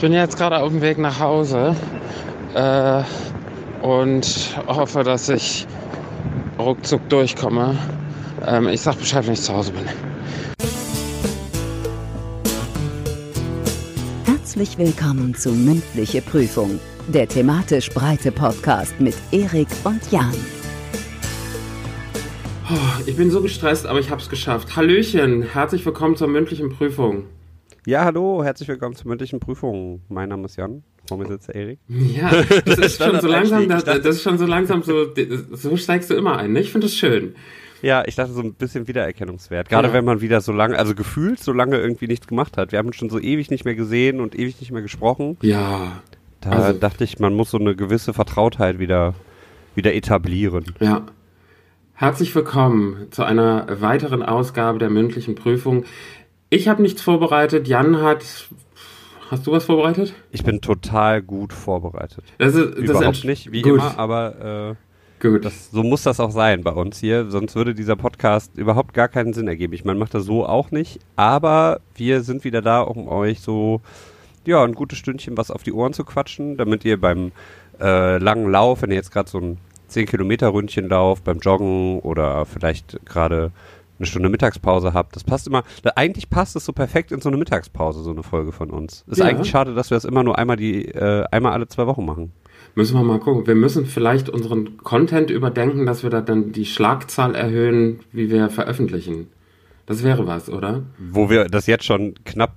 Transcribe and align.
bin 0.00 0.12
jetzt 0.12 0.38
gerade 0.38 0.58
auf 0.58 0.70
dem 0.70 0.80
Weg 0.80 0.98
nach 0.98 1.20
Hause 1.20 1.76
äh, 2.54 3.02
und 3.82 4.56
hoffe, 4.66 5.04
dass 5.04 5.28
ich 5.28 5.66
ruckzuck 6.58 7.06
durchkomme. 7.10 7.76
Ähm, 8.46 8.68
ich 8.68 8.80
sag 8.80 8.98
Bescheid, 8.98 9.26
wenn 9.26 9.34
ich 9.34 9.42
zu 9.42 9.52
Hause 9.52 9.72
bin. 9.72 9.84
Herzlich 14.24 14.78
willkommen 14.78 15.34
zu 15.34 15.50
Mündliche 15.50 16.22
Prüfung, 16.22 16.80
der 17.08 17.28
thematisch 17.28 17.90
breite 17.90 18.32
Podcast 18.32 18.98
mit 19.00 19.14
Erik 19.32 19.68
und 19.84 20.00
Jan. 20.10 20.34
Ich 23.04 23.16
bin 23.16 23.30
so 23.30 23.42
gestresst, 23.42 23.86
aber 23.86 23.98
ich 23.98 24.10
habe 24.10 24.22
es 24.22 24.28
geschafft. 24.28 24.76
Hallöchen, 24.76 25.42
herzlich 25.42 25.84
willkommen 25.84 26.16
zur 26.16 26.28
mündlichen 26.28 26.70
Prüfung. 26.70 27.24
Ja, 27.86 28.04
hallo, 28.04 28.44
herzlich 28.44 28.68
willkommen 28.68 28.94
zur 28.94 29.08
mündlichen 29.08 29.40
Prüfung. 29.40 30.02
Mein 30.10 30.28
Name 30.28 30.44
ist 30.44 30.56
Jan, 30.56 30.82
vor 31.08 31.16
mir 31.16 31.26
sitzt 31.26 31.48
der 31.48 31.54
Erik. 31.54 31.78
Ja, 31.88 32.30
das 32.66 32.78
ist 32.78 33.02
schon 33.02 33.18
so 33.18 33.26
langsam, 33.26 33.66
das, 33.70 33.84
das, 33.84 34.04
ist 34.04 34.22
schon 34.22 34.36
so 34.36 34.44
langsam 34.44 34.82
so, 34.82 35.06
so 35.52 35.76
steigst 35.78 36.10
du 36.10 36.14
immer 36.14 36.36
ein, 36.36 36.52
ne? 36.52 36.60
Ich 36.60 36.72
finde 36.72 36.88
das 36.88 36.94
schön. 36.94 37.34
Ja, 37.80 38.04
ich 38.06 38.16
dachte 38.16 38.32
so 38.32 38.42
ein 38.42 38.52
bisschen 38.52 38.86
Wiedererkennungswert. 38.86 39.70
Gerade 39.70 39.88
ja. 39.88 39.94
wenn 39.94 40.04
man 40.04 40.20
wieder 40.20 40.42
so 40.42 40.52
lange, 40.52 40.78
also 40.78 40.94
gefühlt 40.94 41.42
so 41.42 41.54
lange 41.54 41.78
irgendwie 41.78 42.06
nichts 42.06 42.26
gemacht 42.26 42.58
hat. 42.58 42.70
Wir 42.70 42.78
haben 42.78 42.88
uns 42.88 42.96
schon 42.96 43.08
so 43.08 43.18
ewig 43.18 43.50
nicht 43.50 43.64
mehr 43.64 43.74
gesehen 43.74 44.20
und 44.20 44.38
ewig 44.38 44.60
nicht 44.60 44.72
mehr 44.72 44.82
gesprochen. 44.82 45.38
Ja. 45.40 46.02
Da 46.42 46.50
also, 46.50 46.78
dachte 46.78 47.04
ich, 47.04 47.18
man 47.18 47.32
muss 47.32 47.50
so 47.50 47.58
eine 47.58 47.74
gewisse 47.74 48.12
Vertrautheit 48.12 48.78
wieder, 48.78 49.14
wieder 49.74 49.94
etablieren. 49.94 50.66
Ja. 50.80 51.06
Herzlich 51.94 52.34
willkommen 52.34 53.08
zu 53.10 53.24
einer 53.24 53.66
weiteren 53.80 54.22
Ausgabe 54.22 54.78
der 54.78 54.88
mündlichen 54.88 55.34
Prüfung. 55.34 55.84
Ich 56.50 56.66
habe 56.68 56.82
nichts 56.82 57.00
vorbereitet. 57.00 57.68
Jan 57.68 58.02
hat. 58.02 58.24
Hast 59.30 59.46
du 59.46 59.52
was 59.52 59.64
vorbereitet? 59.64 60.12
Ich 60.32 60.42
bin 60.42 60.60
total 60.60 61.22
gut 61.22 61.52
vorbereitet. 61.52 62.24
Das 62.38 62.56
ist, 62.56 62.74
Überhaupt 62.74 63.06
das 63.18 63.24
nicht, 63.24 63.52
wie 63.52 63.62
gut. 63.62 63.74
immer, 63.74 63.96
aber 63.96 64.74
äh, 65.20 65.22
gut. 65.22 65.44
Das, 65.44 65.70
so 65.70 65.84
muss 65.84 66.02
das 66.02 66.18
auch 66.18 66.32
sein 66.32 66.64
bei 66.64 66.72
uns 66.72 66.98
hier. 66.98 67.30
Sonst 67.30 67.54
würde 67.54 67.72
dieser 67.72 67.94
Podcast 67.94 68.56
überhaupt 68.56 68.92
gar 68.92 69.06
keinen 69.06 69.32
Sinn 69.32 69.46
ergeben. 69.46 69.72
Ich 69.74 69.84
meine, 69.84 70.00
macht 70.00 70.14
das 70.14 70.24
so 70.24 70.44
auch 70.44 70.72
nicht. 70.72 70.98
Aber 71.14 71.80
wir 71.94 72.22
sind 72.22 72.42
wieder 72.42 72.60
da, 72.62 72.80
um 72.80 73.06
euch 73.06 73.40
so 73.40 73.80
ja 74.44 74.64
ein 74.64 74.74
gutes 74.74 74.98
Stündchen 74.98 75.36
was 75.36 75.52
auf 75.52 75.62
die 75.62 75.72
Ohren 75.72 75.92
zu 75.92 76.02
quatschen, 76.04 76.56
damit 76.56 76.84
ihr 76.84 77.00
beim 77.00 77.30
äh, 77.80 78.18
langen 78.18 78.50
Lauf, 78.50 78.82
wenn 78.82 78.90
ihr 78.90 78.96
jetzt 78.96 79.12
gerade 79.12 79.30
so 79.30 79.38
ein 79.38 79.58
10 79.86 80.06
Kilometer 80.06 80.52
Ründchen 80.52 80.88
lauft, 80.88 81.22
beim 81.22 81.38
Joggen 81.38 82.00
oder 82.00 82.46
vielleicht 82.46 83.04
gerade 83.06 83.52
eine 84.00 84.06
Stunde 84.06 84.28
Mittagspause 84.30 84.94
habt. 84.94 85.14
Das 85.14 85.24
passt 85.24 85.46
immer, 85.46 85.62
eigentlich 85.94 86.30
passt 86.30 86.56
es 86.56 86.64
so 86.64 86.72
perfekt 86.72 87.12
in 87.12 87.20
so 87.20 87.28
eine 87.28 87.36
Mittagspause, 87.36 88.02
so 88.02 88.10
eine 88.10 88.22
Folge 88.22 88.50
von 88.50 88.70
uns. 88.70 89.04
Ist 89.06 89.18
ja. 89.18 89.26
eigentlich 89.26 89.50
schade, 89.50 89.74
dass 89.74 89.90
wir 89.90 89.96
das 89.96 90.04
immer 90.04 90.24
nur 90.24 90.38
einmal 90.38 90.56
die, 90.56 90.86
äh, 90.86 91.24
einmal 91.30 91.52
alle 91.52 91.68
zwei 91.68 91.86
Wochen 91.86 92.04
machen. 92.04 92.32
Müssen 92.74 92.96
wir 92.96 93.02
mal 93.02 93.20
gucken. 93.20 93.46
Wir 93.46 93.54
müssen 93.54 93.84
vielleicht 93.84 94.28
unseren 94.28 94.78
Content 94.78 95.30
überdenken, 95.30 95.86
dass 95.86 96.02
wir 96.02 96.10
da 96.10 96.20
dann 96.20 96.52
die 96.52 96.64
Schlagzahl 96.64 97.34
erhöhen, 97.34 98.00
wie 98.12 98.30
wir 98.30 98.48
veröffentlichen. 98.48 99.28
Das 99.86 100.02
wäre 100.02 100.26
was, 100.26 100.48
oder? 100.48 100.84
Wo 100.98 101.30
wir 101.30 101.46
das 101.46 101.66
jetzt 101.66 101.84
schon 101.84 102.14
knapp, 102.24 102.54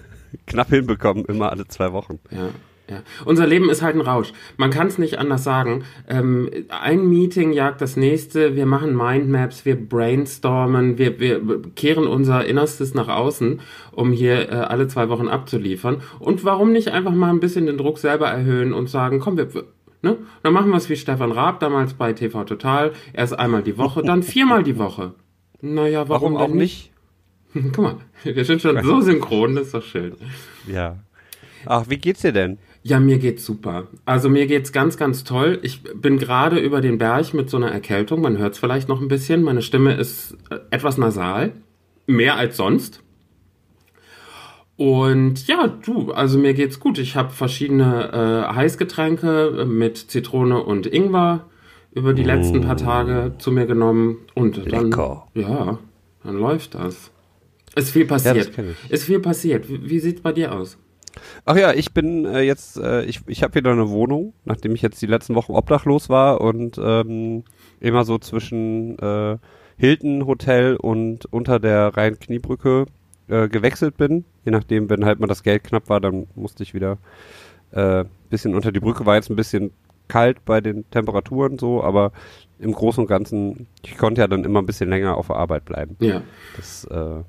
knapp 0.46 0.70
hinbekommen, 0.70 1.24
immer 1.26 1.50
alle 1.50 1.66
zwei 1.66 1.92
Wochen. 1.92 2.20
Ja. 2.30 2.48
Ja. 2.88 3.02
Unser 3.24 3.46
Leben 3.48 3.68
ist 3.68 3.82
halt 3.82 3.96
ein 3.96 4.00
Rausch. 4.00 4.32
Man 4.56 4.70
kann 4.70 4.86
es 4.86 4.96
nicht 4.96 5.18
anders 5.18 5.42
sagen. 5.42 5.84
Ähm, 6.08 6.48
ein 6.68 7.08
Meeting 7.08 7.52
jagt 7.52 7.80
das 7.80 7.96
nächste. 7.96 8.54
Wir 8.54 8.66
machen 8.66 8.96
Mindmaps, 8.96 9.64
wir 9.64 9.76
brainstormen, 9.76 10.96
wir, 10.96 11.18
wir 11.18 11.62
kehren 11.74 12.06
unser 12.06 12.44
Innerstes 12.44 12.94
nach 12.94 13.08
außen, 13.08 13.60
um 13.90 14.12
hier 14.12 14.50
äh, 14.50 14.54
alle 14.54 14.86
zwei 14.86 15.08
Wochen 15.08 15.26
abzuliefern. 15.26 16.00
Und 16.20 16.44
warum 16.44 16.72
nicht 16.72 16.88
einfach 16.88 17.12
mal 17.12 17.30
ein 17.30 17.40
bisschen 17.40 17.66
den 17.66 17.76
Druck 17.76 17.98
selber 17.98 18.28
erhöhen 18.28 18.72
und 18.72 18.88
sagen, 18.88 19.18
komm, 19.18 19.36
wir, 19.36 19.48
ne? 20.02 20.18
Dann 20.44 20.52
machen 20.52 20.70
wir 20.70 20.76
es 20.76 20.88
wie 20.88 20.96
Stefan 20.96 21.32
Raab 21.32 21.58
damals 21.58 21.94
bei 21.94 22.12
TV 22.12 22.44
Total. 22.44 22.92
Erst 23.12 23.36
einmal 23.36 23.62
die 23.64 23.78
Woche, 23.78 24.02
dann 24.02 24.22
viermal 24.22 24.62
die 24.62 24.78
Woche. 24.78 25.14
Naja, 25.60 26.08
warum, 26.08 26.34
warum 26.34 26.50
auch 26.50 26.54
nicht? 26.54 26.92
nicht? 27.54 27.72
Guck 27.74 27.84
mal, 27.84 27.96
wir 28.22 28.44
sind 28.44 28.62
schon 28.62 28.80
so 28.82 29.00
synchron, 29.00 29.56
das 29.56 29.66
ist 29.66 29.74
doch 29.74 29.82
schön. 29.82 30.14
Ja. 30.68 30.98
Ach, 31.64 31.86
wie 31.88 31.96
geht's 31.96 32.22
dir 32.22 32.32
denn? 32.32 32.58
Ja, 32.86 33.00
mir 33.00 33.18
geht's 33.18 33.44
super. 33.44 33.88
Also 34.04 34.28
mir 34.28 34.46
geht's 34.46 34.70
ganz, 34.70 34.96
ganz 34.96 35.24
toll. 35.24 35.58
Ich 35.62 35.82
bin 35.82 36.18
gerade 36.18 36.60
über 36.60 36.80
den 36.80 36.98
Berg 36.98 37.34
mit 37.34 37.50
so 37.50 37.56
einer 37.56 37.72
Erkältung. 37.72 38.20
Man 38.20 38.38
hört 38.38 38.52
es 38.52 38.60
vielleicht 38.60 38.88
noch 38.88 39.00
ein 39.00 39.08
bisschen. 39.08 39.42
Meine 39.42 39.62
Stimme 39.62 39.94
ist 39.94 40.36
äh, 40.50 40.58
etwas 40.70 40.96
nasal. 40.96 41.50
Mehr 42.06 42.36
als 42.36 42.56
sonst. 42.56 43.02
Und 44.76 45.48
ja, 45.48 45.66
du, 45.66 46.12
also 46.12 46.38
mir 46.38 46.54
geht's 46.54 46.78
gut. 46.78 46.98
Ich 46.98 47.16
habe 47.16 47.30
verschiedene 47.30 48.46
äh, 48.52 48.54
Heißgetränke 48.54 49.66
mit 49.66 49.96
Zitrone 49.96 50.62
und 50.62 50.86
Ingwer 50.86 51.44
über 51.90 52.14
die 52.14 52.22
letzten 52.22 52.60
paar 52.60 52.76
Tage 52.76 53.32
zu 53.38 53.50
mir 53.50 53.66
genommen. 53.66 54.18
Und 54.34 54.58
dann, 54.58 54.90
Lecker. 54.90 55.26
ja, 55.34 55.80
dann 56.22 56.38
läuft 56.38 56.76
das. 56.76 57.10
Ist 57.74 57.90
viel 57.90 58.06
passiert. 58.06 58.56
Ja, 58.56 58.64
ist 58.90 59.06
viel 59.06 59.18
passiert. 59.18 59.68
Wie, 59.68 59.90
wie 59.90 59.98
sieht's 59.98 60.20
bei 60.20 60.30
dir 60.30 60.54
aus? 60.54 60.78
Ach 61.44 61.56
ja, 61.56 61.72
ich 61.72 61.92
bin 61.92 62.24
äh, 62.24 62.40
jetzt, 62.40 62.76
äh, 62.78 63.04
ich, 63.04 63.20
ich 63.26 63.42
habe 63.42 63.54
wieder 63.54 63.72
eine 63.72 63.90
Wohnung, 63.90 64.32
nachdem 64.44 64.74
ich 64.74 64.82
jetzt 64.82 65.00
die 65.02 65.06
letzten 65.06 65.34
Wochen 65.34 65.52
obdachlos 65.52 66.08
war 66.08 66.40
und 66.40 66.78
ähm, 66.82 67.44
immer 67.80 68.04
so 68.04 68.18
zwischen 68.18 68.98
äh, 68.98 69.38
Hilton 69.76 70.26
Hotel 70.26 70.76
und 70.76 71.26
unter 71.26 71.58
der 71.58 71.96
Rhein-Kniebrücke 71.96 72.86
äh, 73.28 73.48
gewechselt 73.48 73.96
bin. 73.96 74.24
Je 74.44 74.52
nachdem, 74.52 74.88
wenn 74.88 75.04
halt 75.04 75.20
mal 75.20 75.26
das 75.26 75.42
Geld 75.42 75.64
knapp 75.64 75.88
war, 75.88 76.00
dann 76.00 76.26
musste 76.34 76.62
ich 76.62 76.74
wieder 76.74 76.98
äh, 77.72 78.04
bisschen 78.30 78.54
unter 78.54 78.72
die 78.72 78.80
Brücke. 78.80 79.06
War 79.06 79.16
jetzt 79.16 79.30
ein 79.30 79.36
bisschen 79.36 79.72
kalt 80.08 80.44
bei 80.44 80.60
den 80.60 80.88
Temperaturen 80.90 81.58
so, 81.58 81.82
aber 81.82 82.12
im 82.58 82.72
Großen 82.72 83.02
und 83.02 83.08
Ganzen, 83.08 83.66
ich 83.82 83.96
konnte 83.98 84.20
ja 84.20 84.28
dann 84.28 84.44
immer 84.44 84.62
ein 84.62 84.66
bisschen 84.66 84.88
länger 84.88 85.16
auf 85.16 85.26
der 85.26 85.36
Arbeit 85.36 85.64
bleiben. 85.64 85.96
Ja. 86.00 86.22
Das 86.56 86.84
äh, 86.84 87.22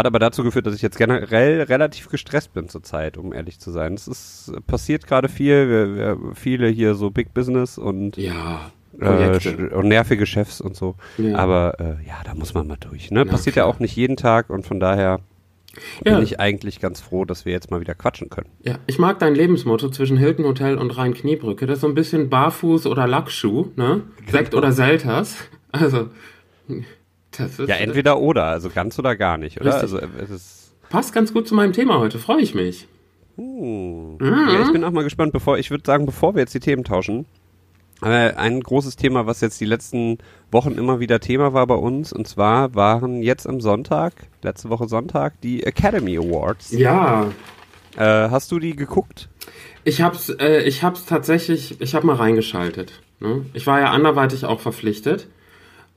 hat 0.00 0.06
aber 0.06 0.18
dazu 0.18 0.42
geführt, 0.42 0.66
dass 0.66 0.74
ich 0.74 0.82
jetzt 0.82 0.98
generell 0.98 1.62
relativ 1.62 2.08
gestresst 2.08 2.52
bin 2.52 2.68
zurzeit, 2.68 3.16
um 3.16 3.32
ehrlich 3.32 3.60
zu 3.60 3.70
sein. 3.70 3.94
Es 3.94 4.08
ist 4.08 4.52
passiert 4.66 5.06
gerade 5.06 5.28
viel, 5.28 5.68
wir, 5.68 5.94
wir, 5.94 6.34
viele 6.34 6.68
hier 6.68 6.94
so 6.94 7.10
Big 7.10 7.32
Business 7.32 7.78
und 7.78 8.16
ja, 8.16 8.70
äh, 8.98 9.38
und 9.72 9.88
nervige 9.88 10.26
Chefs 10.26 10.60
und 10.60 10.76
so. 10.76 10.96
Ja. 11.18 11.36
Aber 11.36 11.78
äh, 11.78 12.06
ja, 12.06 12.20
da 12.24 12.34
muss 12.34 12.54
man 12.54 12.66
mal 12.66 12.76
durch. 12.78 13.10
Ne? 13.10 13.24
Passiert 13.24 13.54
klar. 13.54 13.66
ja 13.66 13.72
auch 13.72 13.78
nicht 13.78 13.94
jeden 13.96 14.16
Tag 14.16 14.50
und 14.50 14.66
von 14.66 14.80
daher 14.80 15.20
bin 16.02 16.22
ich 16.22 16.40
eigentlich 16.40 16.80
ganz 16.80 17.00
froh, 17.00 17.24
dass 17.24 17.44
wir 17.44 17.52
jetzt 17.52 17.70
mal 17.70 17.80
wieder 17.80 17.94
quatschen 17.94 18.28
können. 18.28 18.48
Ja, 18.64 18.78
ich 18.86 18.98
mag 18.98 19.20
dein 19.20 19.34
Lebensmotto 19.34 19.88
zwischen 19.90 20.16
Hilton 20.16 20.44
Hotel 20.44 20.76
und 20.76 20.96
Rhein-Kniebrücke. 20.96 21.66
Das 21.66 21.76
ist 21.76 21.82
so 21.82 21.86
ein 21.86 21.94
bisschen 21.94 22.28
Barfuß 22.28 22.86
oder 22.86 23.06
Lackschuh, 23.06 23.68
ne? 23.76 24.02
Genau. 24.16 24.30
Sekt 24.32 24.54
oder 24.54 24.72
Selters. 24.72 25.36
Also 25.72 26.08
ja, 27.38 27.76
entweder 27.76 28.18
oder, 28.18 28.44
also 28.44 28.70
ganz 28.70 28.98
oder 28.98 29.16
gar 29.16 29.38
nicht, 29.38 29.60
oder? 29.60 29.74
Also, 29.74 29.98
es 29.98 30.30
ist 30.30 30.60
Passt 30.90 31.14
ganz 31.14 31.32
gut 31.32 31.46
zu 31.46 31.54
meinem 31.54 31.72
Thema 31.72 32.00
heute, 32.00 32.18
freue 32.18 32.42
ich 32.42 32.54
mich. 32.54 32.88
Uh, 33.38 34.16
mhm. 34.18 34.48
ja, 34.52 34.62
ich 34.62 34.72
bin 34.72 34.82
auch 34.82 34.90
mal 34.90 35.04
gespannt, 35.04 35.32
bevor, 35.32 35.56
ich 35.56 35.70
würde 35.70 35.84
sagen, 35.86 36.04
bevor 36.04 36.34
wir 36.34 36.40
jetzt 36.40 36.52
die 36.52 36.60
Themen 36.60 36.82
tauschen, 36.82 37.26
äh, 38.02 38.34
ein 38.34 38.60
großes 38.60 38.96
Thema, 38.96 39.24
was 39.24 39.40
jetzt 39.40 39.60
die 39.60 39.66
letzten 39.66 40.18
Wochen 40.50 40.72
immer 40.72 40.98
wieder 40.98 41.20
Thema 41.20 41.54
war 41.54 41.66
bei 41.68 41.76
uns, 41.76 42.12
und 42.12 42.26
zwar 42.26 42.74
waren 42.74 43.22
jetzt 43.22 43.46
am 43.46 43.60
Sonntag, 43.60 44.14
letzte 44.42 44.68
Woche 44.68 44.88
Sonntag, 44.88 45.40
die 45.42 45.62
Academy 45.64 46.18
Awards. 46.18 46.72
Ja. 46.72 47.28
Äh, 47.96 48.02
hast 48.02 48.50
du 48.50 48.58
die 48.58 48.74
geguckt? 48.74 49.28
Ich 49.84 50.02
hab's, 50.02 50.28
äh, 50.28 50.62
ich 50.62 50.82
hab's 50.82 51.06
tatsächlich, 51.06 51.80
ich 51.80 51.94
hab 51.94 52.02
mal 52.02 52.16
reingeschaltet. 52.16 53.00
Ne? 53.20 53.46
Ich 53.52 53.66
war 53.66 53.78
ja 53.78 53.90
anderweitig 53.90 54.44
auch 54.44 54.60
verpflichtet. 54.60 55.28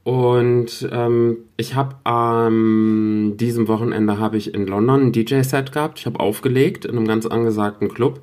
Und 0.03 0.87
ähm, 0.91 1.37
ich 1.55 1.75
habe 1.75 1.95
am 2.03 2.47
ähm, 2.47 3.37
diesem 3.37 3.67
Wochenende 3.69 4.19
habe 4.19 4.37
ich 4.37 4.53
in 4.53 4.67
London 4.67 5.07
ein 5.07 5.11
DJ-Set 5.13 5.71
gehabt. 5.71 5.99
Ich 5.99 6.05
habe 6.05 6.19
aufgelegt 6.19 6.83
in 6.83 6.97
einem 6.97 7.07
ganz 7.07 7.25
angesagten 7.25 7.87
Club. 7.87 8.19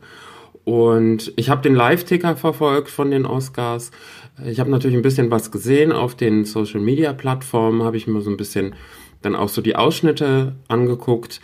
Und 0.65 1.32
ich 1.36 1.48
habe 1.48 1.62
den 1.62 1.74
Live-Ticker 1.74 2.36
verfolgt 2.36 2.91
von 2.91 3.10
den 3.10 3.24
Oscars. 3.24 3.91
Ich 4.44 4.60
habe 4.60 4.71
natürlich 4.71 4.97
ein 4.97 5.03
bisschen 5.03 5.30
was 5.30 5.50
gesehen 5.50 5.91
auf 5.91 6.15
den 6.15 6.44
Social-Media-Plattformen, 6.44 7.82
habe 7.82 7.97
ich 7.97 8.06
mir 8.06 8.21
so 8.21 8.30
ein 8.30 8.36
bisschen 8.36 8.74
dann 9.22 9.34
auch 9.34 9.48
so 9.48 9.62
die 9.62 9.77
Ausschnitte 9.77 10.54
angeguckt. 10.68 11.41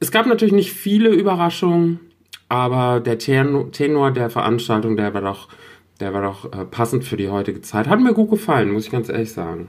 Es 0.00 0.10
gab 0.10 0.26
natürlich 0.26 0.54
nicht 0.54 0.72
viele 0.72 1.10
Überraschungen, 1.10 2.00
aber 2.48 3.00
der 3.00 3.18
Tenor 3.18 4.10
der 4.10 4.30
Veranstaltung, 4.30 4.96
der 4.96 5.14
war 5.14 5.22
doch 5.22 5.48
der 6.00 6.14
war 6.14 6.22
doch 6.22 6.52
äh, 6.52 6.64
passend 6.64 7.04
für 7.04 7.16
die 7.16 7.28
heutige 7.28 7.60
Zeit. 7.60 7.88
Hat 7.88 8.00
mir 8.00 8.14
gut 8.14 8.30
gefallen, 8.30 8.70
muss 8.70 8.86
ich 8.86 8.90
ganz 8.90 9.08
ehrlich 9.08 9.32
sagen. 9.32 9.68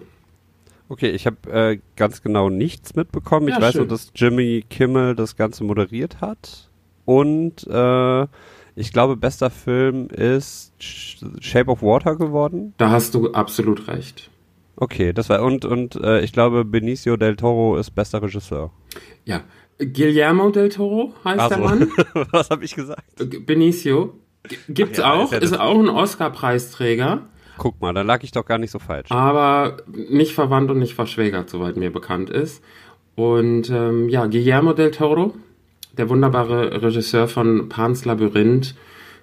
Okay, 0.89 1.11
ich 1.11 1.25
habe 1.25 1.51
äh, 1.51 1.79
ganz 1.95 2.21
genau 2.21 2.49
nichts 2.49 2.95
mitbekommen. 2.95 3.47
Ich 3.47 3.55
ja, 3.55 3.61
weiß 3.61 3.73
schön. 3.73 3.81
nur, 3.81 3.87
dass 3.87 4.11
Jimmy 4.15 4.63
Kimmel 4.69 5.15
das 5.15 5.35
Ganze 5.35 5.63
moderiert 5.63 6.19
hat. 6.21 6.69
Und 7.05 7.65
äh, 7.67 8.27
ich 8.75 8.91
glaube, 8.93 9.17
bester 9.17 9.49
Film 9.49 10.07
ist 10.07 10.73
Shape 10.79 11.69
of 11.69 11.81
Water 11.81 12.15
geworden. 12.15 12.73
Da 12.77 12.89
hast 12.89 13.13
du 13.13 13.31
absolut 13.31 13.87
recht. 13.87 14.29
Okay, 14.75 15.13
das 15.13 15.29
war 15.29 15.43
und 15.43 15.65
und 15.65 15.95
äh, 15.95 16.21
ich 16.21 16.33
glaube 16.33 16.65
Benicio 16.65 17.15
del 17.15 17.35
Toro 17.35 17.77
ist 17.77 17.91
bester 17.91 18.21
Regisseur. 18.23 18.71
Ja, 19.25 19.43
Guillermo 19.77 20.49
del 20.49 20.69
Toro 20.69 21.13
heißt 21.23 21.39
also, 21.39 21.55
der 21.55 21.63
Mann. 21.63 21.91
Was 22.31 22.49
habe 22.49 22.65
ich 22.65 22.75
gesagt? 22.75 23.03
Benicio. 23.45 24.13
Gibt's 24.69 24.97
ja, 24.97 25.13
auch, 25.13 25.25
ist, 25.25 25.31
ja 25.33 25.37
ist 25.39 25.59
auch 25.59 25.79
ein 25.79 25.89
Oscar-Preisträger. 25.89 27.21
Guck 27.57 27.79
mal, 27.79 27.93
da 27.93 28.01
lag 28.01 28.23
ich 28.23 28.31
doch 28.31 28.45
gar 28.45 28.57
nicht 28.57 28.71
so 28.71 28.79
falsch. 28.79 29.11
Aber 29.11 29.77
nicht 29.87 30.33
verwandt 30.33 30.71
und 30.71 30.79
nicht 30.79 30.95
verschwägert, 30.95 31.49
soweit 31.49 31.77
mir 31.77 31.91
bekannt 31.91 32.29
ist. 32.29 32.63
Und 33.15 33.69
ähm, 33.69 34.09
ja, 34.09 34.25
Guillermo 34.25 34.73
del 34.73 34.91
Toro, 34.91 35.35
der 35.97 36.09
wunderbare 36.09 36.81
Regisseur 36.81 37.27
von 37.27 37.69
Pan's 37.69 38.05
Labyrinth, 38.05 38.75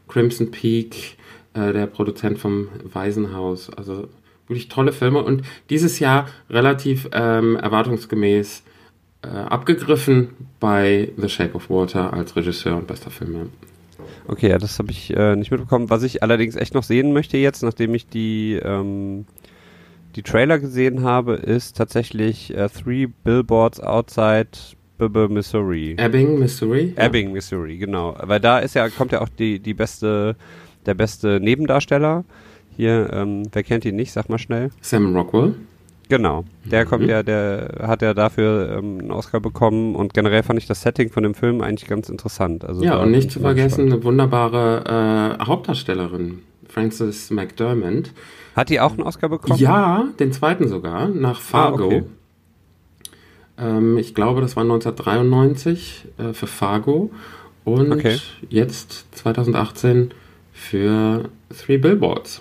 Crimson 0.06 0.50
Peak, 0.50 1.16
äh, 1.54 1.72
der 1.72 1.86
Produzent 1.86 2.38
vom 2.38 2.68
Waisenhaus. 2.84 3.70
Also 3.70 4.08
wirklich 4.46 4.68
tolle 4.68 4.92
Filme 4.92 5.22
und 5.22 5.42
dieses 5.70 5.98
Jahr 5.98 6.28
relativ 6.48 7.08
ähm, 7.12 7.56
erwartungsgemäß 7.56 8.62
äh, 9.22 9.28
abgegriffen 9.28 10.30
bei 10.60 11.12
The 11.16 11.28
Shape 11.28 11.54
of 11.54 11.70
Water 11.70 12.12
als 12.12 12.36
Regisseur 12.36 12.76
und 12.76 12.86
bester 12.86 13.10
Film. 13.10 13.50
Okay, 14.28 14.50
ja, 14.50 14.58
das 14.58 14.78
habe 14.78 14.90
ich 14.90 15.16
äh, 15.16 15.36
nicht 15.36 15.50
mitbekommen. 15.50 15.88
Was 15.88 16.02
ich 16.02 16.22
allerdings 16.22 16.54
echt 16.54 16.74
noch 16.74 16.82
sehen 16.82 17.12
möchte 17.14 17.38
jetzt, 17.38 17.62
nachdem 17.62 17.94
ich 17.94 18.06
die, 18.06 18.60
ähm, 18.62 19.24
die 20.16 20.22
Trailer 20.22 20.58
gesehen 20.58 21.02
habe, 21.02 21.34
ist 21.34 21.78
tatsächlich 21.78 22.54
äh, 22.54 22.68
Three 22.68 23.06
Billboards 23.06 23.80
Outside 23.80 24.48
Bibbe, 24.98 25.28
Missouri. 25.30 25.96
Ebbing, 25.96 26.38
Missouri? 26.38 26.92
Ebbing, 26.96 27.32
Missouri, 27.32 27.78
genau. 27.78 28.16
Weil 28.20 28.40
da 28.40 28.58
ist 28.58 28.74
ja, 28.74 28.90
kommt 28.90 29.12
ja 29.12 29.22
auch 29.22 29.28
die, 29.30 29.60
die 29.60 29.74
beste, 29.74 30.36
der 30.84 30.94
beste 30.94 31.40
Nebendarsteller. 31.40 32.24
Hier, 32.76 33.10
ähm, 33.12 33.44
wer 33.52 33.62
kennt 33.62 33.86
ihn 33.86 33.96
nicht? 33.96 34.12
Sag 34.12 34.28
mal 34.28 34.38
schnell. 34.38 34.70
Sam 34.82 35.16
Rockwell. 35.16 35.54
Genau, 36.08 36.44
der 36.64 36.84
mhm. 36.84 36.88
kommt 36.88 37.06
ja, 37.06 37.22
der 37.22 37.80
hat 37.82 38.00
ja 38.00 38.14
dafür 38.14 38.78
ähm, 38.78 38.98
einen 38.98 39.10
Oscar 39.10 39.40
bekommen 39.40 39.94
und 39.94 40.14
generell 40.14 40.42
fand 40.42 40.58
ich 40.58 40.66
das 40.66 40.80
Setting 40.80 41.10
von 41.10 41.22
dem 41.22 41.34
Film 41.34 41.60
eigentlich 41.60 41.88
ganz 41.88 42.08
interessant. 42.08 42.64
Also 42.64 42.82
ja, 42.82 42.96
und 42.96 43.10
nicht 43.10 43.30
zu 43.30 43.40
vergessen, 43.40 43.74
spannend. 43.74 43.92
eine 43.92 44.04
wunderbare 44.04 45.38
äh, 45.38 45.44
Hauptdarstellerin, 45.44 46.40
Frances 46.66 47.30
McDermott. 47.30 48.12
Hat 48.56 48.70
die 48.70 48.80
auch 48.80 48.92
einen 48.92 49.02
Oscar 49.02 49.28
bekommen? 49.28 49.58
Ja, 49.58 50.08
den 50.18 50.32
zweiten 50.32 50.66
sogar, 50.66 51.08
nach 51.08 51.40
Fargo. 51.40 51.84
Ah, 51.84 51.86
okay. 51.86 52.04
ähm, 53.58 53.98
ich 53.98 54.14
glaube, 54.14 54.40
das 54.40 54.56
war 54.56 54.62
1993 54.62 56.06
äh, 56.16 56.32
für 56.32 56.46
Fargo 56.46 57.10
und 57.64 57.92
okay. 57.92 58.18
jetzt 58.48 59.06
2018 59.12 60.12
für 60.52 61.28
Three 61.50 61.76
Billboards. 61.76 62.40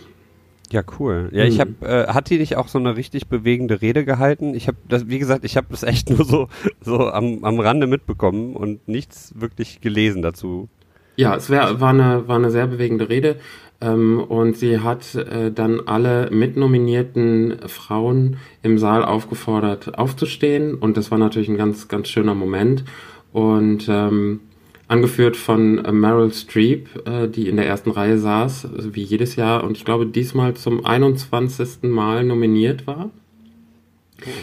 Ja, 0.72 0.84
cool. 1.00 1.30
Ja, 1.32 1.46
mhm. 1.46 1.50
ich 1.50 1.60
habe, 1.60 1.72
äh, 1.82 2.08
hat 2.08 2.30
die 2.30 2.38
nicht 2.38 2.58
auch 2.58 2.68
so 2.68 2.78
eine 2.78 2.96
richtig 2.96 3.28
bewegende 3.28 3.82
Rede 3.82 4.04
gehalten? 4.04 4.54
Ich 4.54 4.68
habe 4.68 4.78
das, 4.88 5.08
wie 5.08 5.20
gesagt, 5.20 5.46
ich 5.46 5.56
habe 5.56 5.68
das 5.70 5.84
echt 5.84 6.10
nur 6.10 6.26
so, 6.26 6.48
so 6.82 7.10
am, 7.10 7.44
am 7.44 7.60
Rande 7.60 7.88
mitbekommen 7.88 8.56
und 8.56 8.88
nichts 8.88 9.34
wirklich 9.38 9.82
gelesen 9.82 10.22
dazu. 10.22 10.70
Ja, 11.16 11.36
es 11.36 11.50
wär, 11.50 11.80
war, 11.80 11.90
eine, 11.90 12.28
war 12.28 12.36
eine 12.36 12.52
sehr 12.52 12.68
bewegende 12.68 13.10
Rede. 13.10 13.38
Ähm, 13.80 14.20
und 14.20 14.58
sie 14.58 14.80
hat 14.80 15.16
äh, 15.16 15.52
dann 15.52 15.82
alle 15.86 16.30
mitnominierten 16.32 17.60
Frauen 17.68 18.38
im 18.62 18.78
Saal 18.78 19.06
aufgefordert, 19.06 19.98
aufzustehen. 19.98 20.76
Und 20.76 20.98
das 20.98 21.12
war 21.12 21.18
natürlich 21.18 21.50
ein 21.50 21.58
ganz, 21.58 21.88
ganz 21.88 22.10
schöner 22.10 22.36
Moment. 22.36 22.84
Und 23.32 23.88
ähm, 23.90 24.42
angeführt 24.88 25.36
von 25.36 25.84
äh, 25.84 25.92
Meryl 25.92 26.32
Streep, 26.34 26.88
äh, 27.08 27.28
die 27.28 27.50
in 27.50 27.58
der 27.58 27.68
ersten 27.68 27.92
Reihe 27.92 28.18
saß, 28.18 28.70
wie 28.94 29.04
jedes 29.04 29.36
Jahr 29.36 29.64
und 29.64 29.78
ich 29.78 29.86
glaube 29.86 30.06
diesmal 30.06 30.54
zum 30.56 30.86
21. 30.86 31.84
Mal 31.84 32.24
nominiert 32.24 32.88
war. 32.88 33.10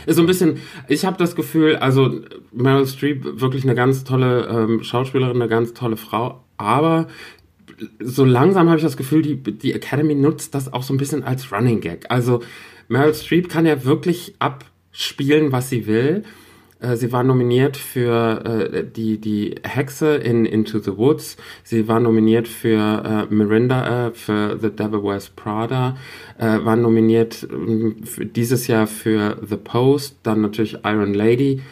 Ist 0.06 0.16
so 0.16 0.22
ein 0.22 0.26
bisschen, 0.26 0.58
ich 0.86 1.04
habe 1.04 1.16
das 1.16 1.34
Gefühl, 1.34 1.76
also 1.76 2.20
Meryl 2.52 2.86
Streep 2.86 3.40
wirklich 3.40 3.64
eine 3.64 3.74
ganz 3.74 4.04
tolle 4.04 4.46
ähm, 4.46 4.84
Schauspielerin, 4.84 5.36
eine 5.40 5.48
ganz 5.48 5.74
tolle 5.74 5.96
Frau, 5.96 6.44
aber 6.56 7.08
so 7.98 8.24
langsam 8.24 8.68
habe 8.68 8.78
ich 8.78 8.84
das 8.84 8.96
Gefühl, 8.96 9.22
die, 9.22 9.36
die 9.36 9.72
Academy 9.72 10.14
nutzt 10.14 10.54
das 10.54 10.72
auch 10.72 10.82
so 10.84 10.94
ein 10.94 10.96
bisschen 10.96 11.24
als 11.24 11.50
Running 11.50 11.80
Gag. 11.80 12.06
Also 12.08 12.40
Meryl 12.88 13.14
Streep 13.14 13.48
kann 13.48 13.66
ja 13.66 13.84
wirklich 13.84 14.34
abspielen, 14.38 15.50
was 15.52 15.70
sie 15.70 15.86
will. 15.86 16.22
Äh, 16.84 16.96
sie 16.96 17.12
war 17.12 17.22
nominiert 17.22 17.76
für 17.76 18.44
äh, 18.44 18.84
die, 18.84 19.18
die 19.18 19.54
Hexe 19.62 20.16
in 20.16 20.44
Into 20.44 20.78
the 20.78 20.96
Woods. 20.96 21.36
Sie 21.62 21.88
war 21.88 22.00
nominiert 22.00 22.48
für 22.48 23.26
äh, 23.30 23.34
Miranda, 23.34 24.08
äh, 24.08 24.10
für 24.12 24.58
The 24.60 24.70
Devil 24.70 25.02
Wears 25.02 25.30
Prada. 25.30 25.96
Äh, 26.38 26.64
war 26.64 26.76
nominiert 26.76 27.44
äh, 27.44 28.24
dieses 28.26 28.66
Jahr 28.66 28.86
für 28.86 29.38
The 29.46 29.56
Post. 29.56 30.18
Dann 30.22 30.40
natürlich 30.40 30.78
Iron 30.84 31.14
Lady, 31.14 31.62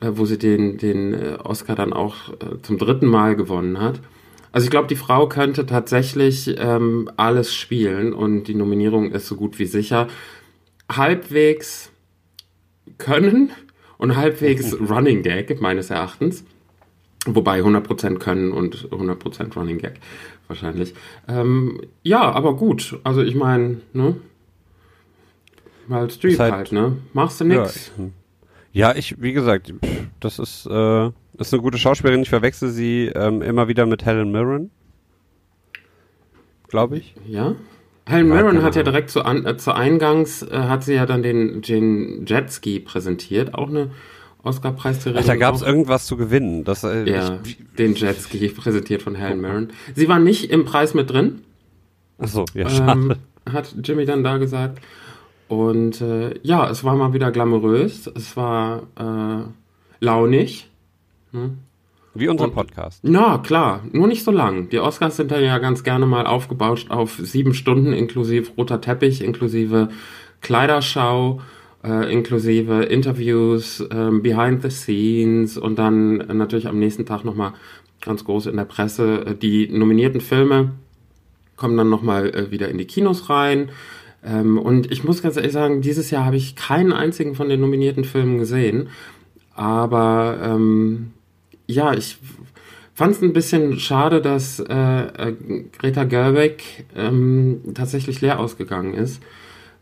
äh, 0.00 0.10
wo 0.12 0.24
sie 0.24 0.38
den, 0.38 0.78
den 0.78 1.14
äh, 1.14 1.36
Oscar 1.42 1.74
dann 1.74 1.92
auch 1.92 2.30
äh, 2.30 2.62
zum 2.62 2.78
dritten 2.78 3.06
Mal 3.06 3.36
gewonnen 3.36 3.80
hat. 3.80 4.00
Also 4.52 4.66
ich 4.66 4.70
glaube, 4.70 4.86
die 4.86 4.96
Frau 4.96 5.28
könnte 5.28 5.66
tatsächlich 5.66 6.54
ähm, 6.58 7.10
alles 7.16 7.52
spielen 7.52 8.12
und 8.12 8.44
die 8.44 8.54
Nominierung 8.54 9.10
ist 9.10 9.26
so 9.26 9.34
gut 9.34 9.58
wie 9.58 9.66
sicher. 9.66 10.06
Halbwegs 10.88 11.90
können 12.98 13.50
und 13.98 14.16
halbwegs 14.16 14.74
Running 14.80 15.22
Gag, 15.22 15.60
meines 15.60 15.90
Erachtens. 15.90 16.44
Wobei 17.26 17.60
100% 17.60 18.18
können 18.18 18.52
und 18.52 18.90
100% 18.90 19.54
Running 19.54 19.78
Gag 19.78 19.94
wahrscheinlich. 20.48 20.94
Ähm, 21.28 21.80
ja, 22.02 22.20
aber 22.30 22.54
gut. 22.56 22.98
Also 23.04 23.22
ich 23.22 23.34
meine, 23.34 23.80
ne? 23.92 24.16
Mal 25.86 26.10
Street 26.10 26.38
halt, 26.38 26.52
halt, 26.52 26.72
ne? 26.72 26.96
Machst 27.12 27.40
du 27.40 27.44
nix. 27.44 27.92
Ja, 27.96 28.04
ja, 28.72 28.96
ich, 28.96 29.20
wie 29.22 29.32
gesagt, 29.32 29.72
das 30.20 30.38
ist, 30.38 30.66
äh, 30.66 31.06
ist 31.38 31.52
eine 31.52 31.62
gute 31.62 31.78
Schauspielerin. 31.78 32.22
Ich 32.22 32.28
verwechsel 32.28 32.70
sie 32.70 33.06
ähm, 33.06 33.40
immer 33.40 33.68
wieder 33.68 33.86
mit 33.86 34.04
Helen 34.04 34.32
Mirren. 34.32 34.70
Glaube 36.68 36.98
ich. 36.98 37.14
Ja? 37.26 37.54
Helen 38.06 38.28
Mirren 38.28 38.62
hat 38.62 38.76
ja 38.76 38.82
direkt 38.82 39.10
zu, 39.10 39.24
an, 39.24 39.46
äh, 39.46 39.56
zu 39.56 39.72
Eingangs, 39.72 40.42
äh, 40.42 40.50
hat 40.52 40.84
sie 40.84 40.94
ja 40.94 41.06
dann 41.06 41.22
den, 41.22 41.62
den 41.62 42.26
Jetski 42.26 42.80
präsentiert, 42.80 43.54
auch 43.54 43.68
eine 43.68 43.90
Oscar-Preisträgerin. 44.42 45.26
Da 45.26 45.36
gab 45.36 45.54
es 45.54 45.62
irgendwas 45.62 46.06
zu 46.06 46.16
gewinnen. 46.16 46.64
Das, 46.64 46.84
äh, 46.84 47.10
ja, 47.10 47.38
ich, 47.44 47.58
den 47.78 47.94
Jetski 47.94 48.48
präsentiert 48.48 49.02
von 49.02 49.14
Helen 49.14 49.40
Mirren. 49.40 49.70
Sie 49.94 50.08
war 50.08 50.18
nicht 50.18 50.50
im 50.50 50.66
Preis 50.66 50.92
mit 50.92 51.10
drin. 51.10 51.40
Achso, 52.18 52.44
ja, 52.52 52.68
schade. 52.68 52.92
Ähm, 52.92 53.14
hat 53.52 53.74
Jimmy 53.82 54.04
dann 54.04 54.22
da 54.22 54.36
gesagt. 54.36 54.80
Und 55.48 56.00
äh, 56.00 56.38
ja, 56.42 56.68
es 56.70 56.84
war 56.84 56.96
mal 56.96 57.12
wieder 57.12 57.30
glamourös. 57.30 58.06
Es 58.14 58.36
war 58.36 58.82
äh, 58.96 60.04
launig. 60.04 60.68
Hm? 61.32 61.58
Wie 62.14 62.28
unser 62.28 62.48
Podcast. 62.48 63.00
Na, 63.02 63.38
klar, 63.38 63.82
nur 63.90 64.06
nicht 64.06 64.22
so 64.22 64.30
lang. 64.30 64.68
Die 64.68 64.78
Oscars 64.78 65.16
sind 65.16 65.32
ja 65.32 65.58
ganz 65.58 65.82
gerne 65.82 66.06
mal 66.06 66.26
aufgebauscht 66.26 66.90
auf 66.90 67.16
sieben 67.16 67.54
Stunden, 67.54 67.92
inklusive 67.92 68.52
roter 68.56 68.80
Teppich, 68.80 69.22
inklusive 69.22 69.88
Kleiderschau, 70.40 71.40
äh, 71.82 72.12
inklusive 72.12 72.84
Interviews, 72.84 73.80
äh, 73.80 74.10
Behind 74.12 74.62
the 74.62 74.70
Scenes 74.70 75.58
und 75.58 75.78
dann 75.78 76.20
äh, 76.20 76.34
natürlich 76.34 76.68
am 76.68 76.78
nächsten 76.78 77.04
Tag 77.04 77.24
nochmal 77.24 77.52
ganz 78.00 78.24
groß 78.24 78.46
in 78.46 78.56
der 78.56 78.64
Presse. 78.64 79.26
Äh, 79.26 79.34
die 79.34 79.68
nominierten 79.68 80.20
Filme 80.20 80.72
kommen 81.56 81.76
dann 81.76 81.90
nochmal 81.90 82.28
äh, 82.34 82.50
wieder 82.52 82.68
in 82.68 82.78
die 82.78 82.86
Kinos 82.86 83.28
rein. 83.28 83.70
Ähm, 84.24 84.56
und 84.58 84.90
ich 84.92 85.02
muss 85.02 85.22
ganz 85.22 85.36
ehrlich 85.36 85.52
sagen, 85.52 85.82
dieses 85.82 86.10
Jahr 86.10 86.24
habe 86.24 86.36
ich 86.36 86.54
keinen 86.54 86.92
einzigen 86.92 87.34
von 87.34 87.48
den 87.48 87.60
nominierten 87.60 88.04
Filmen 88.04 88.38
gesehen. 88.38 88.88
Aber 89.54 90.38
ähm, 90.42 91.12
ja, 91.66 91.94
ich 91.94 92.18
fand 92.94 93.16
es 93.16 93.22
ein 93.22 93.32
bisschen 93.32 93.78
schade, 93.78 94.20
dass 94.20 94.60
äh, 94.60 94.72
äh, 94.74 95.34
Greta 95.78 96.04
Gerwig 96.04 96.84
ähm, 96.96 97.60
tatsächlich 97.74 98.20
leer 98.20 98.38
ausgegangen 98.38 98.94
ist, 98.94 99.20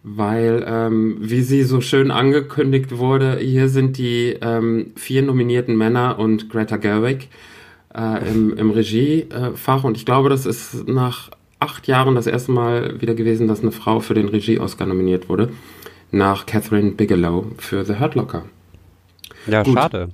weil, 0.03 0.65
ähm, 0.67 1.19
wie 1.21 1.43
sie 1.43 1.63
so 1.63 1.81
schön 1.81 2.11
angekündigt 2.11 2.97
wurde, 2.97 3.39
hier 3.39 3.69
sind 3.69 3.99
die 3.99 4.37
ähm, 4.41 4.93
vier 4.97 5.23
nominierten 5.23 5.77
Männer 5.77 6.19
und 6.19 6.49
Greta 6.49 6.77
Gerwig 6.77 7.29
äh, 7.95 8.29
im, 8.29 8.57
im 8.57 8.71
Regiefach. 8.71 9.85
Und 9.85 9.97
ich 9.97 10.07
glaube, 10.07 10.29
das 10.31 10.47
ist 10.47 10.89
nach 10.89 11.31
acht 11.61 11.87
Jahren 11.87 12.15
das 12.15 12.27
erste 12.27 12.51
Mal 12.51 13.01
wieder 13.01 13.15
gewesen, 13.15 13.47
dass 13.47 13.61
eine 13.61 13.73
Frau 13.73 14.01
für 14.01 14.15
den 14.15 14.29
Regie-Oscar 14.29 14.87
nominiert 14.87 15.29
wurde, 15.29 15.51
nach 16.11 16.47
Catherine 16.47 16.93
Bigelow 16.93 17.47
für 17.59 17.85
The 17.85 18.01
Hurt 18.01 18.15
Locker. 18.15 18.45
Ja, 19.47 19.63
Gut. 19.63 19.75
schade. 19.75 20.09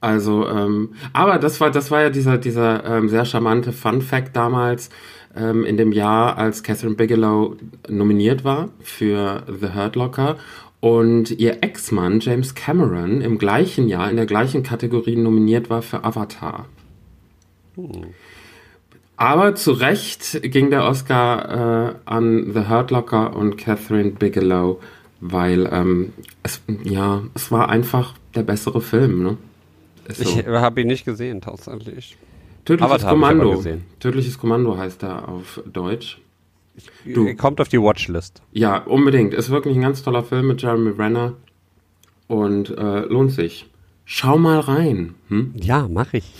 Also, 0.00 0.48
ähm, 0.48 0.90
aber 1.12 1.38
das 1.38 1.60
war, 1.60 1.70
das 1.70 1.90
war 1.90 2.02
ja 2.02 2.10
dieser, 2.10 2.38
dieser 2.38 2.84
ähm, 2.84 3.08
sehr 3.08 3.24
charmante 3.24 3.72
Fun 3.72 4.00
Fact 4.00 4.36
damals 4.36 4.90
ähm, 5.36 5.64
in 5.64 5.76
dem 5.76 5.92
Jahr, 5.92 6.38
als 6.38 6.62
Catherine 6.62 6.94
Bigelow 6.94 7.56
nominiert 7.88 8.44
war 8.44 8.68
für 8.80 9.42
The 9.48 9.74
Hurt 9.74 9.96
Locker 9.96 10.36
und 10.80 11.32
ihr 11.32 11.62
Ex-Mann 11.62 12.20
James 12.20 12.54
Cameron 12.54 13.20
im 13.20 13.38
gleichen 13.38 13.88
Jahr 13.88 14.08
in 14.10 14.16
der 14.16 14.26
gleichen 14.26 14.62
Kategorie 14.62 15.16
nominiert 15.16 15.70
war 15.70 15.82
für 15.82 16.04
Avatar. 16.04 16.66
Hm. 17.74 18.14
Aber 19.16 19.56
zu 19.56 19.72
Recht 19.72 20.40
ging 20.42 20.70
der 20.70 20.84
Oscar 20.84 21.88
äh, 21.90 21.94
an 22.04 22.52
The 22.52 22.68
Hurt 22.68 22.92
Locker 22.92 23.34
und 23.34 23.58
Catherine 23.58 24.12
Bigelow, 24.12 24.78
weil 25.20 25.68
ähm, 25.72 26.12
es, 26.44 26.62
ja, 26.84 27.22
es 27.34 27.50
war 27.50 27.68
einfach 27.68 28.14
der 28.36 28.44
bessere 28.44 28.80
Film. 28.80 29.24
Ne? 29.24 29.36
So. 30.08 30.24
Ich 30.38 30.46
habe 30.46 30.80
ihn 30.80 30.86
nicht 30.86 31.04
gesehen, 31.04 31.40
tatsächlich. 31.40 32.16
Tödliches 32.64 32.92
Avatar 32.92 33.10
Kommando. 33.12 33.62
Tödliches 34.00 34.38
Kommando 34.38 34.76
heißt 34.76 35.02
er 35.02 35.28
auf 35.28 35.60
Deutsch. 35.70 36.20
Du. 37.04 37.34
Kommt 37.34 37.60
auf 37.60 37.68
die 37.68 37.80
Watchlist. 37.80 38.42
Ja, 38.52 38.78
unbedingt. 38.78 39.34
Ist 39.34 39.50
wirklich 39.50 39.76
ein 39.76 39.82
ganz 39.82 40.02
toller 40.02 40.22
Film 40.22 40.48
mit 40.48 40.62
Jeremy 40.62 40.90
Renner 40.90 41.34
und 42.28 42.70
äh, 42.76 43.00
lohnt 43.00 43.32
sich. 43.32 43.68
Schau 44.04 44.38
mal 44.38 44.60
rein. 44.60 45.14
Hm? 45.28 45.54
Ja, 45.56 45.88
mach 45.88 46.14
ich. 46.14 46.32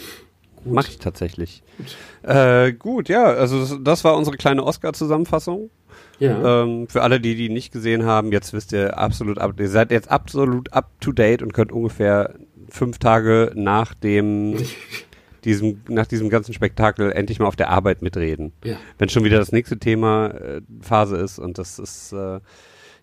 Gut. 0.56 0.74
Mach 0.74 0.88
ich 0.88 0.98
tatsächlich. 0.98 1.62
Gut, 1.76 1.96
äh, 2.22 2.72
gut 2.72 3.08
ja, 3.08 3.24
also 3.24 3.60
das, 3.60 3.78
das 3.82 4.04
war 4.04 4.16
unsere 4.16 4.36
kleine 4.36 4.64
Oscar-Zusammenfassung. 4.64 5.70
Ja. 6.18 6.62
Ähm, 6.62 6.88
für 6.88 7.02
alle, 7.02 7.20
die 7.20 7.36
die 7.36 7.48
nicht 7.48 7.72
gesehen 7.72 8.04
haben, 8.04 8.32
jetzt 8.32 8.52
wisst 8.52 8.72
ihr 8.72 8.98
absolut, 8.98 9.38
ihr 9.58 9.68
seid 9.68 9.92
jetzt 9.92 10.10
absolut 10.10 10.72
up 10.72 10.90
to 11.00 11.12
date 11.12 11.42
und 11.42 11.52
könnt 11.52 11.70
ungefähr 11.70 12.34
fünf 12.68 12.98
Tage 12.98 13.52
nach 13.54 13.94
dem 13.94 14.56
diesem, 15.44 15.80
nach 15.88 16.06
diesem 16.06 16.30
ganzen 16.30 16.52
Spektakel 16.52 17.12
endlich 17.12 17.38
mal 17.38 17.46
auf 17.46 17.56
der 17.56 17.70
Arbeit 17.70 18.02
mitreden. 18.02 18.52
Ja. 18.64 18.76
Wenn 18.98 19.08
schon 19.08 19.24
wieder 19.24 19.38
das 19.38 19.52
nächste 19.52 19.78
Thema 19.78 20.28
äh, 20.28 20.60
Phase 20.80 21.16
ist 21.16 21.38
und 21.38 21.58
das 21.58 21.78
ist 21.78 22.12
äh, 22.12 22.40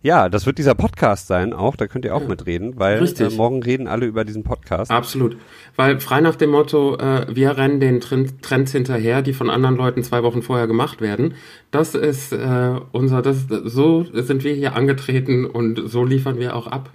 ja, 0.05 0.29
das 0.29 0.45
wird 0.45 0.59
dieser 0.59 0.75
Podcast 0.75 1.25
sein 1.25 1.51
auch, 1.51 1.75
da 1.75 1.87
könnt 1.87 2.05
ihr 2.05 2.15
auch 2.15 2.21
ja. 2.21 2.27
mitreden, 2.27 2.77
weil 2.77 3.03
äh, 3.03 3.29
morgen 3.31 3.63
reden 3.63 3.87
alle 3.87 4.05
über 4.05 4.23
diesen 4.23 4.43
Podcast. 4.43 4.91
Absolut. 4.91 5.35
Weil 5.75 5.99
frei 5.99 6.21
nach 6.21 6.35
dem 6.35 6.51
Motto, 6.51 6.95
äh, 6.97 7.25
wir 7.35 7.57
rennen 7.57 7.79
den 7.79 8.01
Trends 8.01 8.71
hinterher, 8.71 9.23
die 9.23 9.33
von 9.33 9.49
anderen 9.49 9.75
Leuten 9.75 10.03
zwei 10.03 10.21
Wochen 10.21 10.43
vorher 10.43 10.67
gemacht 10.67 11.01
werden. 11.01 11.33
Das 11.71 11.95
ist 11.95 12.33
äh, 12.33 12.79
unser, 12.91 13.23
das, 13.23 13.47
so 13.63 14.05
sind 14.13 14.43
wir 14.43 14.53
hier 14.53 14.75
angetreten 14.75 15.43
und 15.45 15.89
so 15.89 16.05
liefern 16.05 16.37
wir 16.37 16.55
auch 16.55 16.67
ab. 16.67 16.91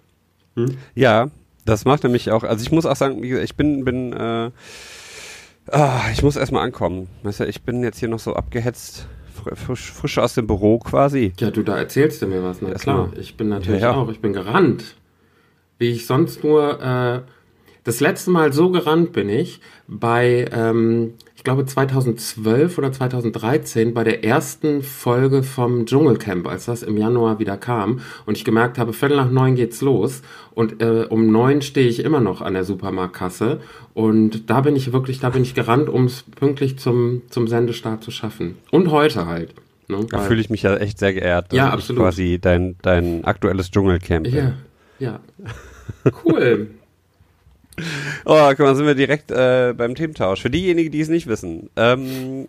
Hm? 0.54 0.76
Ja, 0.94 1.30
das 1.70 1.84
macht 1.84 2.02
nämlich 2.02 2.30
auch, 2.30 2.44
also 2.44 2.62
ich 2.62 2.72
muss 2.72 2.86
auch 2.86 2.96
sagen, 2.96 3.22
ich 3.22 3.56
bin, 3.56 3.84
bin, 3.84 4.12
äh, 4.12 4.50
ah, 5.70 6.02
ich 6.12 6.22
muss 6.22 6.36
erstmal 6.36 6.64
ankommen. 6.64 7.08
Weißt 7.22 7.40
du, 7.40 7.44
ich 7.44 7.62
bin 7.62 7.82
jetzt 7.82 7.98
hier 7.98 8.08
noch 8.08 8.20
so 8.20 8.34
abgehetzt 8.34 9.06
frisch, 9.54 9.92
frisch 9.92 10.18
aus 10.18 10.34
dem 10.34 10.46
Büro 10.46 10.78
quasi. 10.78 11.32
Ja, 11.38 11.50
du, 11.50 11.62
da 11.62 11.78
erzählst 11.78 12.22
du 12.22 12.26
mir 12.26 12.42
was, 12.42 12.60
na 12.60 12.74
klar. 12.74 13.12
Ich 13.18 13.36
bin 13.36 13.48
natürlich 13.48 13.82
ja, 13.82 13.92
ja. 13.92 13.96
auch, 13.96 14.10
ich 14.10 14.20
bin 14.20 14.32
gerannt. 14.32 14.96
Wie 15.78 15.90
ich 15.90 16.06
sonst 16.06 16.44
nur, 16.44 16.82
äh, 16.82 17.20
das 17.84 18.00
letzte 18.00 18.30
Mal 18.30 18.52
so 18.52 18.70
gerannt 18.70 19.12
bin 19.12 19.28
ich 19.28 19.60
bei, 19.88 20.46
ähm, 20.52 21.14
ich 21.40 21.44
glaube 21.44 21.64
2012 21.64 22.76
oder 22.76 22.92
2013 22.92 23.94
bei 23.94 24.04
der 24.04 24.22
ersten 24.24 24.82
Folge 24.82 25.42
vom 25.42 25.86
Dschungelcamp, 25.86 26.46
als 26.46 26.66
das 26.66 26.82
im 26.82 26.98
Januar 26.98 27.38
wieder 27.38 27.56
kam 27.56 28.00
und 28.26 28.36
ich 28.36 28.44
gemerkt 28.44 28.76
habe, 28.76 28.92
Viertel 28.92 29.16
nach 29.16 29.30
neun 29.30 29.54
geht's 29.54 29.80
los 29.80 30.20
und 30.52 30.82
äh, 30.82 31.06
um 31.08 31.32
neun 31.32 31.62
stehe 31.62 31.88
ich 31.88 32.04
immer 32.04 32.20
noch 32.20 32.42
an 32.42 32.52
der 32.52 32.64
Supermarktkasse 32.64 33.62
und 33.94 34.50
da 34.50 34.60
bin 34.60 34.76
ich 34.76 34.92
wirklich, 34.92 35.18
da 35.18 35.30
bin 35.30 35.40
ich 35.40 35.54
gerannt, 35.54 35.88
um 35.88 36.04
es 36.04 36.24
pünktlich 36.24 36.78
zum, 36.78 37.22
zum 37.30 37.48
Sendestart 37.48 38.04
zu 38.04 38.10
schaffen. 38.10 38.56
Und 38.70 38.90
heute 38.90 39.24
halt. 39.24 39.54
Ne? 39.88 40.04
Da 40.10 40.18
fühle 40.18 40.42
ich 40.42 40.50
mich 40.50 40.64
ja 40.64 40.76
echt 40.76 40.98
sehr 40.98 41.14
geehrt. 41.14 41.54
Ja, 41.54 41.70
absolut. 41.70 42.02
Quasi 42.02 42.38
dein, 42.38 42.76
dein 42.82 43.24
aktuelles 43.24 43.70
Dschungelcamp. 43.70 44.26
Ja, 44.26 44.52
ja. 44.98 45.20
Cool. 46.22 46.68
Oh, 48.24 48.48
guck 48.48 48.58
mal, 48.60 48.76
sind 48.76 48.86
wir 48.86 48.94
direkt 48.94 49.30
äh, 49.30 49.74
beim 49.76 49.94
Thementausch. 49.94 50.42
Für 50.42 50.50
diejenigen, 50.50 50.90
die 50.90 51.00
es 51.00 51.08
nicht 51.08 51.26
wissen. 51.26 51.70
Ähm, 51.76 52.48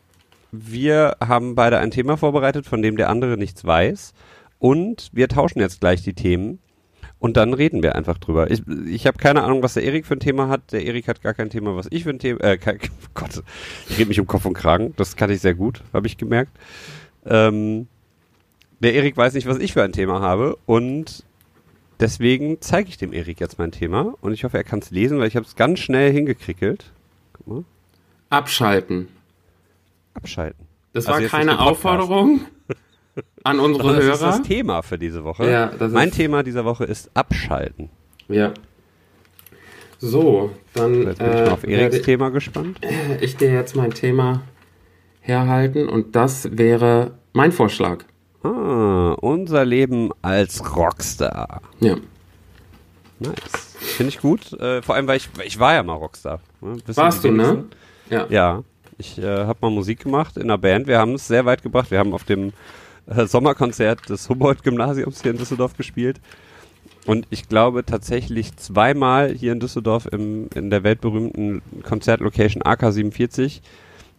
wir 0.51 1.15
haben 1.25 1.55
beide 1.55 1.79
ein 1.79 1.91
Thema 1.91 2.17
vorbereitet, 2.17 2.65
von 2.65 2.81
dem 2.81 2.97
der 2.97 3.09
andere 3.09 3.37
nichts 3.37 3.63
weiß. 3.63 4.13
Und 4.59 5.09
wir 5.13 5.27
tauschen 5.27 5.59
jetzt 5.59 5.79
gleich 5.79 6.03
die 6.03 6.13
Themen. 6.13 6.59
Und 7.19 7.37
dann 7.37 7.53
reden 7.53 7.83
wir 7.83 7.95
einfach 7.95 8.17
drüber. 8.17 8.49
Ich, 8.49 8.63
ich 8.87 9.05
habe 9.05 9.19
keine 9.19 9.43
Ahnung, 9.43 9.61
was 9.61 9.75
der 9.75 9.83
Erik 9.83 10.07
für 10.07 10.15
ein 10.15 10.19
Thema 10.19 10.49
hat. 10.49 10.71
Der 10.71 10.83
Erik 10.83 11.07
hat 11.07 11.21
gar 11.21 11.35
kein 11.35 11.51
Thema, 11.51 11.75
was 11.75 11.87
ich 11.91 12.03
für 12.03 12.09
ein 12.09 12.19
Thema. 12.19 12.41
Äh, 12.41 12.57
kein, 12.57 12.79
Gott, 13.13 13.43
ich 13.89 13.97
rede 13.97 14.07
mich 14.07 14.19
um 14.19 14.27
Kopf 14.27 14.45
und 14.45 14.53
Kragen. 14.53 14.93
Das 14.97 15.15
kann 15.15 15.29
ich 15.29 15.39
sehr 15.39 15.53
gut, 15.53 15.83
habe 15.93 16.07
ich 16.07 16.17
gemerkt. 16.17 16.51
Ähm, 17.25 17.87
der 18.79 18.95
Erik 18.95 19.15
weiß 19.15 19.35
nicht, 19.35 19.47
was 19.47 19.59
ich 19.59 19.73
für 19.73 19.83
ein 19.83 19.93
Thema 19.93 20.19
habe. 20.19 20.57
Und 20.65 21.23
Deswegen 22.01 22.59
zeige 22.61 22.89
ich 22.89 22.97
dem 22.97 23.13
Erik 23.13 23.39
jetzt 23.39 23.59
mein 23.59 23.71
Thema 23.71 24.15
und 24.21 24.33
ich 24.33 24.43
hoffe, 24.43 24.57
er 24.57 24.63
kann 24.63 24.79
es 24.79 24.89
lesen, 24.89 25.19
weil 25.19 25.27
ich 25.27 25.35
habe 25.35 25.45
es 25.45 25.55
ganz 25.55 25.79
schnell 25.79 26.11
hingekrickelt. 26.11 26.91
Guck 27.33 27.47
mal. 27.47 27.63
Abschalten. 28.31 29.07
Abschalten. 30.15 30.65
Das 30.93 31.05
also 31.05 31.21
war 31.21 31.29
keine 31.29 31.59
Aufforderung 31.59 32.41
an 33.43 33.59
unsere 33.59 33.93
Hörer. 33.93 34.07
Das 34.07 34.15
ist 34.15 34.21
das 34.23 34.41
Thema 34.41 34.81
für 34.81 34.97
diese 34.97 35.23
Woche. 35.23 35.49
Ja, 35.49 35.71
mein 35.89 36.11
Thema 36.11 36.41
dieser 36.41 36.65
Woche 36.65 36.85
ist 36.85 37.11
Abschalten. 37.13 37.89
Ja. 38.27 38.51
So, 39.99 40.51
dann. 40.73 41.03
Jetzt 41.03 41.19
bin 41.19 41.27
ich 41.27 41.33
mal 41.33 41.49
auf 41.49 41.63
äh, 41.63 41.73
Eriks 41.73 42.01
Thema 42.01 42.29
gespannt. 42.29 42.81
Ich 43.21 43.37
dir 43.37 43.53
jetzt 43.53 43.75
mein 43.75 43.91
Thema 43.91 44.41
herhalten 45.19 45.87
und 45.87 46.15
das 46.15 46.57
wäre 46.57 47.19
mein 47.33 47.51
Vorschlag. 47.51 48.05
Ah, 48.43 49.15
unser 49.21 49.65
Leben 49.65 50.11
als 50.21 50.75
Rockstar. 50.75 51.61
Ja. 51.79 51.97
Nice. 53.19 53.75
Finde 53.79 54.09
ich 54.09 54.19
gut. 54.19 54.53
Äh, 54.53 54.81
vor 54.81 54.95
allem, 54.95 55.07
weil 55.07 55.17
ich, 55.17 55.29
ich 55.43 55.59
war 55.59 55.73
ja 55.73 55.83
mal 55.83 55.93
Rockstar. 55.93 56.39
Ne? 56.61 56.77
Warst 56.87 57.23
du, 57.23 57.31
ne? 57.31 57.65
Ja. 58.09 58.25
Ja. 58.29 58.63
Ich 58.97 59.17
äh, 59.17 59.45
habe 59.45 59.59
mal 59.61 59.71
Musik 59.71 60.01
gemacht 60.01 60.37
in 60.37 60.43
einer 60.43 60.57
Band. 60.57 60.87
Wir 60.87 60.99
haben 60.99 61.13
es 61.13 61.27
sehr 61.27 61.45
weit 61.45 61.63
gebracht. 61.63 61.91
Wir 61.91 61.99
haben 61.99 62.13
auf 62.13 62.23
dem 62.23 62.51
äh, 63.07 63.25
Sommerkonzert 63.25 64.09
des 64.09 64.27
Humboldt-Gymnasiums 64.29 65.21
hier 65.21 65.31
in 65.31 65.37
Düsseldorf 65.37 65.77
gespielt. 65.77 66.19
Und 67.05 67.25
ich 67.31 67.49
glaube 67.49 67.83
tatsächlich 67.83 68.55
zweimal 68.57 69.33
hier 69.33 69.53
in 69.53 69.59
Düsseldorf 69.59 70.07
im, 70.11 70.49
in 70.53 70.69
der 70.69 70.83
weltberühmten 70.83 71.61
Konzertlocation 71.83 72.61
AK47 72.61 73.61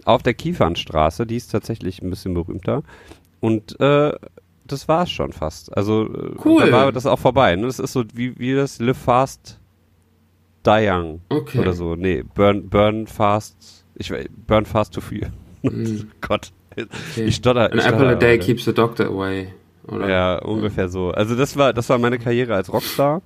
auf 0.04 0.22
der 0.22 0.34
Kiefernstraße. 0.34 1.26
Die 1.26 1.36
ist 1.36 1.52
tatsächlich 1.52 2.02
ein 2.02 2.10
bisschen 2.10 2.34
berühmter. 2.34 2.82
Und 3.42 3.78
äh, 3.80 4.12
das 4.66 4.86
war 4.86 5.02
es 5.02 5.10
schon 5.10 5.32
fast. 5.32 5.76
Also 5.76 6.04
äh, 6.06 6.36
cool. 6.44 6.64
da 6.64 6.72
war 6.72 6.92
das 6.92 7.06
auch 7.06 7.18
vorbei. 7.18 7.56
Ne? 7.56 7.66
Das 7.66 7.80
ist 7.80 7.92
so 7.92 8.04
wie, 8.14 8.38
wie 8.38 8.54
das 8.54 8.78
Live 8.78 8.98
Fast 8.98 9.58
Die 10.64 10.88
Young 10.88 11.20
okay. 11.28 11.58
oder 11.58 11.72
so. 11.72 11.96
Nee, 11.96 12.22
Burn, 12.22 12.68
burn 12.68 13.08
Fast. 13.08 13.84
Ich 13.96 14.12
Burn 14.46 14.64
Fast 14.64 14.94
to 14.94 15.00
Fear. 15.00 15.30
Mm. 15.64 16.10
Gott. 16.20 16.50
Okay. 16.72 16.88
Ich 17.26 17.36
stotter. 17.36 17.70
An 17.70 17.78
apple 17.78 18.08
a 18.08 18.16
day 18.16 18.36
keeps 18.36 18.64
the 18.64 18.74
doctor 18.74 19.06
away. 19.06 19.54
Oder? 19.86 20.08
Ja, 20.08 20.38
ungefähr 20.38 20.88
so. 20.88 21.12
Also 21.12 21.36
das 21.36 21.56
war, 21.56 21.72
das 21.72 21.88
war 21.88 21.98
meine 21.98 22.18
Karriere 22.18 22.56
als 22.56 22.72
Rockstar. 22.72 23.22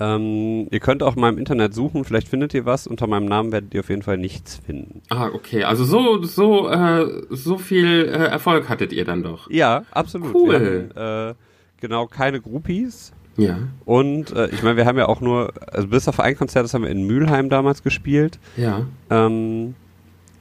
Ähm, 0.00 0.66
ihr 0.70 0.80
könnt 0.80 1.02
auch 1.02 1.14
mal 1.14 1.28
im 1.32 1.38
Internet 1.38 1.72
suchen, 1.72 2.04
vielleicht 2.04 2.28
findet 2.28 2.52
ihr 2.54 2.64
was. 2.64 2.86
Unter 2.86 3.06
meinem 3.06 3.26
Namen 3.26 3.52
werdet 3.52 3.74
ihr 3.74 3.80
auf 3.80 3.88
jeden 3.88 4.02
Fall 4.02 4.18
nichts 4.18 4.56
finden. 4.56 5.02
Ah, 5.08 5.28
okay. 5.32 5.64
Also 5.64 5.84
so, 5.84 6.22
so, 6.22 6.68
äh, 6.68 7.06
so 7.30 7.58
viel 7.58 8.08
äh, 8.08 8.26
Erfolg 8.26 8.68
hattet 8.68 8.92
ihr 8.92 9.04
dann 9.04 9.22
doch. 9.22 9.48
Ja, 9.50 9.84
absolut. 9.92 10.34
Cool. 10.34 10.90
Haben, 10.96 11.30
äh, 11.30 11.34
genau, 11.80 12.06
keine 12.06 12.40
Groupies. 12.40 13.12
Ja. 13.36 13.58
Und 13.84 14.32
äh, 14.32 14.48
ich 14.48 14.62
meine, 14.62 14.76
wir 14.76 14.86
haben 14.86 14.98
ja 14.98 15.06
auch 15.06 15.20
nur, 15.20 15.52
also 15.70 15.88
bis 15.88 16.08
auf 16.08 16.20
ein 16.20 16.36
Konzert, 16.36 16.64
das 16.64 16.74
haben 16.74 16.82
wir 16.82 16.90
in 16.90 17.06
Mülheim 17.06 17.48
damals 17.48 17.82
gespielt. 17.82 18.38
Ja. 18.56 18.86
Ähm, 19.10 19.74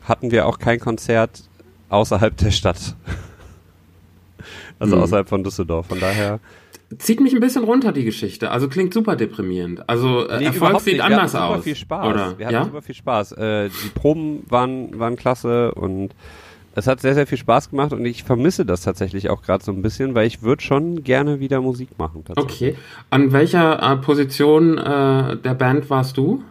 hatten 0.04 0.32
wir 0.32 0.48
auch 0.48 0.60
kein 0.60 0.80
Konzert 0.80 1.44
außerhalb 1.90 2.36
der 2.38 2.52
Stadt. 2.52 2.96
also 4.80 4.96
hm. 4.96 5.04
außerhalb 5.04 5.30
von 5.30 5.44
Düsseldorf. 5.44 5.88
Von 5.88 6.00
daher 6.00 6.40
zieht 6.98 7.20
mich 7.20 7.34
ein 7.34 7.40
bisschen 7.40 7.64
runter, 7.64 7.92
die 7.92 8.04
Geschichte. 8.04 8.52
Also 8.52 8.68
klingt 8.68 8.94
super 8.94 9.16
deprimierend. 9.16 9.88
Also 9.90 10.28
äh, 10.28 10.40
nee, 10.40 10.46
Erfolg 10.46 10.80
sieht 10.82 10.94
nicht. 10.94 11.04
anders 11.04 11.34
hatten 11.34 11.44
aus. 11.44 11.52
Super 11.52 11.64
viel 11.64 11.76
Spaß. 11.76 12.08
Oder? 12.08 12.38
Wir 12.38 12.46
hatten 12.46 12.56
ja? 12.56 12.64
super 12.66 12.82
viel 12.82 12.96
Spaß. 12.96 13.32
Äh, 13.34 13.70
die 13.70 13.90
Proben 13.90 14.44
waren, 14.50 15.00
waren 15.00 15.16
klasse 15.16 15.74
und 15.74 16.16
es 16.76 16.88
hat 16.88 17.02
sehr, 17.02 17.14
sehr 17.14 17.28
viel 17.28 17.38
Spaß 17.38 17.70
gemacht 17.70 17.94
und 17.94 18.04
ich 18.06 18.24
vermisse 18.24 18.66
das 18.66 18.82
tatsächlich 18.82 19.30
auch 19.30 19.44
gerade 19.44 19.64
so 19.64 19.72
ein 19.72 19.82
bisschen, 19.82 20.16
weil 20.16 20.26
ich 20.26 20.42
würde 20.42 20.64
schon 20.64 21.04
gerne 21.04 21.40
wieder 21.40 21.62
Musik 21.62 22.00
machen. 22.00 22.24
Okay. 22.36 22.76
An 23.12 23.32
welcher 23.32 23.82
äh, 23.82 23.98
Position 23.98 24.78
äh, 24.78 25.38
der 25.38 25.54
Band 25.54 25.90
warst 25.90 26.18
du? 26.18 26.44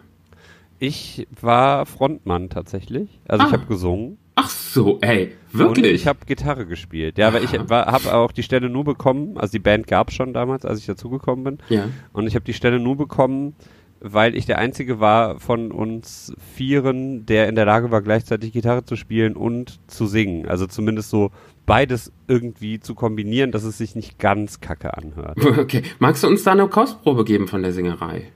Ich 0.78 1.26
war 1.40 1.86
Frontmann 1.86 2.50
tatsächlich. 2.50 3.20
Also 3.26 3.44
ah. 3.44 3.46
ich 3.48 3.52
habe 3.52 3.66
gesungen. 3.66 4.18
Ach 4.34 4.48
so, 4.48 4.98
ey, 5.02 5.32
wirklich? 5.52 5.84
Und 5.86 5.92
ich 5.92 6.06
habe 6.06 6.20
Gitarre 6.26 6.66
gespielt. 6.66 7.18
Ja, 7.18 7.32
weil 7.34 7.44
ich 7.44 7.52
habe 7.52 8.14
auch 8.14 8.32
die 8.32 8.42
Stelle 8.42 8.70
nur 8.70 8.84
bekommen, 8.84 9.36
also 9.36 9.52
die 9.52 9.58
Band 9.58 9.86
gab 9.86 10.08
es 10.08 10.14
schon 10.14 10.32
damals, 10.32 10.64
als 10.64 10.78
ich 10.78 10.86
dazugekommen 10.86 11.44
bin. 11.44 11.58
Ja. 11.68 11.88
Und 12.12 12.26
ich 12.26 12.34
habe 12.34 12.44
die 12.44 12.54
Stelle 12.54 12.80
nur 12.80 12.96
bekommen, 12.96 13.54
weil 14.00 14.34
ich 14.34 14.46
der 14.46 14.58
Einzige 14.58 15.00
war 15.00 15.38
von 15.38 15.70
uns 15.70 16.34
Vieren, 16.54 17.24
der 17.26 17.48
in 17.48 17.54
der 17.54 17.66
Lage 17.66 17.90
war, 17.90 18.02
gleichzeitig 18.02 18.52
Gitarre 18.52 18.84
zu 18.84 18.96
spielen 18.96 19.36
und 19.36 19.78
zu 19.86 20.06
singen. 20.06 20.48
Also 20.48 20.66
zumindest 20.66 21.10
so 21.10 21.30
beides 21.66 22.10
irgendwie 22.26 22.80
zu 22.80 22.94
kombinieren, 22.94 23.52
dass 23.52 23.62
es 23.62 23.78
sich 23.78 23.94
nicht 23.94 24.18
ganz 24.18 24.60
kacke 24.60 24.96
anhört. 24.96 25.38
Okay. 25.62 25.82
Magst 25.98 26.24
du 26.24 26.26
uns 26.26 26.42
da 26.42 26.52
eine 26.52 26.66
Kostprobe 26.66 27.24
geben 27.24 27.46
von 27.46 27.62
der 27.62 27.72
Singerei? 27.72 28.32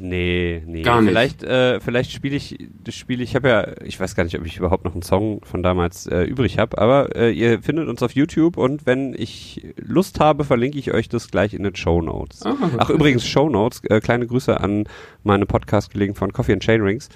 Nee, 0.00 0.62
nee. 0.66 0.82
Gar 0.82 1.02
nicht. 1.02 1.10
Vielleicht, 1.10 1.42
äh, 1.42 1.78
vielleicht 1.80 2.12
spiele 2.12 2.34
ich, 2.34 2.56
spiele 2.88 3.22
ich, 3.22 3.34
habe 3.34 3.48
ja, 3.48 3.82
ich 3.84 4.00
weiß 4.00 4.14
gar 4.14 4.24
nicht, 4.24 4.38
ob 4.38 4.46
ich 4.46 4.56
überhaupt 4.56 4.86
noch 4.86 4.94
einen 4.94 5.02
Song 5.02 5.44
von 5.44 5.62
damals 5.62 6.06
äh, 6.06 6.22
übrig 6.22 6.58
habe, 6.58 6.78
aber 6.78 7.14
äh, 7.14 7.30
ihr 7.30 7.62
findet 7.62 7.88
uns 7.88 8.02
auf 8.02 8.12
YouTube 8.12 8.56
und 8.56 8.86
wenn 8.86 9.14
ich 9.14 9.66
Lust 9.76 10.18
habe, 10.18 10.44
verlinke 10.44 10.78
ich 10.78 10.94
euch 10.94 11.10
das 11.10 11.30
gleich 11.30 11.52
in 11.52 11.62
den 11.62 11.76
Show 11.76 12.00
Notes. 12.00 12.40
Oh, 12.46 12.54
Ach, 12.78 12.88
übrigens, 12.88 13.26
Show 13.26 13.50
Notes, 13.50 13.82
äh, 13.84 14.00
kleine 14.00 14.26
Grüße 14.26 14.58
an 14.58 14.84
meine 15.24 15.44
Podcast-Kollegen 15.44 16.14
von 16.14 16.32
Coffee 16.32 16.54
and 16.54 16.62
Chainrings. 16.62 17.10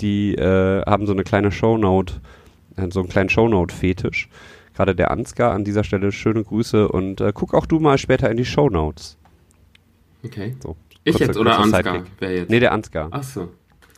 Die 0.00 0.36
äh, 0.36 0.82
haben 0.82 1.06
so 1.06 1.12
eine 1.12 1.24
kleine 1.24 1.50
Show 1.50 1.78
Note, 1.78 2.20
äh, 2.76 2.86
so 2.90 3.00
einen 3.00 3.08
kleinen 3.08 3.28
Show 3.28 3.48
Note-Fetisch. 3.48 4.28
Gerade 4.74 4.94
der 4.94 5.10
Ansgar 5.10 5.52
an 5.52 5.64
dieser 5.64 5.82
Stelle 5.82 6.12
schöne 6.12 6.44
Grüße 6.44 6.88
und 6.88 7.20
äh, 7.20 7.32
guck 7.34 7.54
auch 7.54 7.66
du 7.66 7.80
mal 7.80 7.98
später 7.98 8.30
in 8.30 8.36
die 8.36 8.44
Show 8.44 8.70
Notes. 8.70 9.18
Okay. 10.24 10.54
So. 10.62 10.76
Ich 11.04 11.18
jetzt 11.18 11.36
oder 11.38 11.58
Ansgar? 11.58 12.04
Wer 12.18 12.34
jetzt? 12.34 12.50
Nee, 12.50 12.60
der 12.60 12.72
Ansgar. 12.72 13.08
Ach 13.10 13.22
so. 13.22 13.48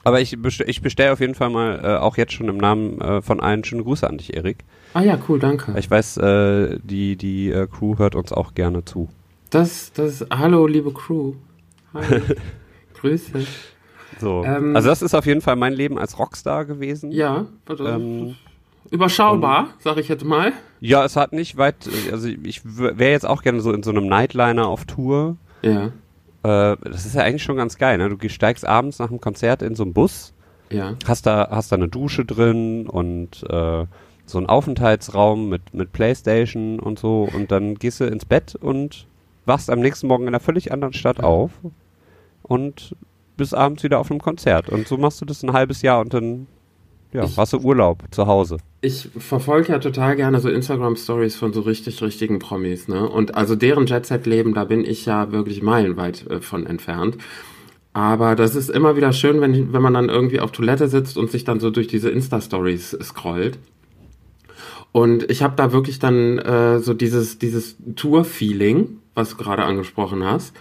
Aber 0.04 0.21
ich, 0.21 0.40
bestell, 0.40 0.68
ich 0.68 0.82
bestelle 0.82 1.12
auf 1.12 1.21
jeden 1.21 1.35
Fall 1.35 1.50
mal 1.50 1.80
äh, 1.82 1.97
auch 1.97 2.16
jetzt 2.16 2.32
schon 2.32 2.49
im 2.49 2.56
Namen 2.56 3.00
äh, 3.00 3.23
von 3.23 3.40
allen 3.40 3.62
schöne 3.64 3.85
Grüße 3.85 4.09
an 4.09 4.18
dich, 4.18 4.35
Erik. 4.35 4.59
Ah 4.94 5.02
ja, 5.02 5.18
cool, 5.28 5.38
danke. 5.38 5.75
Ich 5.78 5.90
weiß, 5.90 6.16
äh, 6.18 6.78
die, 6.82 7.16
die 7.16 7.50
äh, 7.50 7.66
Crew 7.66 7.99
hört 7.99 8.14
uns 8.14 8.32
auch 8.32 8.54
gerne 8.54 8.85
zu. 8.85 9.09
Das, 9.50 9.92
das, 9.92 10.26
hallo, 10.30 10.66
liebe 10.66 10.92
Crew. 10.92 11.35
Hi. 11.94 12.21
Grüße. 13.00 13.47
So. 14.18 14.44
Ähm, 14.44 14.75
also 14.75 14.88
das 14.88 15.02
ist 15.02 15.14
auf 15.14 15.26
jeden 15.26 15.40
Fall 15.40 15.56
mein 15.56 15.73
Leben 15.73 15.99
als 15.99 16.18
Rockstar 16.18 16.64
gewesen. 16.64 17.12
Ja, 17.12 17.47
ähm, 17.78 18.37
überschaubar, 18.90 19.68
sag 19.78 19.99
ich 19.99 20.09
jetzt 20.09 20.25
mal. 20.25 20.52
Ja, 20.80 21.04
es 21.04 21.16
hat 21.16 21.32
nicht 21.32 21.56
weit, 21.56 21.88
also 22.11 22.28
ich 22.28 22.62
wäre 22.64 23.11
jetzt 23.11 23.26
auch 23.26 23.42
gerne 23.42 23.61
so 23.61 23.73
in 23.73 23.82
so 23.82 23.90
einem 23.90 24.06
Nightliner 24.06 24.66
auf 24.66 24.85
Tour. 24.85 25.37
Ja. 25.62 25.92
Äh, 26.42 26.76
das 26.82 27.06
ist 27.06 27.14
ja 27.14 27.22
eigentlich 27.22 27.42
schon 27.42 27.56
ganz 27.56 27.78
geil, 27.78 27.99
ne? 27.99 28.08
Du 28.08 28.28
steigst 28.28 28.66
abends 28.66 28.99
nach 28.99 29.08
dem 29.08 29.20
Konzert 29.20 29.62
in 29.62 29.75
so 29.75 29.82
einen 29.82 29.92
Bus, 29.92 30.32
ja. 30.70 30.96
hast 31.06 31.26
da, 31.26 31.49
hast 31.50 31.72
da 31.72 31.76
eine 31.76 31.88
Dusche 31.88 32.25
drin 32.25 32.88
und 32.88 33.44
äh, 33.49 33.87
so 34.26 34.38
einen 34.38 34.46
Aufenthaltsraum 34.46 35.49
mit, 35.49 35.75
mit 35.75 35.92
Playstation 35.92 36.80
und 36.80 36.99
so 36.99 37.28
und 37.32 37.50
dann 37.52 37.75
gehst 37.75 38.00
du 38.00 38.04
ins 38.04 38.25
Bett 38.25 38.54
und 38.54 39.06
wachst 39.44 39.70
am 39.70 39.80
nächsten 39.80 40.06
Morgen 40.06 40.25
in 40.25 40.28
einer 40.28 40.40
völlig 40.40 40.72
anderen 40.72 40.94
Stadt 40.94 41.18
ja. 41.18 41.25
auf 41.25 41.50
und 42.42 42.96
bist 43.37 43.54
abends 43.54 43.82
wieder 43.82 43.99
auf 43.99 44.11
einem 44.11 44.20
Konzert. 44.20 44.68
Und 44.68 44.87
so 44.87 44.96
machst 44.96 45.20
du 45.20 45.25
das 45.25 45.42
ein 45.42 45.52
halbes 45.52 45.82
Jahr 45.82 46.00
und 46.00 46.14
dann 46.14 46.46
ja, 47.12 47.25
ich, 47.25 47.37
hast 47.37 47.52
du 47.52 47.59
Urlaub 47.59 48.02
zu 48.11 48.26
Hause. 48.26 48.59
Ich 48.81 49.09
verfolge 49.16 49.73
ja 49.73 49.78
total 49.78 50.16
gerne 50.16 50.40
so 50.40 50.49
Instagram-Stories 50.49 51.37
von 51.37 51.52
so 51.52 51.61
richtig, 51.61 52.02
richtigen 52.02 52.38
Promis, 52.38 52.88
ne? 52.88 53.09
Und 53.09 53.35
also 53.35 53.54
deren 53.54 53.87
Jet-Set-Leben, 53.87 54.54
da 54.54 54.64
bin 54.64 54.85
ich 54.85 55.07
ja 55.07 55.31
wirklich 55.33 55.62
meilenweit 55.62 56.26
äh, 56.31 56.40
von 56.40 56.66
entfernt. 56.66 57.19
Aber 57.92 58.35
das 58.37 58.54
ist 58.54 58.71
immer 58.71 58.97
wieder 58.97 59.12
schön, 59.12 59.40
wenn, 59.40 59.73
wenn 59.73 59.83
man 59.83 59.95
dann 59.95 60.09
irgendwie 60.09 60.40
auf 60.40 60.52
Toilette 60.52 60.88
sitzt 60.88 61.19
und 61.19 61.31
sich 61.31 61.45
dann 61.45 61.61
so 61.61 61.71
durch 61.71 61.88
diese 61.88 62.09
Insta-Stories 62.11 62.97
scrollt. 63.02 63.59
Und 64.92 65.31
ich 65.31 65.42
habe 65.42 65.54
da 65.57 65.73
wirklich 65.73 65.99
dann 65.99 66.38
äh, 66.38 66.78
so 66.78 66.95
dieses, 66.95 67.38
dieses 67.38 67.76
Tour-Feeling, 67.97 68.99
was 69.14 69.31
du 69.31 69.37
gerade 69.37 69.64
angesprochen 69.64 70.25
hast. 70.25 70.54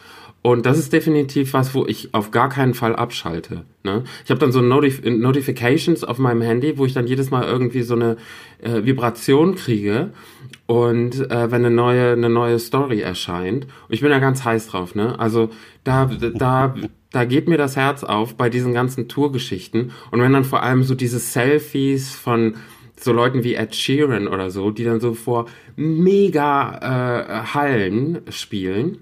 Und 0.43 0.65
das 0.65 0.79
ist 0.79 0.91
definitiv 0.91 1.53
was, 1.53 1.75
wo 1.75 1.85
ich 1.85 2.15
auf 2.15 2.31
gar 2.31 2.49
keinen 2.49 2.73
Fall 2.73 2.95
abschalte. 2.95 3.63
Ne? 3.83 4.03
Ich 4.23 4.31
habe 4.31 4.39
dann 4.39 4.51
so 4.51 4.61
Notif 4.61 5.03
Notifications 5.03 6.03
auf 6.03 6.17
meinem 6.17 6.41
Handy, 6.41 6.79
wo 6.79 6.85
ich 6.85 6.93
dann 6.93 7.05
jedes 7.05 7.29
Mal 7.29 7.43
irgendwie 7.43 7.83
so 7.83 7.93
eine 7.93 8.17
äh, 8.59 8.83
Vibration 8.83 9.53
kriege 9.53 10.09
und 10.65 11.29
äh, 11.29 11.51
wenn 11.51 11.63
eine 11.63 11.69
neue 11.69 12.13
eine 12.13 12.29
neue 12.29 12.57
Story 12.57 13.01
erscheint. 13.01 13.65
Und 13.65 13.93
ich 13.93 14.01
bin 14.01 14.09
da 14.09 14.17
ganz 14.17 14.43
heiß 14.43 14.67
drauf. 14.67 14.95
Ne? 14.95 15.19
Also 15.19 15.51
da 15.83 16.05
da 16.05 16.73
da 17.11 17.25
geht 17.25 17.47
mir 17.47 17.57
das 17.57 17.75
Herz 17.75 18.03
auf 18.03 18.35
bei 18.35 18.49
diesen 18.49 18.73
ganzen 18.73 19.07
Tourgeschichten. 19.07 19.91
Und 20.09 20.21
wenn 20.21 20.33
dann 20.33 20.43
vor 20.43 20.63
allem 20.63 20.81
so 20.81 20.95
diese 20.95 21.19
Selfies 21.19 22.15
von 22.15 22.55
so 22.95 23.13
Leuten 23.13 23.43
wie 23.43 23.53
Ed 23.53 23.75
Sheeran 23.75 24.27
oder 24.27 24.49
so, 24.49 24.71
die 24.71 24.85
dann 24.85 24.99
so 24.99 25.13
vor 25.13 25.45
mega 25.75 26.77
äh, 26.81 27.53
Hallen 27.53 28.21
spielen 28.29 28.99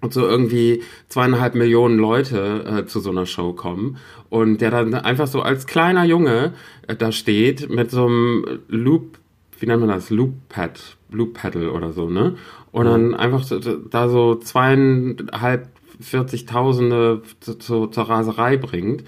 und 0.00 0.12
so 0.12 0.26
irgendwie 0.26 0.82
zweieinhalb 1.08 1.54
Millionen 1.54 1.98
Leute 1.98 2.64
äh, 2.64 2.86
zu 2.86 3.00
so 3.00 3.10
einer 3.10 3.26
Show 3.26 3.52
kommen. 3.52 3.98
Und 4.28 4.60
der 4.60 4.70
dann 4.70 4.94
einfach 4.94 5.26
so 5.26 5.42
als 5.42 5.66
kleiner 5.66 6.04
Junge 6.04 6.54
äh, 6.86 6.96
da 6.96 7.12
steht 7.12 7.70
mit 7.70 7.90
so 7.90 8.06
einem 8.06 8.60
Loop, 8.68 9.18
wie 9.58 9.66
nennt 9.66 9.80
man 9.80 9.90
das, 9.90 10.10
Loop 10.10 10.32
Pad, 10.48 10.96
Loop 11.10 11.34
Pedal 11.34 11.68
oder 11.68 11.92
so, 11.92 12.08
ne? 12.08 12.36
Und 12.72 12.86
dann 12.86 13.14
einfach 13.14 13.42
so, 13.42 13.58
da 13.58 14.08
so 14.08 14.36
zweieinhalb, 14.36 15.68
vierzigtausende 16.00 17.22
zu, 17.40 17.58
zu, 17.58 17.86
zur 17.88 18.08
Raserei 18.08 18.56
bringt 18.56 19.04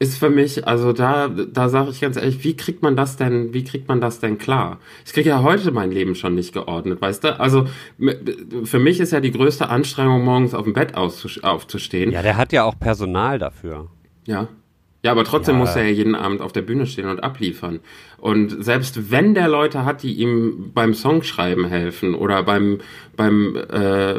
ist 0.00 0.16
für 0.16 0.30
mich, 0.30 0.66
also 0.66 0.94
da, 0.94 1.28
da 1.28 1.68
sage 1.68 1.90
ich 1.90 2.00
ganz 2.00 2.16
ehrlich, 2.16 2.42
wie 2.42 2.56
kriegt 2.56 2.82
man 2.82 2.96
das 2.96 3.18
denn, 3.18 3.52
wie 3.52 3.64
kriegt 3.64 3.86
man 3.86 4.00
das 4.00 4.18
denn 4.18 4.38
klar? 4.38 4.80
Ich 5.04 5.12
kriege 5.12 5.28
ja 5.28 5.42
heute 5.42 5.72
mein 5.72 5.92
Leben 5.92 6.14
schon 6.14 6.34
nicht 6.34 6.54
geordnet, 6.54 7.02
weißt 7.02 7.22
du? 7.22 7.38
Also 7.38 7.66
für 8.64 8.78
mich 8.78 8.98
ist 8.98 9.12
ja 9.12 9.20
die 9.20 9.30
größte 9.30 9.68
Anstrengung, 9.68 10.24
morgens 10.24 10.54
auf 10.54 10.64
dem 10.64 10.72
Bett 10.72 10.94
aufzustehen. 10.94 12.12
Ja, 12.12 12.22
der 12.22 12.38
hat 12.38 12.50
ja 12.54 12.64
auch 12.64 12.78
Personal 12.80 13.38
dafür. 13.38 13.88
Ja. 14.24 14.48
Ja, 15.02 15.12
aber 15.12 15.24
trotzdem 15.24 15.56
ja. 15.56 15.60
muss 15.60 15.76
er 15.76 15.84
ja 15.84 15.90
jeden 15.90 16.14
Abend 16.14 16.40
auf 16.40 16.52
der 16.52 16.62
Bühne 16.62 16.86
stehen 16.86 17.08
und 17.08 17.22
abliefern. 17.22 17.80
Und 18.18 18.64
selbst 18.64 19.10
wenn 19.10 19.34
der 19.34 19.48
Leute 19.48 19.84
hat, 19.84 20.02
die 20.02 20.14
ihm 20.14 20.72
beim 20.74 20.94
Songschreiben 20.94 21.66
helfen 21.66 22.14
oder 22.14 22.42
beim, 22.42 22.80
beim 23.16 23.56
äh, 23.56 24.16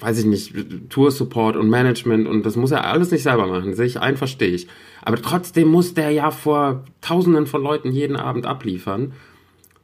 weiß 0.00 0.20
ich 0.20 0.24
nicht, 0.24 0.54
Tour-Support 0.90 1.56
und 1.56 1.68
Management 1.68 2.26
und 2.26 2.44
das 2.44 2.56
muss 2.56 2.70
er 2.70 2.84
alles 2.84 3.10
nicht 3.10 3.22
selber 3.22 3.46
machen, 3.46 3.74
sehe 3.74 3.86
ich 3.86 4.00
ein, 4.00 4.16
verstehe 4.16 4.50
ich. 4.50 4.68
Aber 5.02 5.20
trotzdem 5.20 5.68
muss 5.68 5.94
der 5.94 6.10
ja 6.10 6.30
vor 6.30 6.84
tausenden 7.00 7.46
von 7.46 7.62
Leuten 7.62 7.92
jeden 7.92 8.16
Abend 8.16 8.46
abliefern. 8.46 9.12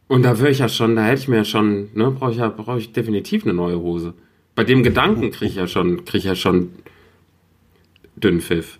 Und 0.07 0.23
da 0.23 0.39
wäre 0.39 0.51
ich 0.51 0.59
ja 0.59 0.69
schon, 0.69 0.97
da 0.97 1.05
hätte 1.05 1.23
ich 1.23 1.29
mir 1.29 1.39
ja 1.39 1.45
schon, 1.45 1.89
ne, 1.95 2.11
brauche 2.11 2.31
ich 2.33 2.37
ja, 2.37 2.49
brauche 2.49 2.79
ich 2.79 2.93
definitiv 2.93 3.45
eine 3.45 3.55
neue 3.55 3.79
Hose. 3.81 4.15
Bei 4.55 4.65
dem 4.65 4.83
Gedanken 4.83 5.31
kriege 5.31 5.51
ich 5.51 5.57
ja 5.57 5.67
schon, 5.67 6.05
kriege 6.05 6.19
ich 6.19 6.25
ja 6.25 6.35
schon 6.35 6.71
Dünnpfiff. 8.17 8.79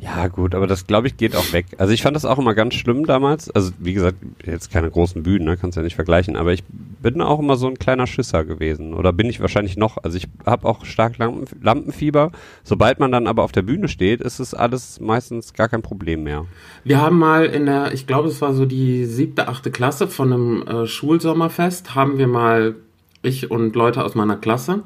Ja, 0.00 0.28
gut, 0.28 0.54
aber 0.54 0.68
das 0.68 0.86
glaube 0.86 1.08
ich 1.08 1.16
geht 1.16 1.34
auch 1.34 1.52
weg. 1.52 1.66
Also 1.78 1.92
ich 1.92 2.02
fand 2.02 2.14
das 2.14 2.24
auch 2.24 2.38
immer 2.38 2.54
ganz 2.54 2.74
schlimm 2.74 3.04
damals. 3.04 3.50
Also 3.50 3.72
wie 3.80 3.94
gesagt, 3.94 4.18
jetzt 4.46 4.70
keine 4.70 4.88
großen 4.90 5.24
Bühnen, 5.24 5.46
ne, 5.46 5.56
kannst 5.56 5.76
ja 5.76 5.82
nicht 5.82 5.96
vergleichen, 5.96 6.36
aber 6.36 6.52
ich 6.52 6.62
bin 7.02 7.20
auch 7.20 7.40
immer 7.40 7.56
so 7.56 7.66
ein 7.66 7.78
kleiner 7.78 8.06
Schisser 8.06 8.44
gewesen 8.44 8.94
oder 8.94 9.12
bin 9.12 9.28
ich 9.28 9.40
wahrscheinlich 9.40 9.76
noch. 9.76 9.98
Also 10.04 10.16
ich 10.16 10.28
habe 10.46 10.68
auch 10.68 10.84
stark 10.84 11.18
Lampen, 11.18 11.46
Lampenfieber. 11.60 12.30
Sobald 12.62 13.00
man 13.00 13.10
dann 13.10 13.26
aber 13.26 13.42
auf 13.42 13.50
der 13.50 13.62
Bühne 13.62 13.88
steht, 13.88 14.20
ist 14.20 14.38
es 14.38 14.54
alles 14.54 15.00
meistens 15.00 15.52
gar 15.52 15.68
kein 15.68 15.82
Problem 15.82 16.22
mehr. 16.22 16.46
Wir 16.84 17.00
haben 17.00 17.18
mal 17.18 17.46
in 17.46 17.66
der, 17.66 17.92
ich 17.92 18.06
glaube, 18.06 18.28
es 18.28 18.40
war 18.40 18.54
so 18.54 18.66
die 18.66 19.04
siebte, 19.04 19.48
achte 19.48 19.72
Klasse 19.72 20.06
von 20.06 20.32
einem 20.32 20.62
äh, 20.62 20.86
Schulsommerfest, 20.86 21.96
haben 21.96 22.18
wir 22.18 22.28
mal 22.28 22.76
ich 23.22 23.50
und 23.50 23.74
Leute 23.74 24.04
aus 24.04 24.14
meiner 24.14 24.36
Klasse 24.36 24.84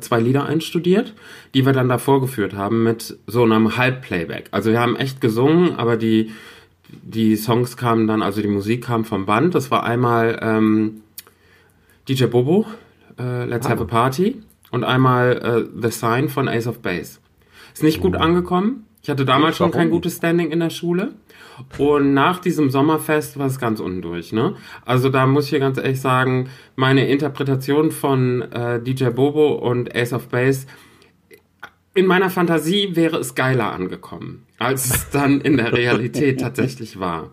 zwei 0.00 0.20
Lieder 0.20 0.44
einstudiert, 0.44 1.14
die 1.54 1.64
wir 1.64 1.72
dann 1.72 1.88
da 1.88 1.98
vorgeführt 1.98 2.54
haben 2.54 2.82
mit 2.82 3.16
so 3.26 3.44
einem 3.44 3.76
Halbplayback. 3.76 4.48
Also 4.50 4.70
wir 4.70 4.80
haben 4.80 4.96
echt 4.96 5.20
gesungen, 5.20 5.76
aber 5.76 5.96
die, 5.96 6.32
die 6.88 7.36
Songs 7.36 7.76
kamen 7.76 8.06
dann, 8.06 8.22
also 8.22 8.42
die 8.42 8.48
Musik 8.48 8.84
kam 8.84 9.04
vom 9.04 9.26
Band. 9.26 9.54
Das 9.54 9.70
war 9.70 9.84
einmal 9.84 10.38
ähm, 10.42 11.02
DJ 12.08 12.24
Bobo, 12.24 12.66
äh, 13.18 13.44
Let's 13.44 13.66
ah. 13.66 13.70
Have 13.70 13.82
a 13.82 13.86
Party 13.86 14.42
und 14.70 14.84
einmal 14.84 15.68
äh, 15.72 15.80
The 15.80 15.90
Sign 15.90 16.28
von 16.28 16.48
Ace 16.48 16.66
of 16.66 16.80
Base. 16.80 17.18
Ist 17.72 17.82
nicht 17.82 18.00
gut 18.00 18.16
oh. 18.16 18.20
angekommen. 18.20 18.84
Ich 19.02 19.10
hatte 19.10 19.24
damals 19.24 19.56
schon 19.56 19.70
kein 19.70 19.90
gutes 19.90 20.16
Standing 20.16 20.50
in 20.50 20.60
der 20.60 20.70
Schule. 20.70 21.14
Und 21.78 22.14
nach 22.14 22.38
diesem 22.38 22.70
Sommerfest 22.70 23.38
war 23.38 23.46
es 23.46 23.58
ganz 23.58 23.80
undurch. 23.80 24.32
Ne? 24.32 24.54
Also 24.84 25.08
da 25.08 25.26
muss 25.26 25.44
ich 25.44 25.50
hier 25.50 25.60
ganz 25.60 25.78
ehrlich 25.78 26.00
sagen, 26.00 26.48
meine 26.76 27.08
Interpretation 27.08 27.90
von 27.90 28.42
äh, 28.52 28.80
DJ 28.82 29.06
Bobo 29.10 29.54
und 29.54 29.94
Ace 29.94 30.12
of 30.12 30.28
Base, 30.28 30.66
in 31.94 32.06
meiner 32.06 32.30
Fantasie 32.30 32.94
wäre 32.94 33.18
es 33.18 33.34
geiler 33.34 33.72
angekommen, 33.72 34.46
als 34.58 34.86
es 34.86 35.10
dann 35.12 35.40
in 35.40 35.56
der 35.56 35.72
Realität 35.72 36.40
tatsächlich 36.40 37.00
war. 37.00 37.30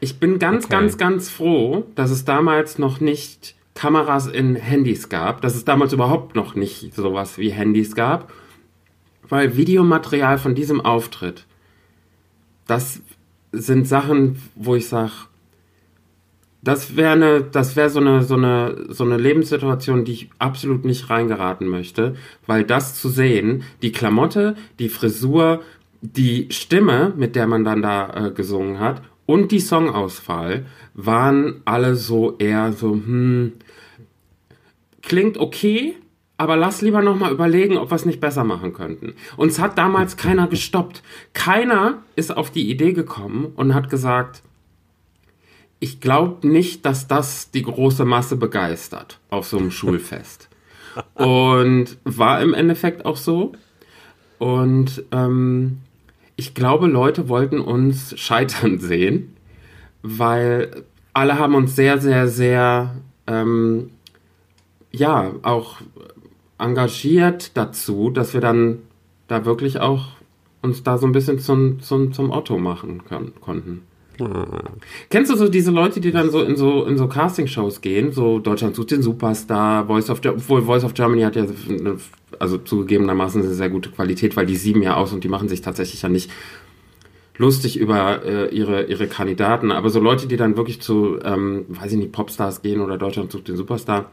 Ich 0.00 0.18
bin 0.18 0.38
ganz, 0.38 0.64
okay. 0.64 0.76
ganz, 0.76 0.96
ganz 0.96 1.28
froh, 1.28 1.84
dass 1.94 2.10
es 2.10 2.24
damals 2.24 2.78
noch 2.78 3.00
nicht 3.00 3.54
Kameras 3.74 4.26
in 4.26 4.56
Handys 4.56 5.08
gab, 5.10 5.42
dass 5.42 5.54
es 5.54 5.64
damals 5.64 5.92
überhaupt 5.92 6.34
noch 6.34 6.54
nicht 6.54 6.94
sowas 6.94 7.36
wie 7.38 7.50
Handys 7.50 7.94
gab, 7.94 8.32
weil 9.28 9.56
Videomaterial 9.56 10.38
von 10.38 10.54
diesem 10.54 10.80
Auftritt, 10.80 11.46
das 12.66 13.00
sind 13.52 13.86
Sachen, 13.86 14.40
wo 14.54 14.74
ich 14.74 14.88
sage, 14.88 15.12
das 16.62 16.96
wäre 16.96 17.12
eine, 17.12 17.44
so 17.52 18.00
eine, 18.00 18.22
so 18.22 18.34
eine, 18.34 18.86
so 18.90 19.04
eine 19.04 19.16
Lebenssituation, 19.16 20.04
die 20.04 20.12
ich 20.12 20.30
absolut 20.38 20.84
nicht 20.84 21.08
reingeraten 21.08 21.66
möchte, 21.66 22.16
weil 22.46 22.64
das 22.64 22.94
zu 23.00 23.08
sehen, 23.08 23.64
die 23.82 23.92
Klamotte, 23.92 24.56
die 24.78 24.90
Frisur, 24.90 25.62
die 26.02 26.48
Stimme, 26.50 27.14
mit 27.16 27.34
der 27.34 27.46
man 27.46 27.64
dann 27.64 27.82
da 27.82 28.26
äh, 28.26 28.30
gesungen 28.30 28.78
hat 28.78 29.02
und 29.26 29.52
die 29.52 29.60
Songauswahl 29.60 30.66
waren 30.94 31.62
alle 31.64 31.94
so 31.94 32.36
eher 32.38 32.72
so, 32.72 32.92
hm, 32.92 33.52
klingt 35.02 35.38
okay, 35.38 35.96
aber 36.40 36.56
lass 36.56 36.80
lieber 36.80 37.02
nochmal 37.02 37.32
überlegen, 37.32 37.76
ob 37.76 37.90
wir 37.90 37.96
es 37.96 38.06
nicht 38.06 38.18
besser 38.18 38.44
machen 38.44 38.72
könnten. 38.72 39.12
Uns 39.36 39.58
hat 39.58 39.76
damals 39.76 40.16
keiner 40.16 40.48
gestoppt. 40.48 41.02
Keiner 41.34 41.98
ist 42.16 42.34
auf 42.34 42.50
die 42.50 42.70
Idee 42.70 42.94
gekommen 42.94 43.52
und 43.56 43.74
hat 43.74 43.90
gesagt, 43.90 44.40
ich 45.80 46.00
glaube 46.00 46.48
nicht, 46.48 46.86
dass 46.86 47.06
das 47.06 47.50
die 47.50 47.60
große 47.60 48.06
Masse 48.06 48.36
begeistert 48.36 49.20
auf 49.28 49.46
so 49.48 49.58
einem 49.58 49.70
Schulfest. 49.70 50.48
Und 51.14 51.98
war 52.04 52.40
im 52.40 52.54
Endeffekt 52.54 53.04
auch 53.04 53.18
so. 53.18 53.52
Und 54.38 55.04
ähm, 55.12 55.80
ich 56.36 56.54
glaube, 56.54 56.86
Leute 56.86 57.28
wollten 57.28 57.60
uns 57.60 58.18
scheitern 58.18 58.78
sehen, 58.80 59.36
weil 60.02 60.84
alle 61.12 61.38
haben 61.38 61.54
uns 61.54 61.76
sehr, 61.76 61.98
sehr, 61.98 62.28
sehr, 62.28 62.96
ähm, 63.26 63.90
ja, 64.90 65.32
auch 65.42 65.76
engagiert 66.60 67.56
dazu, 67.56 68.10
dass 68.10 68.34
wir 68.34 68.40
dann 68.40 68.78
da 69.28 69.44
wirklich 69.44 69.80
auch 69.80 70.08
uns 70.62 70.82
da 70.82 70.98
so 70.98 71.06
ein 71.06 71.12
bisschen 71.12 71.38
zum, 71.38 71.80
zum, 71.80 72.12
zum 72.12 72.30
Otto 72.30 72.58
machen 72.58 73.04
können, 73.04 73.32
konnten. 73.40 73.82
Kennst 75.08 75.32
du 75.32 75.36
so 75.36 75.48
diese 75.48 75.70
Leute, 75.70 76.00
die 76.00 76.12
dann 76.12 76.30
so 76.30 76.42
in 76.42 76.56
so 76.56 76.84
in 76.84 76.98
so 76.98 77.06
Castingshows 77.08 77.80
gehen, 77.80 78.12
so 78.12 78.38
Deutschland 78.38 78.76
sucht 78.76 78.90
den 78.90 79.00
Superstar, 79.00 79.86
Voice 79.86 80.10
of 80.10 80.20
obwohl 80.26 80.62
Voice 80.62 80.84
of 80.84 80.92
Germany 80.92 81.22
hat 81.22 81.36
ja 81.36 81.44
eine, 81.44 81.96
also 82.38 82.58
zugegebenermaßen 82.58 83.42
eine 83.42 83.54
sehr 83.54 83.70
gute 83.70 83.90
Qualität, 83.90 84.36
weil 84.36 84.44
die 84.44 84.56
sieben 84.56 84.82
ja 84.82 84.96
aus 84.96 85.14
und 85.14 85.24
die 85.24 85.28
machen 85.28 85.48
sich 85.48 85.62
tatsächlich 85.62 86.02
ja 86.02 86.10
nicht 86.10 86.30
lustig 87.38 87.78
über 87.78 88.22
äh, 88.22 88.54
ihre 88.54 88.84
ihre 88.84 89.06
Kandidaten, 89.06 89.72
aber 89.72 89.88
so 89.88 90.00
Leute, 90.00 90.26
die 90.26 90.36
dann 90.36 90.56
wirklich 90.56 90.82
zu, 90.82 91.18
ähm, 91.24 91.64
weiß 91.68 91.92
ich 91.92 91.98
nicht, 91.98 92.12
Popstars 92.12 92.60
gehen 92.60 92.82
oder 92.82 92.98
Deutschland 92.98 93.32
sucht 93.32 93.48
den 93.48 93.56
Superstar, 93.56 94.10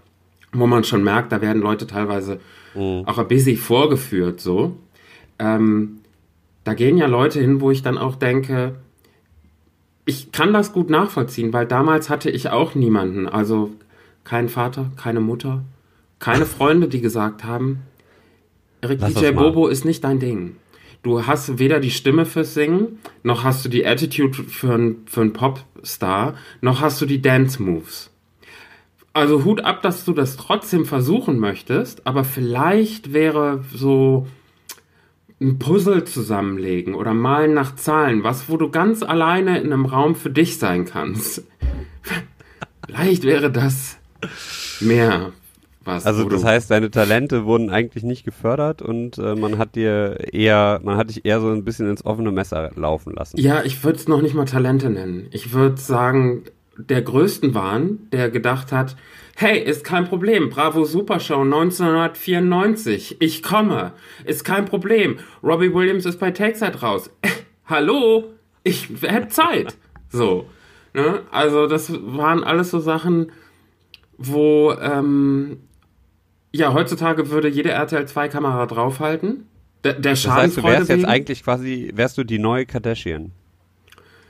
wo 0.53 0.67
man 0.67 0.83
schon 0.83 1.03
merkt, 1.03 1.31
da 1.31 1.41
werden 1.41 1.61
Leute 1.61 1.87
teilweise 1.87 2.39
mhm. 2.75 3.03
auch 3.05 3.17
ein 3.17 3.27
bisschen 3.27 3.57
vorgeführt, 3.57 4.39
so. 4.39 4.77
Ähm, 5.39 5.99
da 6.63 6.73
gehen 6.73 6.97
ja 6.97 7.07
Leute 7.07 7.39
hin, 7.39 7.61
wo 7.61 7.71
ich 7.71 7.81
dann 7.81 7.97
auch 7.97 8.15
denke, 8.15 8.75
ich 10.05 10.31
kann 10.31 10.53
das 10.53 10.73
gut 10.73 10.89
nachvollziehen, 10.89 11.53
weil 11.53 11.65
damals 11.65 12.09
hatte 12.09 12.29
ich 12.29 12.49
auch 12.49 12.75
niemanden. 12.75 13.27
Also 13.27 13.71
keinen 14.23 14.49
Vater, 14.49 14.91
keine 14.95 15.19
Mutter, 15.19 15.63
keine 16.19 16.45
Freunde, 16.57 16.87
die 16.87 17.01
gesagt 17.01 17.43
haben, 17.43 17.83
Erik 18.81 18.99
DJ 18.99 19.31
Bobo 19.31 19.67
ist 19.67 19.85
nicht 19.85 20.03
dein 20.03 20.19
Ding. 20.19 20.55
Du 21.03 21.25
hast 21.25 21.59
weder 21.59 21.79
die 21.79 21.91
Stimme 21.91 22.25
fürs 22.25 22.53
Singen, 22.53 22.99
noch 23.23 23.43
hast 23.43 23.63
du 23.63 23.69
die 23.69 23.85
Attitude 23.85 24.33
für 24.33 24.73
einen 24.73 25.07
für 25.07 25.21
ein 25.21 25.33
Popstar, 25.33 26.35
noch 26.61 26.81
hast 26.81 27.01
du 27.01 27.05
die 27.05 27.21
Dance 27.21 27.61
Moves. 27.61 28.11
Also 29.17 29.43
Hut 29.45 29.65
ab, 29.65 29.81
dass 29.81 30.05
du 30.05 30.13
das 30.13 30.37
trotzdem 30.37 30.85
versuchen 30.85 31.39
möchtest, 31.39 32.05
aber 32.05 32.23
vielleicht 32.23 33.13
wäre 33.13 33.63
so 33.73 34.27
ein 35.41 35.57
Puzzle 35.57 36.03
zusammenlegen 36.03 36.93
oder 36.93 37.15
malen 37.15 37.55
nach 37.55 37.75
Zahlen, 37.75 38.23
was, 38.23 38.47
wo 38.47 38.57
du 38.57 38.69
ganz 38.69 39.01
alleine 39.01 39.59
in 39.59 39.73
einem 39.73 39.87
Raum 39.87 40.13
für 40.13 40.29
dich 40.29 40.59
sein 40.59 40.85
kannst. 40.85 41.43
Vielleicht 42.85 43.23
wäre 43.23 43.51
das 43.51 43.97
mehr 44.81 45.31
was. 45.83 46.05
Also 46.05 46.29
das 46.29 46.43
heißt, 46.43 46.69
deine 46.69 46.91
Talente 46.91 47.45
wurden 47.45 47.71
eigentlich 47.71 48.03
nicht 48.03 48.23
gefördert 48.23 48.83
und 48.83 49.17
äh, 49.17 49.33
man 49.33 49.57
hat 49.57 49.75
dir 49.75 50.31
eher, 50.31 50.79
man 50.83 50.95
hat 50.95 51.09
dich 51.09 51.25
eher 51.25 51.41
so 51.41 51.49
ein 51.49 51.63
bisschen 51.63 51.89
ins 51.89 52.05
offene 52.05 52.31
Messer 52.31 52.69
laufen 52.75 53.13
lassen. 53.13 53.39
Ja, 53.39 53.63
ich 53.63 53.83
würde 53.83 53.97
es 53.97 54.07
noch 54.07 54.21
nicht 54.21 54.35
mal 54.35 54.45
Talente 54.45 54.91
nennen. 54.91 55.25
Ich 55.31 55.53
würde 55.53 55.77
sagen, 55.77 56.43
der 56.77 57.01
größten 57.01 57.53
Wahn, 57.53 58.07
der 58.11 58.29
gedacht 58.29 58.71
hat, 58.71 58.95
Hey, 59.39 59.59
ist 59.59 59.83
kein 59.83 60.05
Problem. 60.05 60.49
Bravo 60.49 60.83
Supershow 60.83 61.41
1994. 61.41 63.17
Ich 63.19 63.43
komme. 63.43 63.93
Ist 64.25 64.43
kein 64.43 64.65
Problem. 64.65 65.19
Robbie 65.43 65.71
Williams 65.71 66.07
ist 66.07 66.19
bei 66.19 66.31
Takeside 66.31 66.81
raus. 66.81 67.11
Hallo? 67.67 68.33
Ich 68.63 68.89
hätte 69.01 69.27
Zeit. 69.27 69.77
So. 70.09 70.47
Ne? 70.95 71.21
Also, 71.29 71.67
das 71.67 71.93
waren 71.93 72.43
alles 72.43 72.71
so 72.71 72.79
Sachen, 72.79 73.31
wo, 74.17 74.73
ähm, 74.81 75.59
ja, 76.51 76.73
heutzutage 76.73 77.29
würde 77.29 77.47
jede 77.47 77.69
RTL 77.69 78.07
2 78.07 78.29
Kamera 78.29 78.65
draufhalten. 78.65 79.45
Der, 79.83 79.93
der 79.93 80.13
das 80.13 80.27
heißt, 80.27 80.57
du 80.57 80.63
wärst 80.63 80.89
jetzt 80.89 81.05
eigentlich 81.05 81.43
quasi, 81.43 81.91
wärst 81.93 82.17
du 82.17 82.23
die 82.23 82.39
neue 82.39 82.65
Kardashian. 82.65 83.33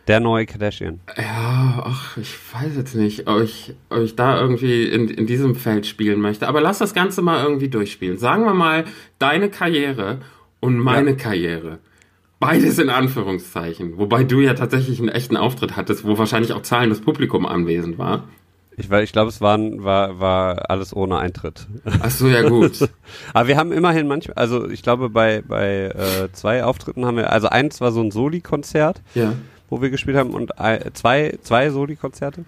Der 0.07 0.21
neue 0.21 0.45
Kardashian. 0.45 1.01
Ja, 1.17 1.83
ach, 1.85 2.15
ich 2.17 2.33
weiß 2.53 2.77
jetzt 2.77 2.95
nicht, 2.95 3.27
ob 3.27 3.41
ich, 3.41 3.73
ob 3.89 3.99
ich 3.99 4.15
da 4.15 4.39
irgendwie 4.39 4.83
in, 4.85 5.09
in 5.09 5.27
diesem 5.27 5.55
Feld 5.55 5.85
spielen 5.85 6.21
möchte. 6.21 6.47
Aber 6.47 6.61
lass 6.61 6.77
das 6.77 6.93
Ganze 6.93 7.21
mal 7.21 7.43
irgendwie 7.43 7.67
durchspielen. 7.67 8.17
Sagen 8.17 8.45
wir 8.45 8.53
mal, 8.53 8.85
deine 9.19 9.49
Karriere 9.49 10.19
und 10.61 10.77
meine 10.77 11.11
ja. 11.11 11.15
Karriere. 11.17 11.79
Beides 12.39 12.79
in 12.79 12.89
Anführungszeichen. 12.89 13.97
Wobei 13.97 14.23
du 14.23 14.39
ja 14.39 14.53
tatsächlich 14.53 14.99
einen 14.99 15.09
echten 15.09 15.35
Auftritt 15.35 15.75
hattest, 15.75 16.05
wo 16.05 16.17
wahrscheinlich 16.17 16.53
auch 16.53 16.61
zahlendes 16.61 17.01
Publikum 17.01 17.45
anwesend 17.45 17.97
war. 17.97 18.23
Ich, 18.77 18.91
ich 18.91 19.11
glaube, 19.11 19.29
es 19.29 19.41
waren, 19.41 19.83
war, 19.83 20.19
war 20.19 20.69
alles 20.69 20.95
ohne 20.95 21.17
Eintritt. 21.17 21.67
Ach 21.83 22.11
so, 22.11 22.27
ja 22.27 22.47
gut. 22.47 22.87
Aber 23.33 23.47
wir 23.47 23.57
haben 23.57 23.71
immerhin 23.71 24.07
manchmal, 24.07 24.35
also 24.35 24.69
ich 24.69 24.83
glaube, 24.83 25.09
bei, 25.09 25.41
bei 25.41 25.85
äh, 25.85 26.31
zwei 26.31 26.63
Auftritten 26.63 27.03
haben 27.03 27.17
wir, 27.17 27.33
also 27.33 27.49
eins 27.49 27.81
war 27.81 27.91
so 27.91 28.01
ein 28.01 28.11
Soli-Konzert. 28.11 29.01
Ja 29.15 29.33
wo 29.69 29.82
wir 29.82 29.89
gespielt 29.89 30.17
haben, 30.17 30.32
und 30.32 30.51
zwei, 30.93 31.38
zwei 31.41 31.69
Soli-Konzerte. 31.69 32.45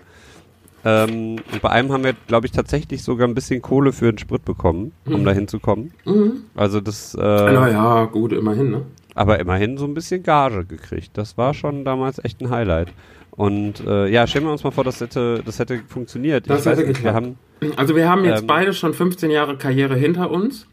Ähm, 0.85 1.37
und 1.51 1.61
bei 1.61 1.69
einem 1.69 1.91
haben 1.91 2.03
wir, 2.03 2.13
glaube 2.27 2.45
ich, 2.47 2.51
tatsächlich 2.51 3.03
sogar 3.03 3.27
ein 3.27 3.35
bisschen 3.35 3.61
Kohle 3.61 3.91
für 3.91 4.11
den 4.11 4.17
Sprit 4.17 4.45
bekommen, 4.45 4.93
um 5.05 5.21
mhm. 5.21 5.25
da 5.25 5.31
hinzukommen. 5.31 5.91
Mhm. 6.05 6.43
Also 6.55 6.79
das. 6.79 7.15
Äh, 7.15 7.19
naja, 7.19 8.05
gut, 8.05 8.31
immerhin, 8.31 8.71
ne? 8.71 8.81
Aber 9.15 9.39
immerhin 9.39 9.77
so 9.77 9.85
ein 9.85 9.93
bisschen 9.93 10.23
Gage 10.23 10.65
gekriegt. 10.65 11.11
Das 11.15 11.37
war 11.37 11.53
schon 11.53 11.83
damals 11.83 12.23
echt 12.23 12.39
ein 12.41 12.49
Highlight. 12.49 12.93
Und 13.31 13.85
äh, 13.85 14.07
ja, 14.07 14.27
stellen 14.27 14.45
wir 14.45 14.51
uns 14.51 14.63
mal 14.63 14.71
vor, 14.71 14.83
das 14.83 15.01
hätte, 15.01 15.41
das 15.45 15.59
hätte 15.59 15.81
funktioniert. 15.87 16.49
Das 16.49 16.65
ich 16.65 16.71
hätte 16.71 16.87
nicht, 16.87 17.03
wir 17.03 17.13
haben, 17.13 17.37
Also 17.75 17.95
wir 17.95 18.09
haben 18.09 18.23
jetzt 18.23 18.41
ähm, 18.41 18.47
beide 18.47 18.73
schon 18.73 18.93
15 18.93 19.31
Jahre 19.31 19.57
Karriere 19.57 19.95
hinter 19.95 20.31
uns. 20.31 20.67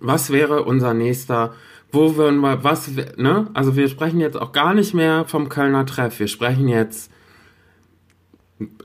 Was 0.00 0.30
wäre 0.30 0.64
unser 0.64 0.94
nächster 0.94 1.54
wo 1.92 2.16
würden 2.16 2.40
wir, 2.40 2.64
was, 2.64 2.90
ne? 3.16 3.48
Also 3.52 3.76
wir 3.76 3.88
sprechen 3.88 4.18
jetzt 4.18 4.36
auch 4.36 4.52
gar 4.52 4.74
nicht 4.74 4.94
mehr 4.94 5.26
vom 5.26 5.50
Kölner 5.50 5.84
Treff. 5.84 6.18
Wir 6.18 6.26
sprechen 6.26 6.66
jetzt 6.66 7.10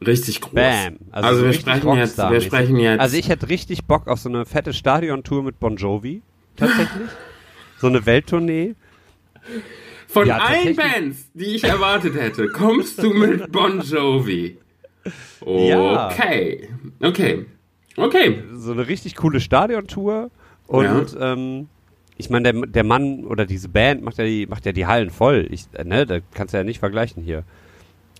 richtig 0.06 0.42
groß. 0.42 0.54
Bam. 0.54 0.98
Also, 1.12 1.28
also 1.28 1.40
so 1.40 1.46
wir 1.46 1.54
sprechen 1.54 1.96
jetzt, 1.96 2.18
wir 2.18 2.42
sprechen 2.42 2.78
jetzt. 2.78 3.00
Also 3.00 3.18
ich 3.18 3.30
hätte 3.30 3.50
richtig 3.50 3.86
Bock 3.86 4.08
auf 4.08 4.20
so 4.20 4.30
eine 4.30 4.46
fette 4.46 4.74
Stadiontour 4.74 5.42
mit 5.44 5.60
Bon 5.60 5.78
Jovi. 5.78 6.22
Tatsächlich. 6.58 7.10
so 7.80 7.88
eine 7.88 8.06
Welttournee. 8.06 8.76
Von 10.08 10.28
ja, 10.28 10.38
allen 10.38 10.76
Bands, 10.76 11.30
die 11.34 11.56
ich 11.56 11.64
erwartet 11.64 12.16
hätte, 12.16 12.50
kommst 12.50 13.02
du 13.02 13.14
mit 13.14 13.52
Bon 13.52 13.82
Jovi. 13.82 14.58
Okay. 15.42 16.70
Ja. 17.00 17.08
Okay. 17.08 17.46
Okay. 17.96 18.44
So 18.54 18.74
eine 18.74 18.88
richtig 18.88 19.16
coole 19.16 19.40
Stadiontour 19.40 20.30
und 20.68 21.14
ja. 21.14 21.34
ähm, 21.34 21.68
ich 22.18 22.30
meine, 22.30 22.52
der, 22.52 22.68
der 22.68 22.84
Mann 22.84 23.26
oder 23.26 23.46
diese 23.46 23.70
Band 23.70 24.02
macht 24.04 24.18
ja 24.18 24.26
die, 24.26 24.48
macht 24.48 24.66
ja 24.66 24.72
die 24.72 24.88
Hallen 24.88 25.12
voll. 25.12 25.48
Ich, 25.52 25.66
äh, 25.74 25.84
ne, 25.84 26.06
da 26.06 26.20
kannst 26.34 26.54
du 26.54 26.58
ja 26.58 26.64
nicht 26.64 26.80
vergleichen 26.80 27.24
hier. 27.24 27.44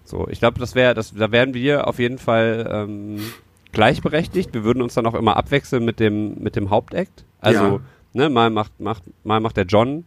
So, 0.04 0.28
ich 0.30 0.40
glaube, 0.40 0.60
das 0.60 0.76
wäre, 0.76 0.94
das, 0.94 1.14
da 1.14 1.32
wären 1.32 1.54
wir 1.54 1.88
auf 1.88 2.00
jeden 2.00 2.18
Fall 2.18 2.70
ähm, 2.72 3.20
gleichberechtigt. 3.72 4.54
Wir 4.54 4.64
würden 4.64 4.82
uns 4.82 4.94
dann 4.94 5.06
auch 5.06 5.16
immer 5.16 5.36
abwechseln 5.36 5.84
mit 5.84 6.00
dem, 6.00 6.36
mit 6.36 6.56
dem 6.56 6.70
Hauptakt. 6.70 7.26
Also, 7.42 7.64
ja. 7.64 7.80
ne, 8.14 8.30
mal 8.30 8.50
macht, 8.50 8.80
macht, 8.80 9.04
mal 9.24 9.40
macht 9.40 9.58
der 9.58 9.66
John 9.66 10.06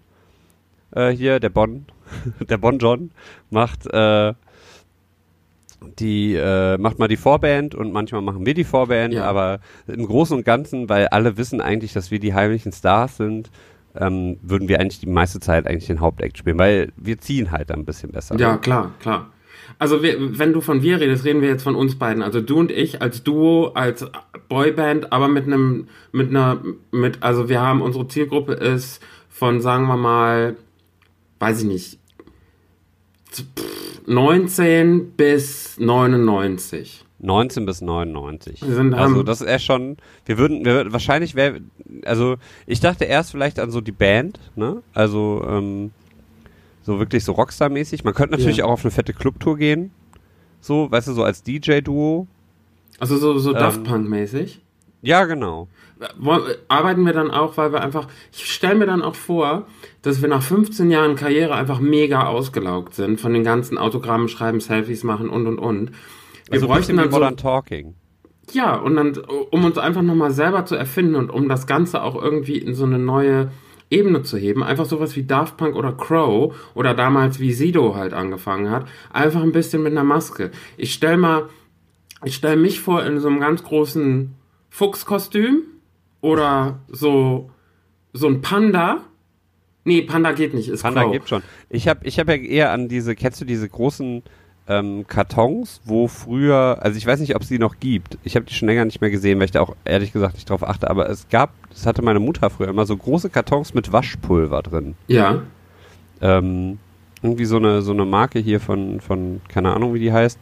äh, 0.92 1.10
hier, 1.10 1.40
der 1.40 1.50
Bon, 1.50 1.84
der 2.48 2.58
Bon 2.58 2.78
John, 2.78 3.10
macht 3.50 3.86
äh, 3.92 4.34
die 5.98 6.34
äh, 6.34 6.76
macht 6.78 6.98
mal 6.98 7.08
die 7.08 7.16
Vorband 7.16 7.74
und 7.74 7.92
manchmal 7.92 8.20
machen 8.20 8.44
wir 8.44 8.54
die 8.54 8.64
Vorband, 8.64 9.14
ja. 9.14 9.24
aber 9.24 9.60
im 9.86 10.06
Großen 10.06 10.36
und 10.36 10.44
Ganzen, 10.44 10.88
weil 10.88 11.08
alle 11.08 11.36
wissen 11.36 11.60
eigentlich, 11.60 11.92
dass 11.92 12.10
wir 12.10 12.20
die 12.20 12.34
heimlichen 12.34 12.72
Stars 12.72 13.16
sind, 13.16 13.50
ähm, 13.94 14.38
würden 14.42 14.68
wir 14.68 14.80
eigentlich 14.80 15.00
die 15.00 15.08
meiste 15.08 15.40
Zeit 15.40 15.66
eigentlich 15.66 15.86
den 15.86 16.00
Hauptakt 16.00 16.38
spielen, 16.38 16.58
weil 16.58 16.92
wir 16.96 17.18
ziehen 17.18 17.50
halt 17.50 17.70
ein 17.70 17.84
bisschen 17.84 18.12
besser. 18.12 18.38
Ja, 18.38 18.56
klar, 18.56 18.92
klar. 19.00 19.30
Also 19.78 20.02
wir, 20.02 20.38
wenn 20.38 20.52
du 20.52 20.60
von 20.60 20.82
wir 20.82 21.00
redest, 21.00 21.24
reden 21.24 21.40
wir 21.40 21.48
jetzt 21.48 21.62
von 21.62 21.74
uns 21.74 21.98
beiden. 21.98 22.22
Also 22.22 22.40
du 22.40 22.58
und 22.58 22.70
ich 22.70 23.02
als 23.02 23.22
Duo, 23.22 23.68
als 23.74 24.04
Boyband, 24.48 25.12
aber 25.12 25.28
mit 25.28 25.46
einem, 25.46 25.88
mit 26.12 26.30
einer, 26.30 26.60
mit, 26.90 27.22
also 27.22 27.48
wir 27.48 27.60
haben 27.60 27.80
unsere 27.80 28.06
Zielgruppe 28.08 28.52
ist 28.52 29.02
von, 29.28 29.60
sagen 29.60 29.86
wir 29.86 29.96
mal, 29.96 30.56
weiß 31.38 31.62
ich 31.62 31.66
nicht, 31.66 31.98
19 34.06 35.12
bis 35.12 35.78
99. 35.78 37.04
19 37.22 37.66
bis 37.66 37.80
99. 37.80 38.60
Sind, 38.60 38.94
also 38.94 39.22
das 39.22 39.40
ist 39.40 39.46
eher 39.46 39.58
schon, 39.58 39.96
wir 40.24 40.38
würden, 40.38 40.64
wir, 40.64 40.92
wahrscheinlich 40.92 41.34
wäre, 41.34 41.60
also 42.04 42.36
ich 42.66 42.80
dachte 42.80 43.04
erst 43.04 43.30
vielleicht 43.30 43.58
an 43.58 43.70
so 43.70 43.80
die 43.80 43.92
Band, 43.92 44.40
ne? 44.56 44.82
Also 44.94 45.44
ähm, 45.46 45.90
so 46.82 46.98
wirklich 46.98 47.24
so 47.24 47.32
Rockstar-mäßig. 47.32 48.04
Man 48.04 48.14
könnte 48.14 48.36
natürlich 48.36 48.58
ja. 48.58 48.64
auch 48.64 48.70
auf 48.70 48.84
eine 48.84 48.90
fette 48.90 49.12
Clubtour 49.12 49.56
gehen, 49.56 49.90
so, 50.60 50.90
weißt 50.90 51.08
du, 51.08 51.12
so 51.12 51.24
als 51.24 51.42
DJ-Duo. 51.42 52.26
Also 52.98 53.16
so, 53.16 53.38
so 53.38 53.50
ähm, 53.50 53.58
Daft 53.58 53.84
Punk-mäßig? 53.84 54.60
Ja, 55.02 55.24
genau. 55.24 55.68
Arbeiten 56.68 57.04
wir 57.04 57.12
dann 57.12 57.30
auch, 57.30 57.56
weil 57.56 57.72
wir 57.72 57.82
einfach, 57.82 58.08
ich 58.32 58.50
stelle 58.50 58.74
mir 58.74 58.86
dann 58.86 59.02
auch 59.02 59.14
vor, 59.14 59.66
dass 60.02 60.22
wir 60.22 60.28
nach 60.28 60.42
15 60.42 60.90
Jahren 60.90 61.14
Karriere 61.14 61.54
einfach 61.54 61.80
mega 61.80 62.26
ausgelaugt 62.26 62.94
sind 62.94 63.20
von 63.20 63.34
den 63.34 63.44
ganzen 63.44 63.76
Autogrammen 63.76 64.28
schreiben, 64.28 64.60
Selfies 64.60 65.04
machen 65.04 65.28
und 65.28 65.46
und 65.46 65.58
und. 65.58 65.92
Wir 66.50 66.56
also 66.56 66.66
bräuchten 66.66 66.96
dann 66.96 67.10
Modern 67.10 67.38
so, 67.38 67.42
Talking. 67.42 67.94
Ja, 68.52 68.74
und 68.74 68.96
dann, 68.96 69.16
um 69.50 69.64
uns 69.64 69.78
einfach 69.78 70.02
nochmal 70.02 70.32
selber 70.32 70.66
zu 70.66 70.74
erfinden 70.74 71.14
und 71.14 71.30
um 71.30 71.48
das 71.48 71.68
Ganze 71.68 72.02
auch 72.02 72.20
irgendwie 72.20 72.58
in 72.58 72.74
so 72.74 72.84
eine 72.84 72.98
neue 72.98 73.52
Ebene 73.88 74.22
zu 74.22 74.36
heben, 74.36 74.64
einfach 74.64 74.84
sowas 74.84 75.14
wie 75.14 75.24
Daft 75.24 75.56
Punk 75.56 75.76
oder 75.76 75.92
Crow 75.92 76.54
oder 76.74 76.94
damals 76.94 77.38
wie 77.38 77.52
Sido 77.52 77.94
halt 77.94 78.12
angefangen 78.12 78.70
hat, 78.70 78.86
einfach 79.12 79.42
ein 79.42 79.52
bisschen 79.52 79.82
mit 79.82 79.92
einer 79.92 80.04
Maske. 80.04 80.50
Ich 80.76 80.92
stell 80.92 81.16
mal, 81.16 81.48
ich 82.24 82.34
stell 82.34 82.56
mich 82.56 82.80
vor 82.80 83.04
in 83.04 83.20
so 83.20 83.28
einem 83.28 83.40
ganz 83.40 83.62
großen 83.62 84.34
Fuchskostüm 84.70 85.62
oder 86.20 86.80
so, 86.88 87.50
so 88.12 88.26
ein 88.26 88.40
Panda. 88.40 89.02
Nee, 89.84 90.02
Panda 90.02 90.32
geht 90.32 90.54
nicht, 90.54 90.68
ist 90.68 90.82
Panda 90.82 91.02
Crow. 91.02 91.12
gibt 91.12 91.28
schon. 91.28 91.42
Ich 91.68 91.86
habe 91.86 92.06
ich 92.06 92.18
hab 92.18 92.28
ja 92.28 92.34
eher 92.34 92.72
an 92.72 92.88
diese, 92.88 93.14
kennst 93.14 93.40
du 93.40 93.44
diese 93.44 93.68
großen 93.68 94.24
ähm, 94.68 95.04
Kartons, 95.08 95.80
wo 95.84 96.06
früher, 96.06 96.78
also 96.80 96.96
ich 96.96 97.06
weiß 97.06 97.20
nicht, 97.20 97.34
ob 97.34 97.42
es 97.42 97.48
die 97.48 97.58
noch 97.58 97.80
gibt. 97.80 98.18
Ich 98.22 98.36
habe 98.36 98.46
die 98.46 98.54
schon 98.54 98.68
länger 98.68 98.84
nicht 98.84 99.00
mehr 99.00 99.10
gesehen, 99.10 99.38
weil 99.38 99.46
ich 99.46 99.50
da 99.50 99.60
auch 99.60 99.74
ehrlich 99.84 100.12
gesagt 100.12 100.34
nicht 100.34 100.48
drauf 100.48 100.66
achte, 100.66 100.88
aber 100.88 101.08
es 101.08 101.28
gab, 101.28 101.50
das 101.70 101.86
hatte 101.86 102.02
meine 102.02 102.20
Mutter 102.20 102.50
früher 102.50 102.68
immer, 102.68 102.86
so 102.86 102.96
große 102.96 103.30
Kartons 103.30 103.74
mit 103.74 103.92
Waschpulver 103.92 104.62
drin. 104.62 104.94
Ja. 105.08 105.42
Ähm, 106.20 106.78
irgendwie 107.22 107.44
so 107.44 107.56
eine, 107.56 107.82
so 107.82 107.92
eine 107.92 108.04
Marke 108.04 108.38
hier 108.38 108.60
von, 108.60 109.00
von, 109.00 109.40
keine 109.48 109.74
Ahnung, 109.74 109.94
wie 109.94 110.00
die 110.00 110.12
heißt, 110.12 110.38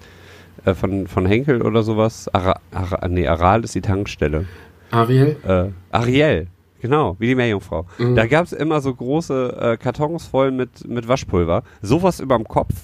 äh, 0.64 0.74
von, 0.74 1.06
von 1.06 1.26
Henkel 1.26 1.62
oder 1.62 1.82
sowas. 1.82 2.28
Ara, 2.32 2.60
Ara, 2.70 3.08
nee, 3.08 3.26
Aral 3.26 3.64
ist 3.64 3.74
die 3.74 3.80
Tankstelle. 3.80 4.46
Ariel? 4.90 5.36
Äh, 5.46 5.70
Ariel, 5.90 6.48
genau, 6.80 7.16
wie 7.18 7.28
die 7.28 7.34
Meerjungfrau. 7.34 7.86
Mhm. 7.98 8.14
Da 8.14 8.26
gab 8.26 8.44
es 8.44 8.52
immer 8.52 8.80
so 8.80 8.94
große 8.94 9.56
äh, 9.60 9.76
Kartons 9.76 10.26
voll 10.26 10.50
mit, 10.50 10.86
mit 10.88 11.08
Waschpulver. 11.08 11.62
Sowas 11.82 12.20
überm 12.20 12.44
Kopf 12.44 12.74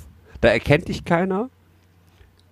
da 0.45 0.51
erkennt 0.51 0.89
dich 0.89 1.07
keiner 1.07 1.49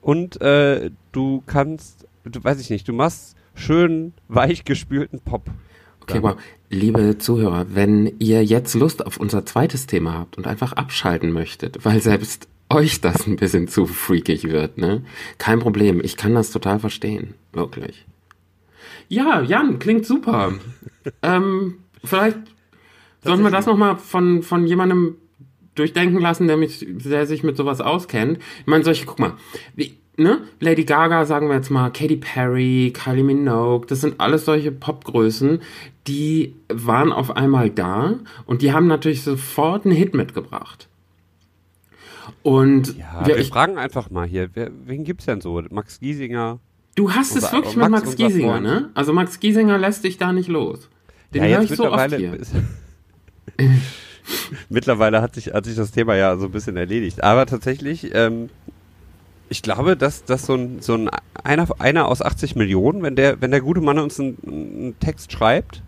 und 0.01 0.41
äh, 0.41 0.91
du 1.13 1.43
kannst, 1.45 2.09
du 2.25 2.43
weiß 2.43 2.59
ich 2.59 2.71
nicht, 2.71 2.89
du 2.89 2.95
machst 2.95 3.37
schön 3.55 4.15
weich 4.29 4.65
gespülten 4.65 5.21
Pop. 5.21 5.51
Okay, 6.01 6.17
aber 6.17 6.39
liebe 6.71 7.19
Zuhörer, 7.19 7.67
wenn 7.75 8.11
ihr 8.19 8.43
jetzt 8.47 8.73
Lust 8.75 9.05
auf 9.05 9.19
unser 9.19 9.45
zweites 9.45 9.87
Thema 9.87 10.15
habt 10.15 10.39
und 10.39 10.47
einfach 10.47 10.73
abschalten 10.73 11.33
möchtet, 11.33 11.85
weil 11.85 12.01
selbst 12.01 12.49
euch 12.71 13.03
das 13.03 13.27
ein 13.27 13.37
bisschen 13.37 13.69
zu 13.69 13.85
freakig 13.85 14.45
wird, 14.45 14.79
ne? 14.79 15.05
Kein 15.37 15.59
Problem, 15.59 16.01
ich 16.03 16.17
kann 16.17 16.35
das 16.35 16.51
total 16.51 16.79
verstehen, 16.79 17.35
wirklich. 17.53 18.07
Ja, 19.09 19.43
Jan, 19.43 19.79
klingt 19.79 20.07
super. 20.07 20.55
ähm, 21.23 21.75
vielleicht 22.03 22.39
sollen 23.23 23.43
wir 23.43 23.51
das 23.51 23.67
nochmal 23.67 23.99
von, 23.99 24.43
von 24.43 24.67
jemandem 24.67 25.17
durchdenken 25.75 26.21
lassen, 26.21 26.47
der, 26.47 26.57
mich, 26.57 26.87
der 26.89 27.27
sich 27.27 27.43
mit 27.43 27.57
sowas 27.57 27.81
auskennt. 27.81 28.39
Ich 28.61 28.67
meine, 28.67 28.85
solche, 28.85 29.07
guck 29.07 29.19
mal, 29.19 29.35
wie, 29.75 29.97
ne? 30.17 30.43
Lady 30.61 30.85
Gaga, 30.85 31.25
sagen 31.25 31.49
wir 31.49 31.57
jetzt 31.57 31.71
mal, 31.71 31.91
Katy 31.91 32.17
Perry, 32.17 32.93
Kylie 32.95 33.25
Minogue, 33.25 33.87
das 33.87 34.01
sind 34.01 34.21
alles 34.21 34.45
solche 34.45 34.73
Popgrößen, 34.73 35.61
die 36.07 36.55
waren 36.69 37.13
auf 37.13 37.37
einmal 37.37 37.71
da 37.71 38.19
und 38.47 38.63
die 38.63 38.73
haben 38.73 38.87
natürlich 38.87 39.23
sofort 39.23 39.87
einen 39.87 39.95
Hit 39.95 40.15
mitgebracht. 40.15 40.89
Und 42.43 42.99
ja, 42.99 43.27
wir, 43.27 43.39
ich, 43.39 43.49
fragen 43.49 43.79
einfach 43.79 44.11
mal 44.11 44.27
hier, 44.27 44.51
wer, 44.55 44.71
wen 44.85 45.05
gibt's 45.05 45.27
denn 45.27 45.41
so? 45.41 45.63
Max 45.71 46.01
Giesinger? 46.01 46.59
Du 46.95 47.13
hast 47.13 47.37
es 47.37 47.53
wirklich 47.53 47.77
mit 47.77 47.89
Max 47.89 48.17
Giesinger, 48.17 48.61
ne? 48.61 48.91
Also 48.95 49.13
Max 49.13 49.41
Giesinger 49.41 49.79
lässt 49.79 50.05
dich 50.05 50.19
da 50.19 50.33
nicht 50.33 50.49
los. 50.49 50.89
Den 51.33 51.45
ja, 51.45 51.57
höre 51.57 51.63
ich 51.63 51.71
so 51.71 51.91
oft 51.91 52.15
hier. 52.15 52.39
Mittlerweile 54.69 55.23
hat 55.23 55.35
sich, 55.35 55.53
hat 55.53 55.65
sich 55.65 55.77
das 55.77 55.91
Thema 55.91 56.15
ja 56.17 56.37
so 56.37 56.47
ein 56.47 56.53
bisschen 56.53 56.77
erledigt. 56.77 57.23
Aber 57.23 57.47
tatsächlich, 57.47 58.15
ähm, 58.15 58.51
ich 59.49 59.63
glaube, 59.63 59.97
dass, 59.97 60.25
dass 60.25 60.47
so 60.47 60.55
ein, 60.55 60.81
so 60.81 60.95
ein 60.95 61.11
einer, 61.45 61.69
einer 61.79 62.09
aus 62.09 62.23
80 62.23 62.57
Millionen, 62.57 63.03
wenn 63.03 63.17
der, 63.17 63.41
wenn 63.41 63.51
der 63.51 63.61
gute 63.61 63.81
Mann 63.81 63.99
uns 63.99 64.19
einen, 64.19 64.39
einen 64.47 64.97
Text 65.01 65.33
schreibt, 65.33 65.83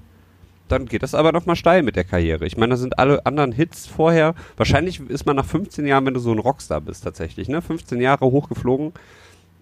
dann 0.69 0.87
geht 0.87 1.03
das 1.03 1.15
aber 1.15 1.33
nochmal 1.33 1.57
steil 1.57 1.83
mit 1.83 1.97
der 1.97 2.05
Karriere. 2.05 2.47
Ich 2.47 2.57
meine, 2.57 2.71
da 2.71 2.77
sind 2.77 2.99
alle 2.99 3.25
anderen 3.27 3.53
Hits 3.53 3.87
vorher. 3.87 4.35
Wahrscheinlich 4.57 5.01
ist 5.09 5.27
man 5.27 5.37
nach 5.37 5.45
15 5.45 5.87
Jahren, 5.87 6.07
wenn 6.07 6.15
du 6.15 6.21
so 6.21 6.33
ein 6.33 6.39
Rockstar 6.39 6.81
bist, 6.81 7.05
tatsächlich, 7.05 7.49
ne? 7.49 7.61
15 7.61 8.01
Jahre 8.01 8.25
hochgeflogen 8.27 8.93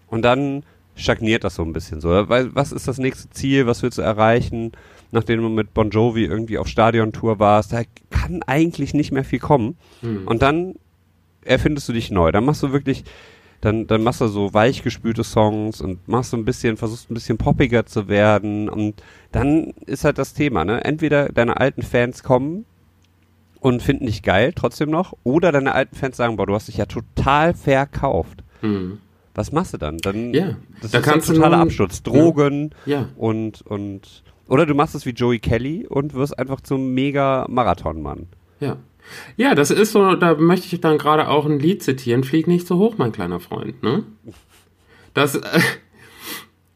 und 0.09 0.23
dann 0.23 0.63
stagniert 0.95 1.45
das 1.45 1.57
so 1.57 1.63
ein 1.63 1.73
bisschen 1.73 2.01
so. 2.01 2.09
Weil, 2.29 2.55
was 2.55 2.73
ist 2.73 2.87
das 2.87 2.99
nächste 2.99 3.31
Ziel? 3.31 3.67
Was 3.67 3.83
willst 3.83 3.99
du 3.99 4.03
erreichen? 4.03 4.73
Nachdem 5.13 5.43
du 5.43 5.49
mit 5.49 5.73
Bon 5.75 5.91
Jovi 5.91 6.25
irgendwie 6.25 6.59
auf 6.59 6.67
Stadiontour 6.67 7.39
warst, 7.39 7.73
da 7.73 7.83
kann 8.11 8.43
eigentlich 8.47 8.95
nicht 8.95 9.13
mehr 9.13 9.25
viel 9.25 9.39
kommen. 9.39 9.77
Mhm. 10.01 10.27
Und 10.27 10.43
dann 10.43 10.75
erfindest 11.45 11.89
du 11.89 11.93
dich 11.93 12.11
neu. 12.11 12.33
Dann 12.33 12.45
machst 12.45 12.63
du 12.63 12.73
wirklich, 12.73 13.05
dann, 13.61 13.87
dann 13.87 14.03
machst 14.03 14.21
du 14.21 14.27
so 14.27 14.55
weichgespülte 14.55 15.23
Songs 15.23 15.81
und 15.81 16.09
machst 16.09 16.31
so 16.31 16.37
ein 16.37 16.45
bisschen, 16.45 16.77
versuchst 16.77 17.11
ein 17.11 17.15
bisschen 17.15 17.39
poppiger 17.39 17.87
zu 17.87 18.09
werden. 18.09 18.69
Und 18.69 19.03
dann 19.31 19.75
ist 19.87 20.05
halt 20.05 20.19
das 20.19 20.35
Thema, 20.35 20.65
ne? 20.65 20.83
Entweder 20.85 21.29
deine 21.29 21.59
alten 21.59 21.83
Fans 21.83 22.23
kommen 22.23 22.65
und 23.61 23.83
finden 23.83 24.07
dich 24.07 24.23
geil 24.23 24.53
trotzdem 24.55 24.91
noch, 24.91 25.15
oder 25.23 25.53
deine 25.53 25.75
alten 25.75 25.95
Fans 25.95 26.17
sagen, 26.17 26.37
boah, 26.37 26.47
du 26.47 26.55
hast 26.55 26.69
dich 26.69 26.79
ja 26.79 26.87
total 26.87 27.55
verkauft. 27.55 28.43
Mhm. 28.63 28.99
Was 29.35 29.53
machst 29.53 29.73
du 29.75 29.79
dann? 29.79 29.99
Dann 29.99 30.35
ja, 30.35 30.57
das 30.83 30.91
da 30.91 30.99
ist 30.99 31.09
ein 31.09 31.21
totaler 31.23 31.59
Absturz. 31.59 32.03
Drogen 32.03 32.71
ja. 32.85 33.09
und 33.17 33.63
und 33.63 34.23
oder 34.49 34.67
du 34.67 34.75
machst 34.75 34.95
es 34.95 35.07
wie 35.07 35.11
Joey 35.11 35.39
Kelly 35.39 35.87
und 35.87 36.15
wirst 36.15 36.39
einfach 36.39 36.61
zum 36.61 36.95
mega 36.95 37.47
Marathonmann. 37.49 38.27
Ja. 38.61 38.77
Ja, 39.37 39.55
das 39.55 39.71
ist 39.71 39.93
so, 39.93 40.15
da 40.15 40.35
möchte 40.35 40.75
ich 40.75 40.81
dann 40.81 40.99
gerade 40.99 41.29
auch 41.29 41.47
ein 41.47 41.59
Lied 41.59 41.83
zitieren. 41.83 42.25
Flieg 42.25 42.47
nicht 42.47 42.67
so 42.67 42.79
hoch, 42.79 42.97
mein 42.99 43.13
kleiner 43.13 43.41
Freund, 43.41 43.83
ne? 43.83 44.05
Das 45.13 45.35
äh, 45.35 45.61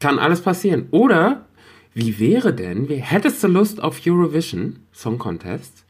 kann 0.00 0.18
alles 0.18 0.42
passieren. 0.42 0.88
Oder, 0.90 1.46
wie 1.94 2.18
wäre 2.18 2.52
denn, 2.52 2.88
wie, 2.88 2.96
hättest 2.96 3.42
du 3.44 3.48
Lust 3.48 3.82
auf 3.82 4.00
Eurovision 4.04 4.80
Song 4.92 5.18
Contest? 5.18 5.84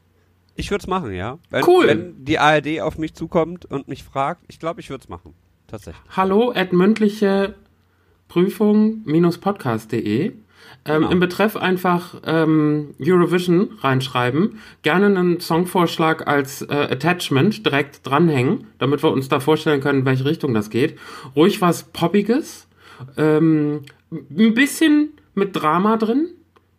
Ich 0.55 0.71
würde 0.71 0.83
es 0.83 0.87
machen, 0.87 1.11
ja. 1.11 1.37
Wenn, 1.49 1.65
cool. 1.65 1.87
Wenn 1.87 2.23
die 2.23 2.39
ARD 2.39 2.81
auf 2.81 2.97
mich 2.97 3.13
zukommt 3.13 3.65
und 3.65 3.87
mich 3.87 4.03
fragt, 4.03 4.43
ich 4.47 4.59
glaube, 4.59 4.79
ich 4.79 4.89
würde 4.89 5.03
es 5.03 5.09
machen. 5.09 5.33
Tatsächlich. 5.67 6.03
Hallo 6.15 6.51
at 6.55 6.71
mündliche 6.71 7.55
Prüfung-podcast.de 8.27 10.33
ähm, 10.87 11.01
genau. 11.01 11.11
Im 11.11 11.19
Betreff 11.19 11.55
einfach 11.55 12.15
ähm, 12.25 12.95
Eurovision 12.99 13.69
reinschreiben. 13.81 14.59
Gerne 14.81 15.05
einen 15.07 15.39
Songvorschlag 15.39 16.27
als 16.27 16.61
äh, 16.61 16.73
Attachment 16.73 17.65
direkt 17.65 18.05
dranhängen, 18.07 18.67
damit 18.79 19.03
wir 19.03 19.11
uns 19.11 19.29
da 19.29 19.39
vorstellen 19.39 19.81
können, 19.81 19.99
in 19.99 20.05
welche 20.05 20.25
Richtung 20.25 20.53
das 20.53 20.69
geht. 20.69 20.97
Ruhig 21.35 21.61
was 21.61 21.83
Poppiges. 21.83 22.67
Ähm, 23.17 23.81
ein 24.11 24.53
bisschen 24.53 25.13
mit 25.35 25.55
Drama 25.55 25.97
drin. 25.97 26.29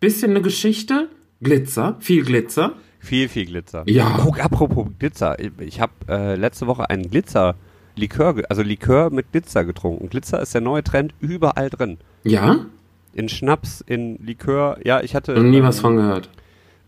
Bisschen 0.00 0.30
eine 0.30 0.42
Geschichte. 0.42 1.08
Glitzer. 1.40 1.96
Viel 2.00 2.24
Glitzer. 2.24 2.74
Viel, 3.00 3.28
viel 3.28 3.46
Glitzer. 3.46 3.84
Ja. 3.86 4.18
Oh, 4.26 4.34
apropos 4.40 4.88
Glitzer. 4.98 5.36
Ich 5.60 5.80
habe 5.80 5.92
äh, 6.08 6.34
letzte 6.34 6.66
Woche 6.66 6.90
einen 6.90 7.10
Glitzer. 7.10 7.54
Likör, 7.94 8.42
also 8.48 8.62
Likör 8.62 9.10
mit 9.10 9.32
Glitzer 9.32 9.64
getrunken. 9.64 10.08
Glitzer 10.08 10.40
ist 10.40 10.54
der 10.54 10.60
neue 10.60 10.84
Trend 10.84 11.14
überall 11.20 11.68
drin. 11.68 11.98
Ja? 12.22 12.66
In 13.12 13.28
Schnaps, 13.28 13.82
in 13.86 14.16
Likör. 14.24 14.78
Ja, 14.84 15.00
ich 15.00 15.14
hatte. 15.14 15.34
Und 15.34 15.50
nie 15.50 15.58
ähm, 15.58 15.64
was 15.64 15.80
von 15.80 15.96
gehört. 15.96 16.30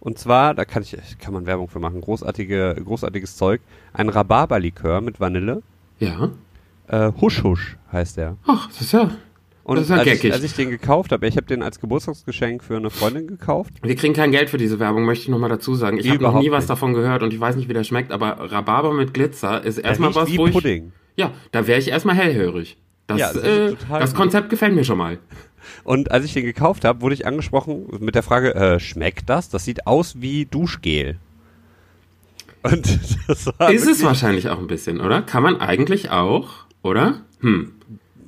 Und 0.01 0.19
zwar, 0.19 0.55
da 0.55 0.65
kann 0.65 0.83
ich, 0.83 0.97
kann 1.19 1.35
man 1.35 1.45
Werbung 1.47 1.69
für 1.69 1.79
machen, 1.79 2.01
großartige, 2.01 2.77
großartiges 2.83 3.37
Zeug. 3.37 3.61
Ein 3.93 4.09
Rhabarberlikör 4.09 5.01
mit 5.03 5.21
Vanille. 5.21 5.63
Ja. 5.99 6.31
Äh, 6.89 7.13
Husch 7.21 7.45
Husch 7.45 7.77
heißt 7.93 8.17
der. 8.17 8.37
Ach, 8.47 8.67
das 8.69 8.81
ist 8.81 8.93
ja. 8.93 9.11
Und 9.63 9.77
das 9.77 9.85
ist 9.85 9.91
ja 9.91 9.97
als, 9.99 10.25
ich, 10.25 10.33
als 10.33 10.43
ich 10.43 10.55
den 10.55 10.71
gekauft 10.71 11.13
habe, 11.13 11.29
ich 11.29 11.37
habe 11.37 11.47
den 11.47 11.63
als 11.63 11.79
Geburtstagsgeschenk 11.81 12.65
für 12.65 12.77
eine 12.77 12.91
Freundin 12.91 13.27
gekauft. 13.27 13.75
Wir 13.83 13.95
kriegen 13.95 14.15
kein 14.15 14.33
Geld 14.33 14.49
für 14.49 14.57
diese 14.57 14.81
Werbung, 14.81 15.05
möchte 15.05 15.25
ich 15.25 15.29
nochmal 15.29 15.51
dazu 15.51 15.75
sagen. 15.75 15.99
Ich 15.99 16.09
habe 16.11 16.23
noch 16.23 16.41
nie 16.41 16.51
was 16.51 16.65
nicht. 16.65 16.71
davon 16.71 16.95
gehört 16.95 17.23
und 17.23 17.33
ich 17.33 17.39
weiß 17.39 17.57
nicht, 17.57 17.69
wie 17.69 17.75
der 17.75 17.85
schmeckt, 17.85 18.11
aber 18.11 18.51
Rhabarber 18.51 18.93
mit 18.95 19.13
Glitzer 19.13 19.63
ist 19.63 19.79
erstmal 19.79 20.15
was, 20.15 20.29
wie 20.29 20.39
wo 20.39 20.49
Pudding. 20.49 20.87
ich. 20.87 21.21
Ja, 21.21 21.33
da 21.53 21.67
wäre 21.67 21.79
ich 21.79 21.89
erstmal 21.89 22.17
hellhörig. 22.17 22.79
Das, 23.07 23.21
ja, 23.21 23.33
das, 23.33 23.43
äh, 23.43 23.75
das 23.89 24.15
Konzept 24.15 24.51
gefällt 24.51 24.75
mir 24.75 24.85
schon 24.85 24.99
mal. 24.99 25.19
Und 25.85 26.11
als 26.11 26.25
ich 26.25 26.33
den 26.33 26.45
gekauft 26.45 26.85
habe, 26.85 27.01
wurde 27.01 27.15
ich 27.15 27.27
angesprochen 27.27 27.87
mit 28.01 28.15
der 28.15 28.23
Frage, 28.23 28.55
äh, 28.55 28.81
schmeckt 28.81 29.29
das? 29.29 29.49
Das 29.49 29.65
sieht 29.65 29.87
aus 29.87 30.21
wie 30.21 30.47
Duschgel. 30.47 31.19
Und 32.63 32.99
das 33.27 33.47
war 33.59 33.71
Ist 33.71 33.87
es 33.87 34.03
wahrscheinlich 34.03 34.49
auch 34.49 34.59
ein 34.59 34.67
bisschen, 34.67 35.01
oder? 35.01 35.23
Kann 35.23 35.43
man 35.43 35.61
eigentlich 35.61 36.11
auch, 36.11 36.51
oder? 36.83 37.23
Hm. 37.41 37.73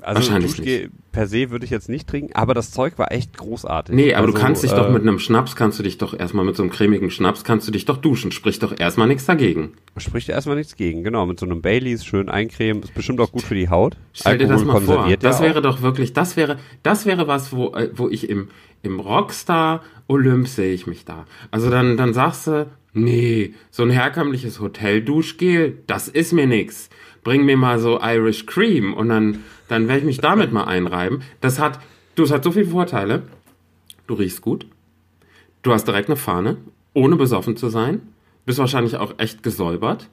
Also 0.01 0.21
wahrscheinlich 0.21 0.57
Duschgel, 0.57 0.81
nicht. 0.83 0.93
Per 1.13 1.27
se 1.27 1.51
würde 1.51 1.65
ich 1.65 1.71
jetzt 1.71 1.89
nicht 1.89 2.09
trinken, 2.09 2.35
aber 2.35 2.55
das 2.55 2.73
Zeug 2.73 2.99
war 2.99 3.13
echt 3.13 3.37
großartig. 3.37 3.95
Nee, 3.95 4.15
aber 4.15 4.27
also, 4.27 4.35
du 4.35 4.41
kannst 4.41 4.63
dich 4.63 4.73
äh, 4.73 4.77
doch 4.77 4.91
mit 4.91 5.03
einem 5.03 5.19
Schnaps, 5.19 5.55
kannst 5.55 5.79
du 5.79 5.83
dich 5.83 5.99
doch 5.99 6.19
erstmal 6.19 6.45
mit 6.45 6.57
so 6.57 6.63
einem 6.63 6.73
cremigen 6.73 7.11
Schnaps, 7.11 7.45
kannst 7.45 7.69
du 7.69 7.73
dich 7.73 7.85
doch 7.85 7.99
duschen. 7.99 8.33
Sprich 8.33 8.59
doch 8.59 8.79
erstmal 8.79 9.07
nichts 9.07 9.27
dagegen. 9.27 9.75
Spricht 9.99 10.31
erstmal 10.31 10.57
nichts 10.57 10.77
gegen, 10.77 11.05
genau. 11.05 11.27
Mit 11.27 11.39
so 11.39 11.47
einem 11.47 11.63
Baileys 11.63 12.05
schön 12.05 12.29
eincremen, 12.29 12.83
ist 12.83 12.95
bestimmt 12.95 13.21
auch 13.21 13.31
gut 13.31 13.43
für 13.43 13.55
die 13.55 13.69
Haut. 13.69 13.97
Stell 14.13 14.39
dir 14.39 14.49
das 14.49 14.65
mal 14.65 14.81
vor. 14.81 15.09
Das 15.21 15.39
ja 15.39 15.45
wäre 15.45 15.59
auch. 15.59 15.63
doch 15.63 15.83
wirklich, 15.83 16.15
das 16.15 16.37
wäre, 16.37 16.59
das 16.83 17.07
wäre 17.07 17.29
was, 17.29 17.53
wo, 17.53 17.75
äh, 17.75 17.91
wo 17.95 18.09
ich 18.09 18.29
im, 18.29 18.49
im 18.83 18.99
Rockstar 18.99 19.83
Olymp 20.09 20.49
sehe 20.49 20.73
ich 20.73 20.87
mich 20.87 21.05
da. 21.05 21.27
Also 21.51 21.71
dann, 21.71 21.97
dann 21.97 22.15
sagst 22.15 22.47
du, 22.47 22.67
nee, 22.95 23.55
so 23.71 23.83
ein 23.83 23.91
herkömmliches 23.91 24.61
Hotelduschgel, 24.61 25.79
das 25.87 26.09
ist 26.09 26.33
mir 26.33 26.47
nix. 26.47 26.91
Bring 27.25 27.45
mir 27.45 27.57
mal 27.57 27.79
so 27.79 28.01
Irish 28.03 28.47
Cream 28.47 28.95
und 28.95 29.09
dann 29.09 29.45
dann 29.73 29.89
werde 29.89 30.01
ich 30.01 30.05
mich 30.05 30.19
damit 30.19 30.53
mal 30.53 30.65
einreiben. 30.65 31.23
Das 31.41 31.59
hat, 31.59 31.81
du, 32.15 32.25
es 32.25 32.31
hat 32.31 32.45
so 32.45 32.53
viele 32.53 32.67
Vorteile. 32.67 33.23
Du 34.07 34.15
riechst 34.15 34.43
gut. 34.43 34.67
Du 35.63 35.73
hast 35.73 35.87
direkt 35.87 36.09
eine 36.09 36.17
Fahne, 36.17 36.59
ohne 36.93 37.17
besoffen 37.17 37.57
zu 37.57 37.71
sein. 37.71 38.03
Bist 38.45 38.59
wahrscheinlich 38.59 38.97
auch 38.97 39.15
echt 39.19 39.43
gesäubert. 39.43 40.11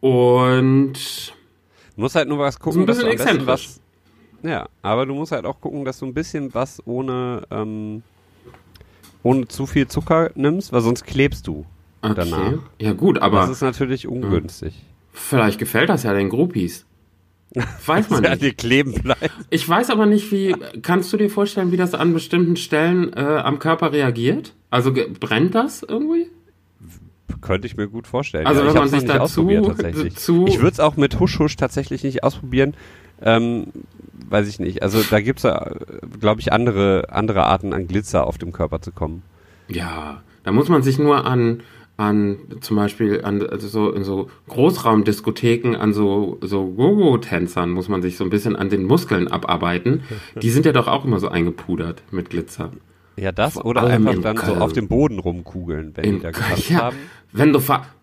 Und. 0.00 1.32
Du 1.96 2.00
musst 2.00 2.14
halt 2.14 2.28
nur 2.28 2.38
was 2.38 2.60
gucken, 2.60 2.82
ein 2.82 2.86
bisschen 2.86 3.16
dass 3.16 3.36
du 3.36 3.46
was. 3.46 3.80
Ja, 4.44 4.68
aber 4.82 5.06
du 5.06 5.14
musst 5.14 5.32
halt 5.32 5.44
auch 5.44 5.60
gucken, 5.60 5.84
dass 5.84 5.98
du 5.98 6.06
ein 6.06 6.14
bisschen 6.14 6.54
was 6.54 6.86
ohne, 6.86 7.42
ähm, 7.50 8.02
ohne 9.22 9.48
zu 9.48 9.66
viel 9.66 9.88
Zucker 9.88 10.30
nimmst, 10.36 10.72
weil 10.72 10.82
sonst 10.82 11.04
klebst 11.04 11.48
du 11.48 11.64
okay. 12.02 12.14
danach. 12.14 12.52
Ja, 12.78 12.92
gut, 12.92 13.18
aber. 13.18 13.40
Das 13.40 13.50
ist 13.50 13.62
natürlich 13.62 14.06
ungünstig. 14.06 14.84
Vielleicht 15.14 15.60
gefällt 15.60 15.88
das 15.88 16.02
ja 16.02 16.12
den 16.12 16.28
Groupies. 16.28 16.84
Weiß 17.86 18.10
man 18.10 18.22
nicht. 18.28 18.42
Ja, 18.42 18.50
kleben 18.50 18.94
bleibt. 18.94 19.30
Ich 19.48 19.66
weiß 19.66 19.90
aber 19.90 20.06
nicht, 20.06 20.30
wie. 20.32 20.54
Kannst 20.82 21.12
du 21.12 21.16
dir 21.16 21.30
vorstellen, 21.30 21.70
wie 21.70 21.76
das 21.76 21.94
an 21.94 22.12
bestimmten 22.12 22.56
Stellen 22.56 23.12
äh, 23.14 23.20
am 23.20 23.60
Körper 23.60 23.92
reagiert? 23.92 24.54
Also 24.70 24.92
brennt 24.92 25.54
das 25.54 25.84
irgendwie? 25.84 26.26
Könnte 27.40 27.66
ich 27.66 27.76
mir 27.76 27.86
gut 27.88 28.06
vorstellen. 28.06 28.46
Also 28.46 28.62
ja, 28.62 28.68
wenn 28.68 28.74
man 28.74 28.88
sich 28.88 29.04
dazu, 29.04 29.48
zu 30.16 30.46
ich 30.46 30.58
würde 30.58 30.72
es 30.72 30.80
auch 30.80 30.96
mit 30.96 31.20
Husch 31.20 31.38
Husch 31.38 31.56
tatsächlich 31.56 32.02
nicht 32.02 32.24
ausprobieren. 32.24 32.74
Ähm, 33.22 33.66
weiß 34.28 34.48
ich 34.48 34.58
nicht. 34.58 34.82
Also 34.82 35.02
da 35.08 35.20
gibt 35.20 35.44
es, 35.44 35.52
glaube 36.18 36.40
ich, 36.40 36.52
andere, 36.52 37.06
andere 37.10 37.44
Arten 37.44 37.72
an 37.72 37.86
Glitzer 37.86 38.26
auf 38.26 38.38
dem 38.38 38.52
Körper 38.52 38.80
zu 38.80 38.90
kommen. 38.90 39.22
Ja, 39.68 40.22
da 40.42 40.52
muss 40.52 40.68
man 40.68 40.82
sich 40.82 40.98
nur 40.98 41.24
an 41.24 41.62
an 41.96 42.38
zum 42.60 42.76
Beispiel 42.76 43.22
an 43.24 43.46
also 43.46 43.68
so 43.68 43.90
in 43.92 44.02
so 44.02 44.28
Großraumdiskotheken 44.48 45.76
an 45.76 45.92
so 45.92 46.38
so 46.40 46.66
Gogo-Tänzern 46.66 47.70
muss 47.70 47.88
man 47.88 48.02
sich 48.02 48.16
so 48.16 48.24
ein 48.24 48.30
bisschen 48.30 48.56
an 48.56 48.68
den 48.68 48.84
Muskeln 48.84 49.28
abarbeiten. 49.28 50.02
Die 50.42 50.50
sind 50.50 50.66
ja 50.66 50.72
doch 50.72 50.88
auch 50.88 51.04
immer 51.04 51.20
so 51.20 51.28
eingepudert 51.28 52.02
mit 52.10 52.30
Glitzer. 52.30 52.70
Ja, 53.16 53.30
das 53.30 53.54
Vor 53.54 53.66
oder 53.66 53.84
einfach 53.84 54.18
dann 54.20 54.36
Köln. 54.36 54.58
so 54.58 54.60
auf 54.60 54.72
dem 54.72 54.88
Boden 54.88 55.20
rumkugeln, 55.20 55.92
wenn 55.96 56.04
in 56.04 56.14
die 56.16 56.22
da 56.22 56.30
gepasst 56.32 56.70
ja, 56.70 56.78
haben. 56.78 56.96
Wenn 57.32 57.52
du 57.52 57.60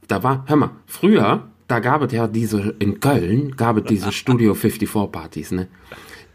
da 0.07 0.23
war, 0.23 0.45
hör 0.47 0.55
mal, 0.55 0.69
früher, 0.85 1.47
da 1.67 1.79
gab 1.79 2.01
es 2.01 2.13
ja 2.13 2.27
diese 2.27 2.75
in 2.79 2.99
Köln 3.01 3.55
gab 3.57 3.77
es 3.77 3.83
diese 3.83 4.11
Studio 4.13 4.53
54 4.53 5.11
Partys, 5.11 5.51
ne? 5.51 5.67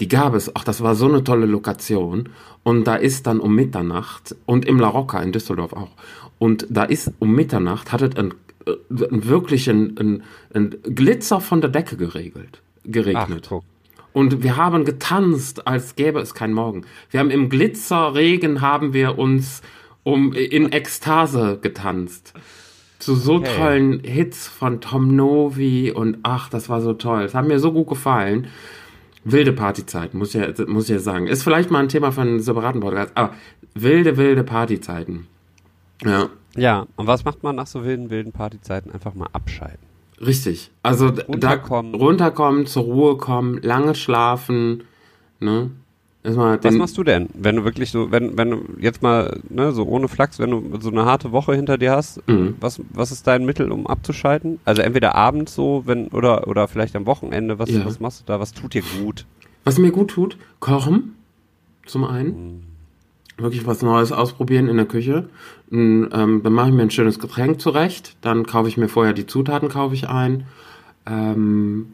Die 0.01 0.09
gab 0.09 0.35
es, 0.35 0.55
ach, 0.55 0.65
das 0.65 0.83
war 0.83 0.95
so 0.95 1.09
eine 1.09 1.25
tolle 1.25 1.47
Lokation. 1.47 2.29
Und 2.63 2.85
da 2.85 2.97
ist 2.97 3.27
dann 3.27 3.41
um 3.41 3.55
Mitternacht 3.55 4.37
und 4.45 4.67
im 4.67 4.79
La 4.79 4.89
Rocca 4.89 5.23
in 5.23 5.33
Düsseldorf 5.33 5.73
auch. 5.73 5.93
Und 6.39 6.67
da 6.69 6.85
ist 6.85 7.13
um 7.19 7.35
Mitternacht, 7.35 7.93
hat 7.93 8.03
es 8.03 8.17
ein, 8.17 8.35
äh, 8.67 8.73
ein 8.91 9.27
wirklich 9.27 9.69
ein, 9.69 9.97
ein, 9.99 10.23
ein, 10.55 10.77
Glitzer 10.83 11.41
von 11.41 11.61
der 11.61 11.71
Decke 11.71 11.97
geregelt, 11.97 12.63
geregnet. 12.85 13.49
Ach, 13.51 13.63
und 14.17 14.43
wir 14.43 14.57
haben 14.57 14.87
getanzt, 14.87 15.67
als 15.67 15.95
gäbe 15.95 16.21
es 16.21 16.33
keinen 16.33 16.55
Morgen. 16.55 16.87
Wir 17.11 17.21
haben 17.21 17.31
im 17.31 17.51
Glitzerregen 17.51 18.63
haben 18.63 18.95
wir 18.95 19.19
uns 19.19 19.61
um, 20.05 20.33
in 20.33 20.73
Ekstase 20.73 21.59
getanzt. 21.61 22.33
Zu 22.99 23.15
so 23.15 23.35
okay. 23.35 23.51
tollen 23.55 24.01
Hits 24.01 24.49
von 24.49 24.81
Tom 24.81 25.15
Novi 25.15 25.93
und 25.93 26.17
ach, 26.23 26.49
das 26.49 26.71
war 26.71 26.81
so 26.81 26.95
toll. 26.95 27.25
Es 27.25 27.35
hat 27.35 27.47
mir 27.47 27.59
so 27.59 27.73
gut 27.73 27.89
gefallen. 27.89 28.47
Wilde 29.23 29.53
Partyzeiten, 29.53 30.19
muss 30.19 30.35
ich 30.35 30.41
ja, 30.41 30.67
muss 30.67 30.85
ich 30.85 30.91
ja 30.91 30.99
sagen. 30.99 31.27
Ist 31.27 31.43
vielleicht 31.43 31.71
mal 31.71 31.81
ein 31.81 31.91
Thema 31.91 32.11
von 32.11 32.27
einem 32.27 32.41
separaten 32.41 32.81
Podcast, 32.81 33.13
aber 33.17 33.35
wilde, 33.75 34.17
wilde 34.17 34.45
Partyzeiten. 34.45 35.27
Ja. 36.05 36.29
Ja, 36.57 36.87
und 36.97 37.07
was 37.07 37.25
macht 37.25 37.43
man 37.43 37.57
nach 37.57 37.67
so 37.67 37.85
wilden, 37.85 38.11
wilden 38.11 38.33
Partyzeiten? 38.33 38.91
Einfach 38.91 39.15
mal 39.15 39.29
abschalten. 39.33 39.87
Richtig. 40.21 40.71
Also 40.83 41.09
runterkommen. 41.09 41.93
da 41.93 41.99
runterkommen, 41.99 42.67
zur 42.67 42.85
Ruhe 42.85 43.17
kommen, 43.19 43.61
lange 43.63 43.95
schlafen, 43.95 44.85
ne? 45.41 45.71
was 46.29 46.75
machst 46.75 46.99
du 46.99 47.05
denn, 47.05 47.29
wenn 47.35 47.55
du 47.55 47.65
wirklich 47.65 47.93
so, 47.93 48.11
wenn, 48.11 48.37
wenn 48.37 48.51
du 48.51 48.65
jetzt 48.81 49.01
mal, 49.01 49.39
ne, 49.49 49.71
so 49.71 49.85
ohne 49.85 50.09
Flachs, 50.09 50.41
wenn 50.41 50.51
du 50.51 50.81
so 50.81 50.91
eine 50.91 51.05
harte 51.05 51.31
Woche 51.31 51.55
hinter 51.55 51.79
dir 51.79 51.93
hast, 51.93 52.27
mhm. 52.27 52.57
was, 52.59 52.81
was 52.93 53.13
ist 53.13 53.29
dein 53.29 53.45
Mittel, 53.45 53.71
um 53.71 53.87
abzuschalten? 53.87 54.59
Also 54.65 54.83
entweder 54.83 55.15
abends 55.15 55.55
so, 55.55 55.85
wenn, 55.87 56.09
oder, 56.09 56.49
oder 56.49 56.67
vielleicht 56.67 56.97
am 56.97 57.07
Wochenende, 57.07 57.61
was, 57.61 57.71
ja. 57.71 57.85
was 57.85 58.01
machst 58.01 58.23
du 58.23 58.25
da, 58.27 58.41
was 58.41 58.53
tut 58.53 58.75
dir 58.75 58.83
gut? 58.99 59.25
Was 59.63 59.79
mir 59.79 59.93
gut 59.93 60.11
tut, 60.11 60.37
kochen, 60.59 61.15
zum 61.87 62.03
einen. 62.05 62.31
Mhm 62.31 62.76
wirklich 63.39 63.67
was 63.67 63.83
Neues 63.83 64.13
ausprobieren 64.13 64.69
in 64.69 64.77
der 64.77 64.87
Küche. 64.87 65.29
Und, 65.71 66.09
ähm, 66.13 66.43
dann 66.43 66.53
mache 66.53 66.69
ich 66.69 66.75
mir 66.75 66.83
ein 66.83 66.91
schönes 66.91 67.19
Getränk 67.19 67.61
zurecht. 67.61 68.17
Dann 68.21 68.47
kaufe 68.47 68.69
ich 68.69 68.77
mir 68.77 68.89
vorher 68.89 69.13
die 69.13 69.27
Zutaten, 69.27 69.69
kaufe 69.69 69.95
ich 69.95 70.09
ein. 70.09 70.45
Ähm, 71.07 71.93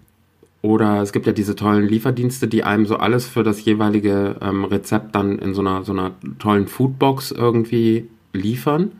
oder 0.62 1.02
es 1.02 1.12
gibt 1.12 1.26
ja 1.26 1.32
diese 1.32 1.56
tollen 1.56 1.88
Lieferdienste, 1.88 2.46
die 2.46 2.62
einem 2.62 2.86
so 2.86 2.96
alles 2.96 3.26
für 3.26 3.42
das 3.42 3.64
jeweilige 3.64 4.36
ähm, 4.40 4.64
Rezept 4.64 5.14
dann 5.14 5.38
in 5.38 5.54
so 5.54 5.60
einer, 5.60 5.82
so 5.84 5.92
einer 5.92 6.12
tollen 6.38 6.68
Foodbox 6.68 7.32
irgendwie 7.32 8.08
liefern 8.32 8.92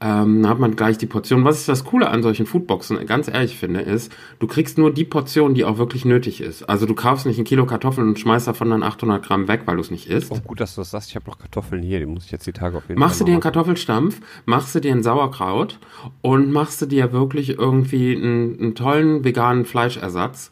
ähm, 0.00 0.42
dann 0.42 0.50
hat 0.50 0.58
man 0.58 0.76
gleich 0.76 0.98
die 0.98 1.06
Portion. 1.06 1.44
Was 1.44 1.60
ist 1.60 1.68
das 1.68 1.84
Coole 1.84 2.10
an 2.10 2.22
solchen 2.22 2.46
Foodboxen, 2.46 3.06
ganz 3.06 3.28
ehrlich 3.28 3.56
finde, 3.56 3.80
ist, 3.80 4.12
du 4.38 4.46
kriegst 4.46 4.76
nur 4.76 4.92
die 4.92 5.04
Portion, 5.04 5.54
die 5.54 5.64
auch 5.64 5.78
wirklich 5.78 6.04
nötig 6.04 6.40
ist. 6.40 6.64
Also 6.64 6.84
du 6.84 6.94
kaufst 6.94 7.26
nicht 7.26 7.38
ein 7.38 7.44
Kilo 7.44 7.64
Kartoffeln 7.64 8.08
und 8.08 8.18
schmeißt 8.18 8.46
davon 8.46 8.70
dann 8.70 8.82
800 8.82 9.24
Gramm 9.24 9.48
weg, 9.48 9.62
weil 9.66 9.76
du 9.76 9.80
es 9.80 9.90
nicht 9.90 10.08
isst. 10.08 10.30
Oh, 10.30 10.38
gut, 10.44 10.60
dass 10.60 10.74
du 10.74 10.80
das 10.80 10.90
sagst. 10.90 11.10
Ich 11.10 11.16
habe 11.16 11.26
noch 11.26 11.38
Kartoffeln 11.38 11.82
hier, 11.82 12.00
die 12.00 12.06
muss 12.06 12.26
ich 12.26 12.32
jetzt 12.32 12.46
die 12.46 12.52
Tage 12.52 12.76
auf 12.76 12.88
jeden 12.88 12.98
machst 12.98 13.00
Fall 13.00 13.06
Machst 13.14 13.20
du 13.20 13.24
dir 13.24 13.32
einen 13.32 13.40
Kartoffelstampf, 13.40 14.20
machst 14.44 14.74
du 14.74 14.80
dir 14.80 14.92
ein 14.92 15.02
Sauerkraut 15.02 15.78
und 16.22 16.50
machst 16.50 16.82
du 16.82 16.86
dir 16.86 17.12
wirklich 17.12 17.50
irgendwie 17.50 18.16
einen, 18.16 18.58
einen 18.58 18.74
tollen 18.74 19.24
veganen 19.24 19.64
Fleischersatz. 19.64 20.50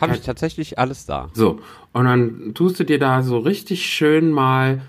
Habe 0.00 0.14
ich 0.14 0.22
tatsächlich 0.22 0.78
alles 0.78 1.06
da. 1.06 1.28
So, 1.34 1.60
und 1.92 2.04
dann 2.04 2.52
tust 2.54 2.80
du 2.80 2.84
dir 2.84 2.98
da 2.98 3.22
so 3.22 3.38
richtig 3.38 3.86
schön 3.86 4.30
mal 4.30 4.82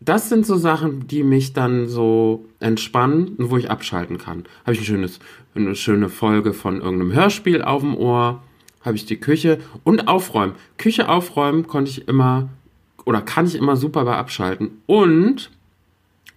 das 0.00 0.28
sind 0.28 0.46
so 0.46 0.56
Sachen, 0.56 1.06
die 1.06 1.22
mich 1.22 1.52
dann 1.52 1.88
so 1.88 2.44
entspannen 2.58 3.36
und 3.36 3.50
wo 3.50 3.56
ich 3.56 3.70
abschalten 3.70 4.18
kann. 4.18 4.44
Habe 4.62 4.72
ich 4.72 4.80
ein 4.80 4.84
schönes, 4.84 5.18
eine 5.54 5.74
schöne 5.74 6.08
Folge 6.08 6.52
von 6.52 6.80
irgendeinem 6.80 7.12
Hörspiel 7.12 7.62
auf 7.62 7.82
dem 7.82 7.96
Ohr, 7.96 8.42
habe 8.82 8.96
ich 8.96 9.06
die 9.06 9.18
Küche 9.18 9.58
und 9.84 10.08
aufräumen. 10.08 10.54
Küche 10.78 11.08
aufräumen 11.08 11.66
konnte 11.66 11.90
ich 11.90 12.08
immer 12.08 12.48
oder 13.04 13.22
kann 13.22 13.46
ich 13.46 13.56
immer 13.56 13.76
super 13.76 14.04
bei 14.04 14.16
abschalten. 14.16 14.82
Und 14.86 15.50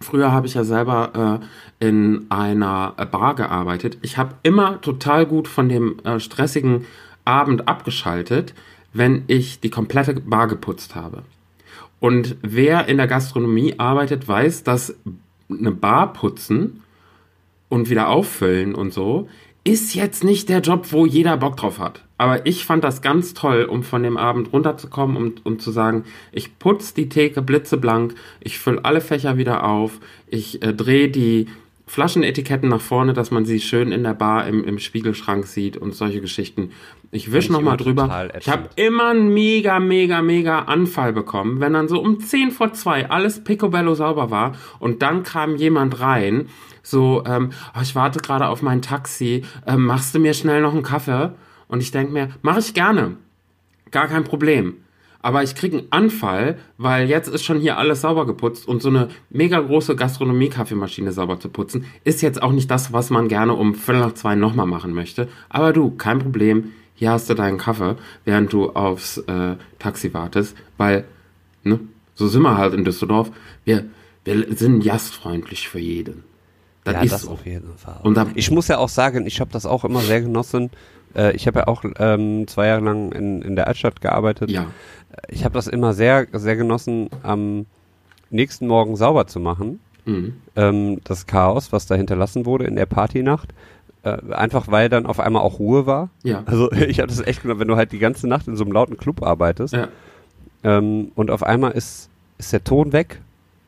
früher 0.01 0.31
habe 0.31 0.47
ich 0.47 0.53
ja 0.53 0.63
selber 0.63 1.39
äh, 1.81 1.85
in 1.85 2.25
einer 2.29 2.91
Bar 3.11 3.35
gearbeitet. 3.35 3.97
Ich 4.01 4.17
habe 4.17 4.35
immer 4.43 4.81
total 4.81 5.25
gut 5.25 5.47
von 5.47 5.69
dem 5.69 5.99
äh, 6.03 6.19
stressigen 6.19 6.85
Abend 7.25 7.67
abgeschaltet, 7.67 8.53
wenn 8.91 9.23
ich 9.27 9.59
die 9.59 9.69
komplette 9.69 10.15
Bar 10.15 10.47
geputzt 10.47 10.95
habe. 10.95 11.23
Und 12.03 12.35
wer 12.41 12.89
in 12.89 12.97
der 12.97 13.07
Gastronomie 13.07 13.75
arbeitet, 13.77 14.27
weiß, 14.27 14.63
dass 14.63 14.93
eine 15.49 15.71
Bar 15.71 16.11
putzen 16.11 16.81
und 17.69 17.89
wieder 17.89 18.09
auffüllen 18.09 18.75
und 18.75 18.91
so 18.91 19.29
ist 19.63 19.95
jetzt 19.95 20.25
nicht 20.25 20.49
der 20.49 20.59
Job, 20.59 20.87
wo 20.91 21.05
jeder 21.05 21.37
Bock 21.37 21.55
drauf 21.55 21.79
hat. 21.79 22.03
Aber 22.17 22.45
ich 22.45 22.65
fand 22.65 22.83
das 22.83 23.01
ganz 23.01 23.33
toll, 23.33 23.63
um 23.63 23.83
von 23.83 24.03
dem 24.03 24.17
Abend 24.17 24.51
runterzukommen 24.51 25.15
und 25.15 25.45
um 25.45 25.59
zu 25.59 25.71
sagen, 25.71 26.03
ich 26.33 26.59
putze 26.59 26.93
die 26.93 27.07
Theke 27.07 27.41
blitzeblank, 27.41 28.15
ich 28.41 28.59
fülle 28.59 28.83
alle 28.83 28.99
Fächer 28.99 29.37
wieder 29.37 29.63
auf, 29.63 30.01
ich 30.27 30.61
äh, 30.61 30.73
drehe 30.73 31.07
die 31.07 31.47
Flaschenetiketten 31.87 32.67
nach 32.67 32.81
vorne, 32.81 33.13
dass 33.13 33.31
man 33.31 33.45
sie 33.45 33.61
schön 33.61 33.93
in 33.93 34.03
der 34.03 34.13
Bar 34.13 34.45
im, 34.45 34.65
im 34.65 34.77
Spiegelschrank 34.77 35.47
sieht 35.47 35.77
und 35.77 35.95
solche 35.95 36.19
Geschichten. 36.19 36.71
Ich 37.13 37.31
wisch 37.31 37.49
noch 37.49 37.61
mal 37.61 37.77
drüber. 37.77 38.29
Ich 38.39 38.49
habe 38.49 38.69
immer 38.75 39.09
einen 39.09 39.33
mega, 39.33 39.79
mega, 39.79 40.23
mega 40.23 40.63
Anfall 40.63 41.13
bekommen, 41.13 41.59
wenn 41.59 41.73
dann 41.73 41.87
so 41.87 42.01
um 42.01 42.19
10 42.19 42.49
vor 42.49 42.73
2 42.73 43.11
alles 43.11 43.43
picobello 43.43 43.93
sauber 43.93 44.31
war 44.31 44.53
und 44.79 45.03
dann 45.03 45.21
kam 45.21 45.55
jemand 45.55 45.99
rein, 45.99 46.47
so, 46.81 47.23
ähm, 47.27 47.51
oh, 47.77 47.81
ich 47.83 47.93
warte 47.93 48.19
gerade 48.19 48.47
auf 48.47 48.63
mein 48.63 48.81
Taxi, 48.81 49.43
ähm, 49.67 49.85
machst 49.85 50.15
du 50.15 50.19
mir 50.19 50.33
schnell 50.33 50.61
noch 50.61 50.73
einen 50.73 50.81
Kaffee? 50.83 51.33
Und 51.67 51.81
ich 51.81 51.91
denk 51.91 52.11
mir, 52.11 52.29
mache 52.41 52.59
ich 52.59 52.73
gerne. 52.73 53.17
Gar 53.91 54.07
kein 54.07 54.23
Problem 54.23 54.77
aber 55.23 55.41
ich 55.41 55.55
kriege 55.55 55.77
einen 55.77 55.87
Anfall, 55.89 56.59
weil 56.77 57.09
jetzt 57.09 57.29
ist 57.29 57.43
schon 57.43 57.59
hier 57.59 57.77
alles 57.77 58.01
sauber 58.01 58.27
geputzt 58.27 58.67
und 58.67 58.81
so 58.81 58.89
eine 58.89 59.07
mega 59.29 59.59
große 59.59 59.95
Gastronomie-Kaffeemaschine 59.95 61.13
sauber 61.13 61.39
zu 61.39 61.49
putzen, 61.49 61.85
ist 62.03 62.21
jetzt 62.21 62.43
auch 62.43 62.51
nicht 62.51 62.69
das, 62.69 62.91
was 62.91 63.09
man 63.09 63.29
gerne 63.29 63.53
um 63.53 63.73
Viertel 63.73 64.01
nach 64.01 64.13
zwei 64.13 64.35
nochmal 64.35 64.67
machen 64.67 64.93
möchte. 64.93 65.29
Aber 65.47 65.71
du, 65.71 65.91
kein 65.91 66.19
Problem, 66.19 66.73
hier 67.03 67.11
hast 67.11 67.29
du 67.29 67.33
deinen 67.33 67.57
Kaffee, 67.57 67.97
während 68.23 68.53
du 68.53 68.69
aufs 68.69 69.17
äh, 69.17 69.57
Taxi 69.77 70.13
wartest, 70.13 70.55
weil, 70.77 71.03
ne, 71.63 71.81
so 72.15 72.29
sind 72.29 72.43
wir 72.43 72.57
halt 72.57 72.73
in 72.73 72.85
Düsseldorf, 72.85 73.29
wir, 73.65 73.83
wir 74.23 74.55
sind 74.55 74.85
gastfreundlich 74.85 75.67
für 75.67 75.79
jeden. 75.79 76.23
Das 76.85 76.93
ja, 76.93 77.01
ist 77.01 77.11
das 77.11 77.21
so. 77.23 77.31
auf 77.31 77.45
jeden 77.45 77.77
Fall. 77.77 77.99
Und 78.03 78.15
dann, 78.15 78.31
ich 78.35 78.51
muss 78.51 78.69
ja 78.69 78.77
auch 78.77 78.87
sagen, 78.87 79.27
ich 79.27 79.41
habe 79.41 79.51
das 79.51 79.65
auch 79.65 79.83
immer 79.83 79.99
sehr 79.99 80.21
genossen. 80.21 80.69
Äh, 81.13 81.35
ich 81.35 81.45
habe 81.45 81.59
ja 81.59 81.67
auch 81.67 81.83
ähm, 81.97 82.47
zwei 82.47 82.67
Jahre 82.67 82.85
lang 82.85 83.11
in, 83.11 83.41
in 83.41 83.57
der 83.57 83.67
Altstadt 83.67 83.99
gearbeitet. 83.99 84.49
Ja. 84.49 84.67
Ich 85.27 85.43
habe 85.43 85.55
das 85.55 85.67
immer 85.67 85.93
sehr, 85.93 86.27
sehr 86.31 86.55
genossen, 86.55 87.09
am 87.21 87.65
nächsten 88.29 88.65
Morgen 88.65 88.95
sauber 88.95 89.27
zu 89.27 89.41
machen. 89.41 89.81
Mhm. 90.05 90.35
Ähm, 90.55 91.01
das 91.03 91.27
Chaos, 91.27 91.73
was 91.73 91.85
da 91.85 91.95
hinterlassen 91.95 92.45
wurde 92.45 92.63
in 92.63 92.77
der 92.77 92.85
Partynacht. 92.85 93.53
Äh, 94.03 94.17
einfach 94.33 94.67
weil 94.69 94.89
dann 94.89 95.05
auf 95.05 95.19
einmal 95.19 95.41
auch 95.41 95.59
Ruhe 95.59 95.85
war. 95.85 96.09
Ja. 96.23 96.43
Also 96.45 96.71
ich 96.87 96.99
habe 96.99 97.07
das 97.07 97.21
echt 97.21 97.41
genommen, 97.41 97.61
wenn 97.61 97.67
du 97.67 97.75
halt 97.75 97.91
die 97.91 97.99
ganze 97.99 98.27
Nacht 98.27 98.47
in 98.47 98.55
so 98.55 98.63
einem 98.63 98.73
lauten 98.73 98.97
Club 98.97 99.23
arbeitest 99.23 99.73
ja. 99.73 99.87
ähm, 100.63 101.11
und 101.15 101.31
auf 101.31 101.43
einmal 101.43 101.71
ist, 101.71 102.09
ist 102.37 102.51
der 102.51 102.63
Ton 102.63 102.93
weg 102.93 103.19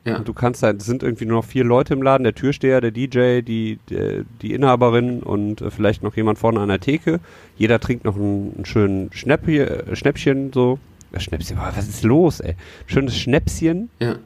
ja. 0.06 0.18
Und 0.18 0.28
du 0.28 0.32
kannst 0.32 0.62
halt, 0.62 0.80
es 0.80 0.86
sind 0.86 1.02
irgendwie 1.02 1.26
nur 1.26 1.38
noch 1.38 1.44
vier 1.44 1.64
Leute 1.64 1.92
im 1.92 2.00
Laden, 2.00 2.22
der 2.22 2.34
Türsteher, 2.34 2.80
der 2.80 2.92
DJ, 2.92 3.40
die, 3.40 3.80
die, 3.90 4.22
die 4.40 4.54
Inhaberin 4.54 5.20
und 5.20 5.60
äh, 5.60 5.70
vielleicht 5.70 6.04
noch 6.04 6.16
jemand 6.16 6.38
vorne 6.38 6.60
an 6.60 6.68
der 6.68 6.78
Theke. 6.78 7.18
Jeder 7.56 7.80
trinkt 7.80 8.04
noch 8.04 8.14
einen, 8.14 8.52
einen 8.54 8.64
schönen 8.64 9.12
Schnäppchen, 9.12 9.66
äh, 9.66 9.96
Schnäppchen 9.96 10.52
so. 10.52 10.78
Schnäppchen, 11.18 11.56
was 11.58 11.88
ist 11.88 12.04
los, 12.04 12.40
ey? 12.40 12.54
Schönes 12.86 13.16
Schnäpschen. 13.16 13.90
Ja. 13.98 14.16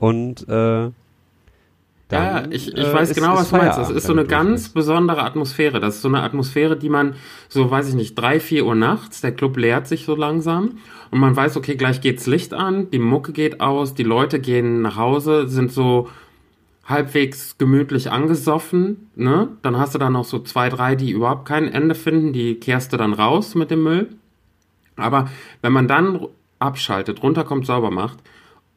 Und 0.00 0.48
äh, 0.48 0.90
dann, 2.10 2.24
ja, 2.24 2.50
ich, 2.50 2.68
ich 2.68 2.86
äh, 2.86 2.92
weiß 2.92 3.14
genau, 3.14 3.34
ist, 3.34 3.40
was 3.40 3.50
du 3.50 3.56
meinst. 3.56 3.78
Das 3.78 3.90
ist 3.90 4.06
so 4.06 4.12
eine 4.12 4.24
ganz 4.24 4.64
bist. 4.64 4.74
besondere 4.74 5.22
Atmosphäre. 5.22 5.78
Das 5.80 5.96
ist 5.96 6.02
so 6.02 6.08
eine 6.08 6.22
Atmosphäre, 6.22 6.76
die 6.76 6.88
man, 6.88 7.14
so 7.48 7.70
weiß 7.70 7.88
ich 7.88 7.94
nicht, 7.94 8.16
drei, 8.16 8.40
vier 8.40 8.66
Uhr 8.66 8.74
nachts, 8.74 9.20
der 9.20 9.32
Club 9.32 9.56
leert 9.56 9.86
sich 9.86 10.04
so 10.04 10.16
langsam 10.16 10.78
und 11.10 11.20
man 11.20 11.36
weiß, 11.36 11.56
okay, 11.56 11.76
gleich 11.76 12.00
geht's 12.00 12.26
Licht 12.26 12.52
an, 12.52 12.90
die 12.90 12.98
Mucke 12.98 13.32
geht 13.32 13.60
aus, 13.60 13.94
die 13.94 14.02
Leute 14.02 14.40
gehen 14.40 14.82
nach 14.82 14.96
Hause, 14.96 15.48
sind 15.48 15.72
so 15.72 16.08
halbwegs 16.84 17.56
gemütlich 17.58 18.10
angesoffen, 18.10 19.10
ne? 19.14 19.48
Dann 19.62 19.78
hast 19.78 19.94
du 19.94 19.98
da 19.98 20.10
noch 20.10 20.24
so 20.24 20.40
zwei, 20.40 20.68
drei, 20.68 20.96
die 20.96 21.12
überhaupt 21.12 21.46
kein 21.46 21.68
Ende 21.68 21.94
finden, 21.94 22.32
die 22.32 22.56
kehrst 22.56 22.92
du 22.92 22.96
dann 22.96 23.12
raus 23.12 23.54
mit 23.54 23.70
dem 23.70 23.84
Müll. 23.84 24.08
Aber 24.96 25.28
wenn 25.62 25.72
man 25.72 25.86
dann 25.86 26.26
abschaltet, 26.58 27.22
runterkommt, 27.22 27.66
sauber 27.66 27.90
macht 27.90 28.18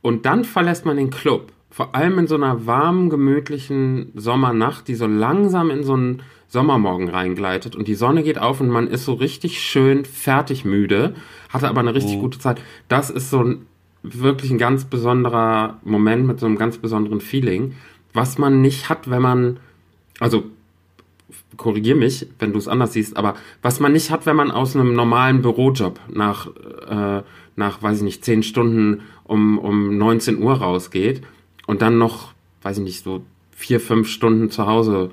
und 0.02 0.26
dann 0.26 0.44
verlässt 0.44 0.86
man 0.86 0.98
den 0.98 1.10
Club 1.10 1.52
vor 1.74 1.95
allem 1.95 2.19
in 2.19 2.28
so 2.28 2.36
einer 2.36 2.67
warmen, 2.67 3.09
gemütlichen 3.09 4.11
Sommernacht, 4.13 4.88
die 4.88 4.93
so 4.93 5.07
langsam 5.07 5.71
in 5.71 5.84
so 5.84 5.93
einen 5.93 6.21
Sommermorgen 6.47 7.09
reingleitet 7.09 7.76
und 7.76 7.88
die 7.88 7.95
Sonne 7.95 8.21
geht 8.21 8.38
auf 8.38 8.61
und 8.61 8.69
man 8.69 8.86
ist 8.86 9.05
so 9.05 9.13
richtig 9.13 9.59
schön 9.59 10.05
fertig 10.05 10.65
müde, 10.65 11.15
hatte 11.49 11.67
aber 11.67 11.80
eine 11.80 11.95
richtig 11.95 12.17
mhm. 12.17 12.21
gute 12.21 12.38
Zeit. 12.38 12.61
Das 12.89 13.09
ist 13.09 13.32
so 13.32 13.43
ein 13.43 13.65
wirklich 14.03 14.51
ein 14.51 14.59
ganz 14.59 14.86
besonderer 14.86 15.80
Moment 15.84 16.28
mit 16.28 16.39
so 16.39 16.45
einem 16.45 16.59
ganz 16.59 16.78
besonderen 16.78 17.21
Feeling, 17.21 17.74
was 18.13 18.38
man 18.38 18.61
nicht 18.61 18.89
hat, 18.89 19.09
wenn 19.09 19.24
man, 19.24 19.59
also 20.19 20.43
korrigier 21.57 21.95
mich, 21.95 22.28
wenn 22.38 22.53
du 22.53 22.59
es 22.59 22.67
anders 22.67 22.93
siehst, 22.93 23.17
aber 23.17 23.34
was 23.63 23.80
man 23.80 23.93
nicht 23.93 24.11
hat, 24.11 24.28
wenn 24.28 24.36
man 24.36 24.51
aus 24.51 24.76
einem 24.76 24.93
normalen 24.93 25.41
Bürojob 25.41 25.99
nach, 26.07 26.49
äh, 26.88 27.24
nach, 27.55 27.82
weiß 27.82 27.97
ich 27.97 28.03
nicht, 28.03 28.24
zehn 28.24 28.43
Stunden 28.43 29.01
um, 29.24 29.57
um 29.57 29.97
19 29.97 30.39
Uhr 30.39 30.53
rausgeht 30.53 31.24
und 31.68 31.82
dann 31.82 31.97
noch, 31.97 32.34
weiß 32.61 32.78
ich 32.78 32.84
nicht, 32.84 33.03
so 33.03 33.24
vier, 33.51 33.80
fünf 33.80 34.07
Stunden 34.07 34.49
zu 34.49 34.66
Hause 34.66 35.11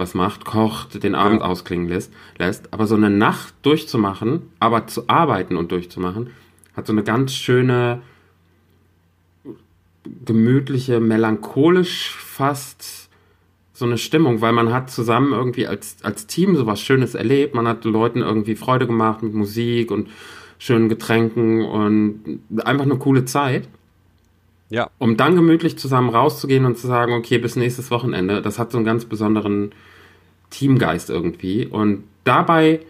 was 0.00 0.14
macht, 0.14 0.44
kocht, 0.44 1.02
den 1.04 1.14
Abend 1.14 1.40
ja. 1.40 1.46
ausklingen 1.46 1.86
lässt, 1.86 2.12
lässt. 2.38 2.72
Aber 2.72 2.86
so 2.86 2.96
eine 2.96 3.10
Nacht 3.10 3.54
durchzumachen, 3.62 4.42
aber 4.58 4.86
zu 4.86 5.08
arbeiten 5.08 5.56
und 5.56 5.70
durchzumachen, 5.70 6.30
hat 6.74 6.86
so 6.86 6.92
eine 6.92 7.04
ganz 7.04 7.34
schöne, 7.34 8.00
gemütliche, 10.24 10.98
melancholisch 10.98 12.10
fast 12.16 13.10
so 13.74 13.84
eine 13.84 13.98
Stimmung, 13.98 14.40
weil 14.40 14.52
man 14.52 14.72
hat 14.72 14.90
zusammen 14.90 15.32
irgendwie 15.32 15.66
als, 15.66 15.98
als 16.02 16.26
Team 16.26 16.56
sowas 16.56 16.80
Schönes 16.80 17.14
erlebt. 17.14 17.54
Man 17.54 17.68
hat 17.68 17.84
Leuten 17.84 18.20
irgendwie 18.20 18.56
Freude 18.56 18.86
gemacht 18.86 19.22
mit 19.22 19.32
Musik 19.32 19.90
und 19.90 20.08
schönen 20.58 20.88
Getränken 20.88 21.64
und 21.64 22.40
einfach 22.64 22.84
eine 22.84 22.98
coole 22.98 23.24
Zeit. 23.24 23.68
Ja. 24.70 24.90
Um 24.98 25.16
dann 25.16 25.34
gemütlich 25.34 25.78
zusammen 25.78 26.10
rauszugehen 26.10 26.64
und 26.64 26.78
zu 26.78 26.86
sagen, 26.86 27.12
okay, 27.12 27.38
bis 27.38 27.56
nächstes 27.56 27.90
Wochenende, 27.90 28.40
das 28.40 28.58
hat 28.58 28.70
so 28.70 28.78
einen 28.78 28.84
ganz 28.84 29.04
besonderen 29.04 29.72
Teamgeist 30.50 31.10
irgendwie. 31.10 31.66
Und 31.66 32.04
dabei 32.24 32.80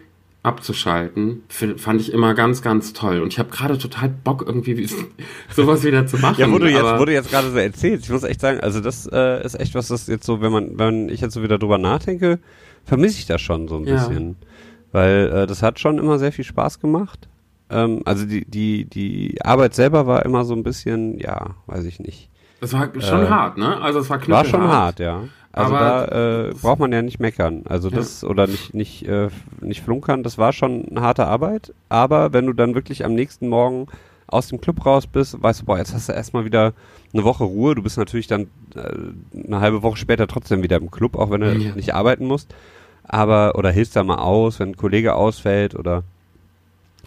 abzuschalten, 0.43 1.43
fand 1.49 2.01
ich 2.01 2.13
immer 2.13 2.35
ganz, 2.35 2.63
ganz 2.63 2.93
toll. 2.95 3.21
Und 3.21 3.33
ich 3.33 3.39
habe 3.39 3.51
gerade 3.51 3.77
total 3.77 4.09
Bock, 4.09 4.45
irgendwie 4.47 4.89
sowas 5.55 5.85
wieder 5.85 6.07
zu 6.07 6.17
machen. 6.19 6.41
ja, 6.41 6.51
wo 6.51 6.59
du 6.59 6.71
jetzt, 6.71 6.99
wo 6.99 7.05
du 7.05 7.13
jetzt 7.13 7.31
gerade 7.31 7.51
so 7.51 7.59
erzählst, 7.59 8.05
ich 8.05 8.11
muss 8.11 8.25
echt 8.25 8.41
sagen, 8.41 8.61
also 8.61 8.81
das 8.81 9.09
äh, 9.13 9.45
ist 9.45 9.59
echt 9.59 9.75
was, 9.75 9.89
das 9.89 10.07
jetzt 10.07 10.25
so, 10.25 10.41
wenn 10.41 10.53
man, 10.53 10.79
wenn 10.79 11.09
ich 11.09 11.21
jetzt 11.21 11.35
so 11.35 11.43
wieder 11.43 11.59
drüber 11.59 11.77
nachdenke, 11.79 12.39
vermisse 12.85 13.19
ich 13.19 13.27
das 13.27 13.41
schon 13.41 13.69
so 13.69 13.77
ein 13.77 13.85
ja. 13.85 13.97
bisschen. 13.97 14.37
Weil 14.93 15.31
äh, 15.31 15.47
das 15.47 15.63
hat 15.63 15.79
schon 15.79 15.99
immer 15.99 16.19
sehr 16.19 16.33
viel 16.33 16.45
Spaß 16.45 16.81
gemacht. 16.81 17.29
Ähm, 17.71 18.03
also 18.05 18.27
die, 18.27 18.45
die, 18.45 18.85
die 18.85 19.39
Arbeit 19.43 19.75
selber 19.75 20.07
war 20.07 20.25
immer 20.25 20.45
so 20.45 20.55
ein 20.55 20.63
bisschen, 20.63 21.19
ja, 21.19 21.55
weiß 21.67 21.85
ich 21.85 22.01
nicht. 22.01 22.29
Das 22.61 22.73
war 22.73 22.91
schon 22.99 23.25
äh, 23.25 23.29
hart, 23.29 23.57
ne? 23.57 23.81
Also 23.81 24.01
es 24.01 24.11
war 24.11 24.27
War 24.29 24.45
schon 24.45 24.63
hart, 24.63 25.01
ja. 25.01 25.23
Also 25.53 25.75
aber 25.75 26.07
da 26.07 26.49
äh, 26.49 26.55
braucht 26.55 26.79
man 26.79 26.93
ja 26.93 27.03
nicht 27.03 27.19
meckern. 27.19 27.63
Also 27.69 27.91
das 27.91 28.23
ja. 28.23 28.29
oder 28.29 28.47
nicht 28.47 28.73
nicht 28.75 29.09
äh, 29.09 29.29
nicht 29.61 29.83
flunkern. 29.83 30.23
Das 30.23 30.39
war 30.39 30.53
schon 30.53 30.87
eine 30.89 31.01
harte 31.01 31.27
Arbeit. 31.27 31.75
Aber 31.89 32.33
wenn 32.33 32.47
du 32.47 32.53
dann 32.53 32.75
wirklich 32.75 33.05
am 33.05 33.15
nächsten 33.15 33.49
Morgen 33.49 33.89
aus 34.29 34.49
dem 34.49 34.61
Club 34.61 34.87
raus 34.87 35.09
bist, 35.09 35.43
weißt 35.43 35.63
du, 35.63 35.65
boah, 35.65 35.79
jetzt 35.79 35.93
hast 35.93 36.09
du 36.09 36.13
erstmal 36.13 36.45
wieder 36.45 36.73
eine 37.13 37.25
Woche 37.25 37.43
Ruhe. 37.43 37.75
Du 37.75 37.83
bist 37.83 37.99
natürlich 37.99 38.29
dann 38.29 38.47
äh, 38.77 39.45
eine 39.45 39.61
halbe 39.61 39.83
Woche 39.83 39.97
später 39.97 40.29
trotzdem 40.29 40.63
wieder 40.63 40.77
im 40.77 40.91
Club, 40.91 41.17
auch 41.17 41.31
wenn 41.31 41.41
du 41.41 41.53
ja. 41.53 41.75
nicht 41.75 41.95
arbeiten 41.95 42.27
musst. 42.27 42.55
Aber 43.03 43.57
oder 43.57 43.73
hilfst 43.73 43.97
da 43.97 44.05
mal 44.05 44.19
aus, 44.19 44.61
wenn 44.61 44.71
ein 44.71 44.77
Kollege 44.77 45.15
ausfällt 45.15 45.75
oder 45.75 46.05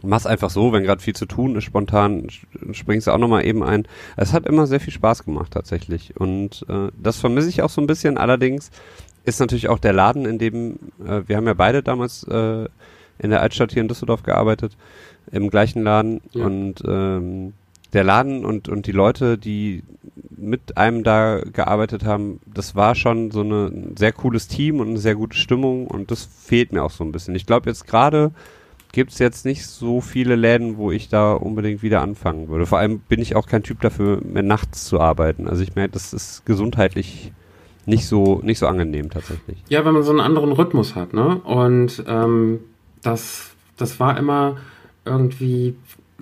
mach's 0.03 0.25
einfach 0.25 0.49
so, 0.49 0.71
wenn 0.73 0.83
gerade 0.83 1.01
viel 1.01 1.15
zu 1.15 1.25
tun 1.25 1.55
ist, 1.55 1.63
spontan 1.63 2.27
springst 2.71 3.07
du 3.07 3.11
auch 3.11 3.17
nochmal 3.17 3.45
eben 3.45 3.63
ein. 3.63 3.87
Es 4.17 4.33
hat 4.33 4.45
immer 4.45 4.67
sehr 4.67 4.79
viel 4.79 4.93
Spaß 4.93 5.23
gemacht 5.23 5.53
tatsächlich 5.53 6.19
und 6.19 6.65
äh, 6.69 6.89
das 7.01 7.17
vermisse 7.17 7.49
ich 7.49 7.61
auch 7.61 7.69
so 7.69 7.81
ein 7.81 7.87
bisschen. 7.87 8.17
Allerdings 8.17 8.69
ist 9.25 9.39
natürlich 9.39 9.69
auch 9.69 9.79
der 9.79 9.93
Laden, 9.93 10.25
in 10.25 10.37
dem 10.37 10.73
äh, 11.05 11.21
wir 11.25 11.37
haben 11.37 11.47
ja 11.47 11.53
beide 11.53 11.81
damals 11.81 12.23
äh, 12.25 12.65
in 13.19 13.29
der 13.29 13.41
Altstadt 13.41 13.71
hier 13.71 13.81
in 13.81 13.87
Düsseldorf 13.87 14.23
gearbeitet, 14.23 14.75
im 15.31 15.49
gleichen 15.49 15.83
Laden 15.83 16.21
ja. 16.33 16.45
und 16.45 16.83
ähm, 16.85 17.53
der 17.93 18.03
Laden 18.03 18.43
und, 18.43 18.67
und 18.69 18.87
die 18.87 18.91
Leute, 18.91 19.37
die 19.37 19.83
mit 20.35 20.77
einem 20.77 21.03
da 21.03 21.39
gearbeitet 21.41 22.03
haben, 22.03 22.41
das 22.45 22.75
war 22.75 22.95
schon 22.95 23.31
so 23.31 23.41
eine, 23.41 23.67
ein 23.67 23.95
sehr 23.97 24.11
cooles 24.11 24.47
Team 24.47 24.79
und 24.79 24.89
eine 24.89 24.97
sehr 24.97 25.15
gute 25.15 25.37
Stimmung 25.37 25.87
und 25.87 26.11
das 26.11 26.25
fehlt 26.25 26.73
mir 26.73 26.83
auch 26.83 26.91
so 26.91 27.03
ein 27.03 27.11
bisschen. 27.11 27.35
Ich 27.35 27.45
glaube 27.45 27.69
jetzt 27.69 27.87
gerade 27.87 28.31
gibt 28.93 29.11
es 29.11 29.19
jetzt 29.19 29.43
nicht 29.43 29.65
so 29.65 29.99
viele 29.99 30.35
Läden, 30.35 30.77
wo 30.77 30.91
ich 30.91 31.09
da 31.09 31.33
unbedingt 31.33 31.83
wieder 31.83 32.01
anfangen 32.01 32.47
würde. 32.47 32.65
Vor 32.65 32.77
allem 32.77 32.99
bin 32.99 33.19
ich 33.19 33.35
auch 33.35 33.47
kein 33.47 33.63
Typ 33.63 33.81
dafür, 33.81 34.21
mehr 34.23 34.43
nachts 34.43 34.85
zu 34.85 35.01
arbeiten. 35.01 35.47
Also 35.49 35.63
ich 35.63 35.75
merke, 35.75 35.91
das 35.93 36.13
ist 36.13 36.45
gesundheitlich 36.45 37.33
nicht 37.85 38.05
so, 38.07 38.39
nicht 38.43 38.59
so 38.59 38.67
angenehm 38.67 39.09
tatsächlich. 39.09 39.57
Ja, 39.67 39.83
wenn 39.83 39.93
man 39.93 40.03
so 40.03 40.11
einen 40.11 40.21
anderen 40.21 40.53
Rhythmus 40.53 40.95
hat, 40.95 41.13
ne? 41.13 41.41
Und 41.43 42.03
ähm, 42.07 42.59
das, 43.01 43.51
das 43.77 43.99
war 43.99 44.17
immer 44.17 44.57
irgendwie 45.05 45.75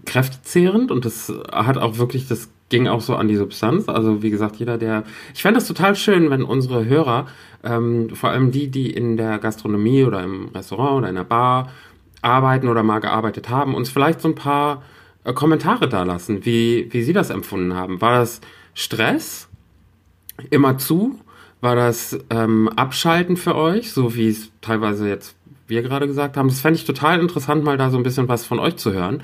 kräftezehrend 0.06 0.92
und 0.92 1.06
das 1.06 1.32
hat 1.52 1.78
auch 1.78 1.98
wirklich, 1.98 2.28
das 2.28 2.50
ging 2.70 2.88
auch 2.88 3.02
so 3.02 3.16
an 3.16 3.28
die 3.28 3.36
Substanz. 3.36 3.90
Also 3.90 4.24
wie 4.24 4.30
gesagt, 4.30 4.56
jeder, 4.56 4.78
der. 4.78 5.04
Ich 5.36 5.42
fände 5.42 5.60
das 5.60 5.68
total 5.68 5.96
schön, 5.96 6.30
wenn 6.30 6.42
unsere 6.44 6.86
Hörer, 6.86 7.28
ähm, 7.64 8.10
vor 8.16 8.32
allem 8.32 8.52
die, 8.52 8.70
die 8.70 8.90
in 8.90 9.18
der 9.18 9.38
Gastronomie 9.40 10.06
oder 10.06 10.24
im 10.24 10.48
Restaurant 10.56 11.00
oder 11.00 11.10
in 11.10 11.16
der 11.16 11.26
Bar 11.26 11.70
arbeiten 12.22 12.68
oder 12.68 12.84
mal 12.84 13.00
gearbeitet 13.00 13.50
haben, 13.50 13.76
uns 13.76 13.90
vielleicht 13.90 14.22
so 14.22 14.28
ein 14.28 14.36
paar 14.36 14.84
äh, 15.24 15.34
Kommentare 15.34 15.90
da 15.90 16.04
lassen, 16.04 16.46
wie, 16.46 16.88
wie 16.92 17.04
Sie 17.04 17.14
das 17.14 17.30
empfunden 17.30 17.74
haben. 17.74 18.02
War 18.02 18.20
das 18.20 18.42
Stress? 18.74 19.50
Immer 20.50 20.78
zu? 20.78 21.20
War 21.62 21.76
das 21.76 22.18
ähm, 22.32 22.70
Abschalten 22.70 23.38
für 23.38 23.56
euch, 23.56 23.92
so 23.92 24.16
wie 24.16 24.30
es 24.30 24.52
teilweise 24.62 25.08
jetzt 25.08 25.36
wir 25.68 25.84
gerade 25.84 26.08
gesagt 26.08 26.38
haben? 26.38 26.48
Das 26.50 26.60
fände 26.60 26.80
ich 26.80 26.86
total 26.86 27.20
interessant, 27.20 27.64
mal 27.64 27.78
da 27.78 27.92
so 27.92 27.98
ein 27.98 28.04
bisschen 28.04 28.28
was 28.28 28.46
von 28.46 28.60
euch 28.60 28.78
zu 28.78 28.94
hören, 28.94 29.22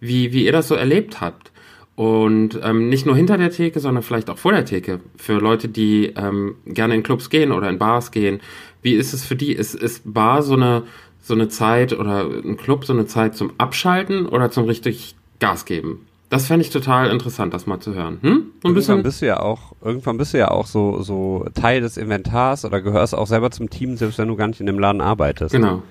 wie, 0.00 0.32
wie 0.32 0.44
ihr 0.44 0.52
das 0.52 0.68
so 0.68 0.74
erlebt 0.74 1.20
habt. 1.20 1.50
Und 1.98 2.60
ähm, 2.62 2.88
nicht 2.90 3.06
nur 3.06 3.16
hinter 3.16 3.38
der 3.38 3.50
Theke, 3.50 3.80
sondern 3.80 4.04
vielleicht 4.04 4.30
auch 4.30 4.38
vor 4.38 4.52
der 4.52 4.64
Theke. 4.64 5.00
Für 5.16 5.40
Leute, 5.40 5.68
die 5.68 6.12
ähm, 6.16 6.54
gerne 6.64 6.94
in 6.94 7.02
Clubs 7.02 7.28
gehen 7.28 7.50
oder 7.50 7.68
in 7.68 7.78
Bars 7.78 8.12
gehen. 8.12 8.40
Wie 8.82 8.94
ist 8.94 9.12
es 9.12 9.24
für 9.24 9.34
die? 9.34 9.52
Ist, 9.52 9.74
ist 9.74 10.02
Bar 10.04 10.42
so 10.42 10.54
eine, 10.54 10.84
so 11.22 11.34
eine 11.34 11.48
Zeit 11.48 11.92
oder 11.92 12.24
ein 12.24 12.56
Club 12.56 12.84
so 12.84 12.92
eine 12.92 13.06
Zeit 13.06 13.36
zum 13.36 13.52
Abschalten 13.58 14.26
oder 14.26 14.50
zum 14.50 14.64
richtig 14.64 15.14
Gas 15.40 15.64
geben? 15.64 16.06
Das 16.30 16.46
fände 16.46 16.62
ich 16.62 16.70
total 16.70 17.10
interessant, 17.10 17.54
das 17.54 17.66
mal 17.66 17.80
zu 17.80 17.94
hören. 17.94 18.18
Hm? 18.20 18.46
So 18.62 18.68
irgendwann 18.68 19.02
bist 19.02 19.22
du 19.22 19.26
ja 19.26 19.40
auch, 19.40 19.72
irgendwann 19.82 20.18
bist 20.18 20.34
du 20.34 20.38
ja 20.38 20.50
auch 20.50 20.66
so, 20.66 21.00
so 21.00 21.46
Teil 21.54 21.80
des 21.80 21.96
Inventars 21.96 22.66
oder 22.66 22.82
gehörst 22.82 23.14
auch 23.14 23.26
selber 23.26 23.50
zum 23.50 23.70
Team, 23.70 23.96
selbst 23.96 24.18
wenn 24.18 24.28
du 24.28 24.36
gar 24.36 24.46
nicht 24.46 24.60
in 24.60 24.66
dem 24.66 24.78
Laden 24.78 25.00
arbeitest. 25.00 25.54
Genau. 25.54 25.82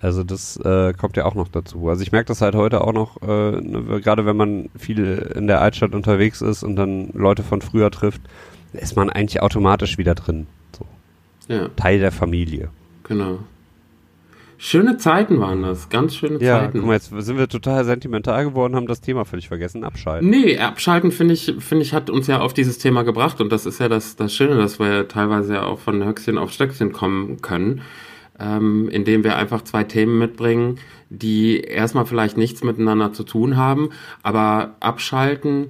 Also 0.00 0.22
das 0.22 0.56
äh, 0.58 0.92
kommt 0.94 1.16
ja 1.16 1.24
auch 1.24 1.34
noch 1.34 1.48
dazu. 1.48 1.88
Also 1.88 2.02
ich 2.02 2.12
merke 2.12 2.28
das 2.28 2.40
halt 2.40 2.54
heute 2.54 2.82
auch 2.82 2.92
noch, 2.92 3.20
äh, 3.22 3.60
ne, 3.60 4.00
gerade 4.00 4.24
wenn 4.24 4.36
man 4.36 4.70
viel 4.78 5.04
in 5.34 5.48
der 5.48 5.60
Altstadt 5.60 5.94
unterwegs 5.94 6.40
ist 6.40 6.62
und 6.62 6.76
dann 6.76 7.10
Leute 7.12 7.42
von 7.42 7.60
früher 7.60 7.90
trifft, 7.90 8.22
ist 8.72 8.94
man 8.94 9.10
eigentlich 9.10 9.42
automatisch 9.42 9.98
wieder 9.98 10.14
drin. 10.14 10.46
So. 10.78 10.86
Ja. 11.52 11.68
Teil 11.74 11.98
der 11.98 12.12
Familie. 12.12 12.68
Genau. 13.02 13.40
Schöne 14.62 14.98
Zeiten 14.98 15.40
waren 15.40 15.62
das, 15.62 15.88
ganz 15.88 16.14
schöne 16.14 16.38
ja, 16.38 16.58
Zeiten. 16.58 16.80
Guck 16.80 16.88
mal, 16.88 16.92
jetzt 16.92 17.10
sind 17.10 17.38
wir 17.38 17.48
total 17.48 17.82
sentimental 17.86 18.44
geworden, 18.44 18.76
haben 18.76 18.86
das 18.86 19.00
Thema 19.00 19.24
völlig 19.24 19.48
vergessen, 19.48 19.84
abschalten. 19.84 20.28
Nee, 20.28 20.58
abschalten 20.58 21.12
finde 21.12 21.32
ich, 21.32 21.54
finde 21.60 21.82
ich, 21.82 21.94
hat 21.94 22.10
uns 22.10 22.26
ja 22.26 22.40
auf 22.40 22.52
dieses 22.52 22.76
Thema 22.76 23.02
gebracht 23.02 23.40
und 23.40 23.50
das 23.50 23.64
ist 23.64 23.80
ja 23.80 23.88
das, 23.88 24.16
das 24.16 24.34
Schöne, 24.34 24.56
dass 24.56 24.78
wir 24.78 24.88
ja 24.88 25.02
teilweise 25.04 25.54
ja 25.54 25.62
auch 25.62 25.78
von 25.78 26.04
Höchstchen 26.04 26.36
auf 26.36 26.52
Stöckchen 26.52 26.92
kommen 26.92 27.40
können, 27.40 27.80
ähm, 28.38 28.90
indem 28.90 29.24
wir 29.24 29.38
einfach 29.38 29.62
zwei 29.62 29.82
Themen 29.82 30.18
mitbringen, 30.18 30.78
die 31.08 31.60
erstmal 31.60 32.04
vielleicht 32.04 32.36
nichts 32.36 32.62
miteinander 32.62 33.14
zu 33.14 33.24
tun 33.24 33.56
haben, 33.56 33.88
aber 34.22 34.76
abschalten 34.80 35.68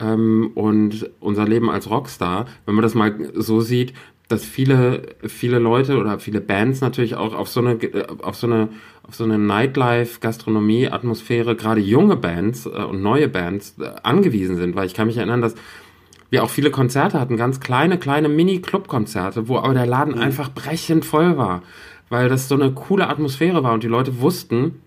ähm, 0.00 0.50
und 0.54 1.08
unser 1.20 1.48
Leben 1.48 1.70
als 1.70 1.88
Rockstar, 1.88 2.44
wenn 2.66 2.74
man 2.74 2.82
das 2.82 2.94
mal 2.94 3.30
so 3.32 3.62
sieht, 3.62 3.94
dass 4.28 4.44
viele, 4.44 5.16
viele 5.26 5.58
Leute 5.58 5.98
oder 5.98 6.20
viele 6.20 6.42
Bands 6.42 6.82
natürlich 6.82 7.16
auch 7.16 7.34
auf 7.34 7.48
so 7.48 7.60
eine, 7.60 7.78
auf 8.22 8.36
so 8.36 8.46
eine, 8.46 8.68
auf 9.02 9.14
so 9.14 9.24
eine 9.24 9.38
Nightlife-Gastronomie-Atmosphäre, 9.38 11.56
gerade 11.56 11.80
junge 11.80 12.16
Bands 12.16 12.66
äh, 12.66 12.68
und 12.68 13.00
neue 13.02 13.28
Bands 13.28 13.76
äh, 13.80 13.90
angewiesen 14.02 14.56
sind, 14.56 14.76
weil 14.76 14.84
ich 14.86 14.92
kann 14.92 15.06
mich 15.06 15.16
erinnern, 15.16 15.40
dass 15.40 15.54
wir 16.30 16.44
auch 16.44 16.50
viele 16.50 16.70
Konzerte 16.70 17.18
hatten, 17.18 17.38
ganz 17.38 17.58
kleine, 17.58 17.96
kleine 17.96 18.28
Mini-Club-Konzerte, 18.28 19.48
wo 19.48 19.56
aber 19.56 19.72
der 19.72 19.86
Laden 19.86 20.16
mhm. 20.16 20.20
einfach 20.20 20.50
brechend 20.50 21.06
voll 21.06 21.38
war, 21.38 21.62
weil 22.10 22.28
das 22.28 22.48
so 22.48 22.54
eine 22.54 22.72
coole 22.72 23.08
Atmosphäre 23.08 23.64
war 23.64 23.72
und 23.72 23.82
die 23.82 23.88
Leute 23.88 24.20
wussten, 24.20 24.82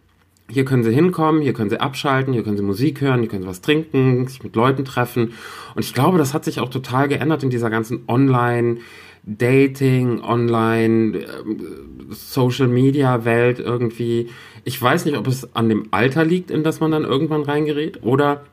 hier 0.48 0.66
können 0.66 0.84
sie 0.84 0.94
hinkommen, 0.94 1.42
hier 1.42 1.54
können 1.54 1.72
sie 1.72 1.80
abschalten, 1.80 2.34
hier 2.34 2.44
können 2.44 2.58
sie 2.58 2.64
Musik 2.64 3.02
hören, 3.02 3.22
hier 3.22 3.30
können 3.30 3.42
sie 3.42 3.48
was 3.48 3.62
trinken, 3.62 4.28
sich 4.28 4.44
mit 4.44 4.56
Leuten 4.56 4.86
treffen. 4.86 5.34
Und 5.74 5.84
ich 5.84 5.94
glaube, 5.94 6.20
das 6.20 6.36
hat 6.36 6.44
sich 6.44 6.60
auch 6.60 6.70
total 6.70 7.08
geändert 7.08 7.42
in 7.42 7.50
dieser 7.50 7.72
ganzen 7.72 8.04
Online- 8.08 8.78
Dating, 9.24 10.22
Online, 10.22 11.18
ähm, 11.18 12.08
Social 12.10 12.68
Media 12.68 13.24
Welt 13.24 13.60
irgendwie. 13.60 14.30
Ich 14.64 14.82
weiß 14.82 15.06
nicht, 15.06 15.18
ob 15.18 15.28
es 15.28 15.56
an 15.56 15.70
dem 15.70 15.88
Alter 15.92 16.26
liegt, 16.26 16.52
in 16.52 16.64
das 16.64 16.80
man 16.80 16.92
dann 16.92 17.04
irgendwann 17.04 17.44
reingerät, 17.44 18.04
oder 18.04 18.46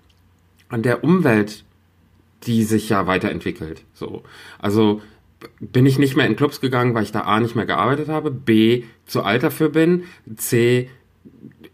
an 0.68 0.82
der 0.82 1.04
Umwelt, 1.04 1.64
die 2.44 2.64
sich 2.64 2.88
ja 2.90 3.06
weiterentwickelt. 3.06 3.82
So. 3.94 4.22
Also 4.58 5.00
bin 5.60 5.86
ich 5.86 5.98
nicht 5.98 6.16
mehr 6.16 6.26
in 6.26 6.36
Clubs 6.36 6.60
gegangen, 6.60 6.94
weil 6.94 7.04
ich 7.04 7.12
da 7.12 7.22
A 7.22 7.40
nicht 7.40 7.56
mehr 7.56 7.66
gearbeitet 7.66 8.08
habe, 8.08 8.30
B 8.30 8.84
zu 9.06 9.22
alt 9.22 9.42
dafür 9.42 9.70
bin, 9.70 10.04
C 10.36 10.90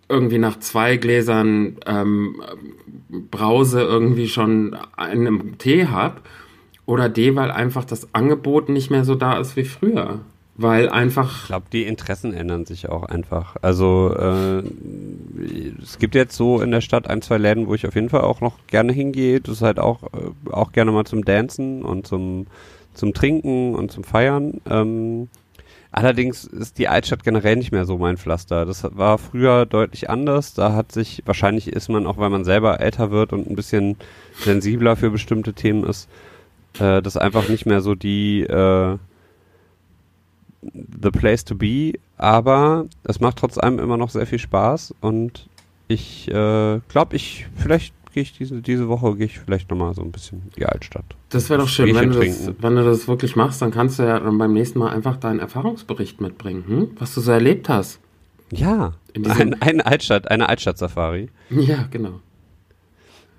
irgendwie 0.09 0.39
nach 0.39 0.59
zwei 0.59 0.97
Gläsern 0.97 1.79
ähm, 1.87 2.43
Brause 3.31 3.81
irgendwie 3.81 4.29
schon 4.29 4.77
einen 4.97 5.57
Tee 5.59 5.87
hab 5.87 6.23
oder 6.87 7.09
D, 7.09 7.35
weil 7.35 7.51
einfach 7.51 7.85
das 7.85 8.13
Angebot 8.15 8.69
nicht 8.69 8.91
mehr 8.91 9.05
so 9.05 9.15
da 9.15 9.39
ist 9.39 9.57
wie 9.57 9.65
früher. 9.65 10.21
Weil 10.57 10.89
einfach. 10.89 11.43
Ich 11.43 11.47
glaube, 11.49 11.67
die 11.73 11.83
Interessen 11.83 12.33
ändern 12.33 12.65
sich 12.65 12.89
auch 12.89 13.03
einfach. 13.03 13.57
Also 13.61 14.15
äh, 14.17 14.63
es 15.83 15.99
gibt 15.99 16.15
jetzt 16.15 16.37
so 16.37 16.61
in 16.61 16.71
der 16.71 16.81
Stadt 16.81 17.11
ein, 17.11 17.23
zwei 17.23 17.39
Läden, 17.39 17.67
wo 17.67 17.75
ich 17.75 17.89
auf 17.89 17.97
jeden 17.97 18.09
Fall 18.09 18.21
auch 18.21 18.41
noch 18.41 18.59
gerne 18.69 18.93
hingehe. 18.93 19.41
Das 19.41 19.57
ist 19.57 19.63
halt 19.63 19.81
auch, 19.81 20.05
äh, 20.05 20.53
auch 20.53 20.71
gerne 20.71 20.93
mal 20.93 21.05
zum 21.07 21.25
Dancen 21.25 21.83
und 21.83 22.07
zum, 22.07 22.47
zum 22.93 23.15
Trinken 23.15 23.75
und 23.75 23.91
zum 23.91 24.05
Feiern. 24.05 24.61
Ähm, 24.71 25.29
allerdings 25.91 26.45
ist 26.45 26.79
die 26.79 26.87
Altstadt 26.87 27.25
generell 27.25 27.57
nicht 27.57 27.73
mehr 27.73 27.85
so 27.85 27.99
mein 27.99 28.17
Pflaster. 28.17 28.65
Das 28.65 28.87
war 28.93 29.19
früher 29.19 29.67
deutlich 29.67 30.09
anders. 30.09 30.55
Da 30.55 30.73
hat 30.73 30.93
sich, 30.93 31.23
wahrscheinlich 31.25 31.67
ist 31.67 31.89
man 31.89 32.07
auch, 32.07 32.17
weil 32.19 32.31
man 32.31 32.45
selber 32.45 32.79
älter 32.79 33.11
wird 33.11 33.33
und 33.33 33.51
ein 33.51 33.57
bisschen 33.57 33.97
sensibler 34.39 34.95
für 34.95 35.11
bestimmte 35.11 35.53
Themen 35.53 35.83
ist, 35.83 36.09
äh, 36.79 37.03
das 37.03 37.17
ist 37.17 37.21
einfach 37.21 37.49
nicht 37.49 37.67
mehr 37.67 37.81
so 37.81 37.95
die 37.95 38.43
äh, 38.43 38.99
the 40.63 41.11
place 41.11 41.45
to 41.45 41.55
be, 41.55 41.93
aber 42.17 42.87
es 43.05 43.21
macht 43.21 43.39
trotz 43.39 43.59
allem 43.59 43.79
immer 43.79 43.97
noch 43.97 44.11
sehr 44.11 44.27
viel 44.27 44.39
Spaß 44.39 44.95
und 45.01 45.49
ich 45.89 46.29
äh, 46.29 46.81
glaube, 46.89 47.17
ich 47.17 47.47
vielleicht 47.57 47.95
gehe 48.15 48.23
ich 48.23 48.33
diese, 48.33 48.63
diese 48.63 48.89
Woche 48.89 49.17
gehe 49.17 49.27
ich 49.27 49.41
vielleicht 49.41 49.71
nochmal 49.71 49.93
so 49.93 50.03
ein 50.03 50.13
bisschen 50.13 50.43
in 50.43 50.51
die 50.57 50.67
Altstadt. 50.67 51.05
Das 51.31 51.51
wäre 51.51 51.61
doch 51.61 51.69
schön, 51.69 51.95
wenn 51.95 52.11
du, 52.11 52.21
das, 52.21 52.51
wenn 52.61 52.77
du 52.77 52.85
das 52.85 53.09
wirklich 53.09 53.35
machst, 53.35 53.61
dann 53.61 53.73
kannst 53.73 53.99
du 53.99 54.05
ja 54.05 54.21
dann 54.21 54.39
beim 54.39 54.53
nächsten 54.53 54.79
Mal 54.79 54.91
einfach 54.91 55.17
deinen 55.17 55.41
Erfahrungsbericht 55.41 56.21
mitbringen, 56.21 56.65
hm? 56.67 56.91
was 56.99 57.15
du 57.15 57.21
so 57.21 57.33
erlebt 57.33 57.69
hast. 57.69 57.99
Ja, 58.53 58.95
ein, 59.15 59.61
eine 59.61 59.85
Altstadt, 59.85 60.31
eine 60.31 60.49
Altstadt-Safari. 60.49 61.29
Ja, 61.51 61.89
genau. 61.91 62.21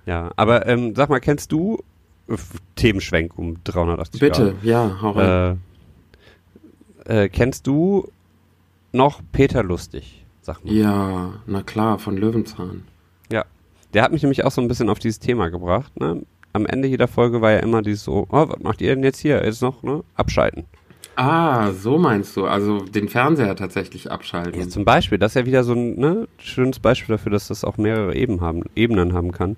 Ja, 0.05 0.31
aber 0.35 0.67
ähm, 0.67 0.93
sag 0.93 1.09
mal, 1.09 1.19
kennst 1.19 1.51
du 1.51 1.81
Themenschwenk 2.75 3.37
um 3.37 3.63
380 3.63 4.19
Bitte, 4.19 4.53
Grad. 4.53 4.63
ja, 4.63 4.97
hau 5.01 5.11
rein. 5.11 5.59
Äh, 7.05 7.25
äh, 7.25 7.29
kennst 7.29 7.67
du 7.67 8.09
noch 8.91 9.21
Peter 9.31 9.63
Lustig? 9.63 10.25
Sag 10.41 10.63
mal. 10.63 10.73
Ja, 10.73 11.33
na 11.45 11.61
klar, 11.63 11.99
von 11.99 12.17
Löwenzahn. 12.17 12.83
Ja, 13.31 13.45
der 13.93 14.03
hat 14.03 14.11
mich 14.11 14.23
nämlich 14.23 14.43
auch 14.43 14.51
so 14.51 14.61
ein 14.61 14.67
bisschen 14.67 14.89
auf 14.89 14.99
dieses 14.99 15.19
Thema 15.19 15.49
gebracht. 15.49 15.99
Ne? 15.99 16.23
Am 16.53 16.65
Ende 16.65 16.87
jeder 16.87 17.07
Folge 17.07 17.41
war 17.41 17.51
ja 17.51 17.59
immer 17.59 17.81
dieses 17.81 18.03
so, 18.03 18.27
oh, 18.29 18.49
was 18.49 18.59
macht 18.59 18.81
ihr 18.81 18.95
denn 18.95 19.03
jetzt 19.03 19.19
hier? 19.19 19.43
Jetzt 19.43 19.61
noch, 19.61 19.83
ne? 19.83 20.03
Abschalten. 20.15 20.65
Ah, 21.15 21.71
so 21.71 21.97
meinst 21.97 22.35
du. 22.35 22.45
Also 22.45 22.79
den 22.79 23.07
Fernseher 23.07 23.55
tatsächlich 23.55 24.11
abschalten. 24.11 24.59
Ja, 24.59 24.67
zum 24.67 24.85
Beispiel. 24.85 25.17
Das 25.17 25.31
ist 25.31 25.35
ja 25.35 25.45
wieder 25.45 25.63
so 25.63 25.73
ein 25.73 25.95
ne, 25.99 26.27
schönes 26.37 26.79
Beispiel 26.79 27.15
dafür, 27.15 27.31
dass 27.31 27.47
das 27.47 27.63
auch 27.63 27.77
mehrere 27.77 28.15
Eben 28.15 28.41
haben, 28.41 28.63
Ebenen 28.75 29.13
haben 29.13 29.31
kann. 29.31 29.55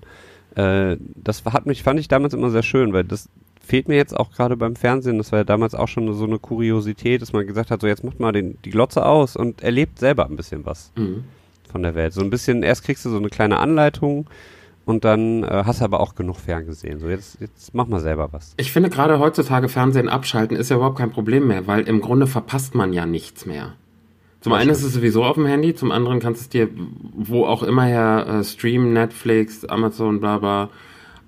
Äh, 0.54 0.96
das 1.14 1.44
hat 1.44 1.66
mich, 1.66 1.82
fand 1.82 2.00
ich 2.00 2.08
damals 2.08 2.34
immer 2.34 2.50
sehr 2.50 2.62
schön, 2.62 2.92
weil 2.92 3.04
das 3.04 3.28
fehlt 3.68 3.88
mir 3.88 3.96
jetzt 3.96 4.16
auch 4.16 4.32
gerade 4.32 4.56
beim 4.56 4.76
Fernsehen. 4.76 5.18
Das 5.18 5.30
war 5.30 5.40
ja 5.40 5.44
damals 5.44 5.74
auch 5.74 5.88
schon 5.88 6.12
so 6.14 6.24
eine 6.24 6.38
Kuriosität, 6.38 7.20
dass 7.20 7.32
man 7.32 7.46
gesagt 7.46 7.70
hat, 7.70 7.80
so 7.82 7.86
jetzt 7.86 8.02
macht 8.02 8.18
mal 8.18 8.32
den, 8.32 8.58
die 8.64 8.70
Glotze 8.70 9.04
aus 9.04 9.36
und 9.36 9.62
erlebt 9.62 9.98
selber 9.98 10.26
ein 10.26 10.36
bisschen 10.36 10.64
was 10.64 10.90
mhm. 10.96 11.24
von 11.70 11.82
der 11.82 11.94
Welt. 11.94 12.14
So 12.14 12.22
ein 12.22 12.30
bisschen, 12.30 12.62
erst 12.62 12.84
kriegst 12.84 13.04
du 13.04 13.10
so 13.10 13.18
eine 13.18 13.28
kleine 13.28 13.58
Anleitung 13.58 14.26
und 14.86 15.04
dann 15.04 15.44
äh, 15.44 15.64
hast 15.66 15.80
du 15.80 15.84
aber 15.84 16.00
auch 16.00 16.14
genug 16.14 16.38
ferngesehen. 16.38 16.98
So 16.98 17.10
jetzt, 17.10 17.40
jetzt 17.40 17.74
mach 17.74 17.86
mal 17.86 18.00
selber 18.00 18.32
was. 18.32 18.54
Ich 18.56 18.72
finde 18.72 18.88
gerade 18.88 19.18
heutzutage 19.18 19.68
Fernsehen 19.68 20.08
abschalten 20.08 20.56
ist 20.56 20.70
ja 20.70 20.76
überhaupt 20.76 20.96
kein 20.96 21.10
Problem 21.10 21.46
mehr, 21.46 21.66
weil 21.66 21.82
im 21.82 22.00
Grunde 22.00 22.26
verpasst 22.26 22.74
man 22.74 22.94
ja 22.94 23.04
nichts 23.04 23.44
mehr. 23.44 23.74
Zum 24.40 24.52
einen 24.52 24.70
ist 24.70 24.82
es 24.82 24.92
sowieso 24.92 25.24
auf 25.24 25.34
dem 25.34 25.46
Handy, 25.46 25.74
zum 25.74 25.90
anderen 25.90 26.20
kannst 26.20 26.40
du 26.40 26.44
es 26.44 26.48
dir 26.48 26.68
wo 27.12 27.44
auch 27.44 27.62
immer 27.62 27.84
her 27.84 28.26
äh, 28.28 28.44
streamen, 28.44 28.92
Netflix, 28.92 29.64
Amazon, 29.64 30.20
bla 30.20 30.38
bla. 30.38 30.70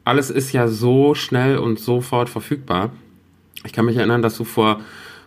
Alles 0.05 0.31
ist 0.31 0.53
ja 0.53 0.69
so 0.69 1.15
schnell 1.15 1.59
und 1.59 1.81
sofort 1.81 2.29
verfügbar. 2.29 2.91
Ich 3.65 3.73
kann 3.73 3.85
mich 3.85 3.97
erinnern, 3.97 4.23
dass 4.23 4.37
du 4.37 4.45
vor 4.45 4.81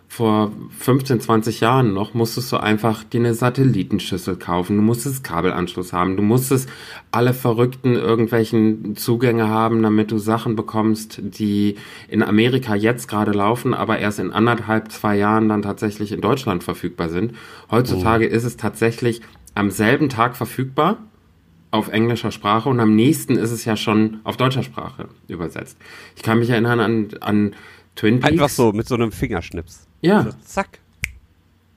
vor 0.08 0.52
15, 0.78 1.20
20 1.20 1.60
Jahren 1.60 1.92
noch 1.92 2.14
musstest 2.14 2.52
du 2.52 2.56
einfach 2.56 3.02
dir 3.02 3.20
eine 3.20 3.34
Satellitenschüssel 3.34 4.36
kaufen. 4.36 4.76
Du 4.76 4.82
musstest 4.82 5.24
Kabelanschluss 5.24 5.92
haben. 5.92 6.16
Du 6.16 6.22
musstest 6.22 6.68
alle 7.10 7.34
verrückten 7.34 7.94
irgendwelchen 7.94 8.94
Zugänge 8.96 9.48
haben, 9.48 9.82
damit 9.82 10.12
du 10.12 10.18
Sachen 10.18 10.54
bekommst, 10.54 11.20
die 11.20 11.76
in 12.08 12.22
Amerika 12.22 12.76
jetzt 12.76 13.08
gerade 13.08 13.32
laufen, 13.32 13.74
aber 13.74 13.98
erst 13.98 14.20
in 14.20 14.32
anderthalb, 14.32 14.92
zwei 14.92 15.16
Jahren 15.16 15.48
dann 15.48 15.62
tatsächlich 15.62 16.12
in 16.12 16.20
Deutschland 16.20 16.62
verfügbar 16.62 17.08
sind. 17.08 17.32
Heutzutage 17.70 18.28
oh. 18.28 18.32
ist 18.32 18.44
es 18.44 18.56
tatsächlich 18.56 19.20
am 19.54 19.70
selben 19.70 20.08
Tag 20.08 20.36
verfügbar 20.36 20.98
auf 21.74 21.88
englischer 21.88 22.30
Sprache 22.30 22.68
und 22.68 22.78
am 22.78 22.94
nächsten 22.94 23.36
ist 23.36 23.50
es 23.50 23.64
ja 23.64 23.76
schon 23.76 24.20
auf 24.22 24.36
deutscher 24.36 24.62
Sprache 24.62 25.08
übersetzt. 25.26 25.76
Ich 26.14 26.22
kann 26.22 26.38
mich 26.38 26.50
erinnern 26.50 26.78
an, 26.78 27.08
an 27.20 27.54
Twin 27.96 28.20
Peaks. 28.20 28.32
Einfach 28.32 28.48
so 28.48 28.72
mit 28.72 28.88
so 28.88 28.94
einem 28.94 29.12
Fingerschnips. 29.12 29.86
Ja. 30.00 30.18
Also, 30.18 30.30
zack. 30.44 30.80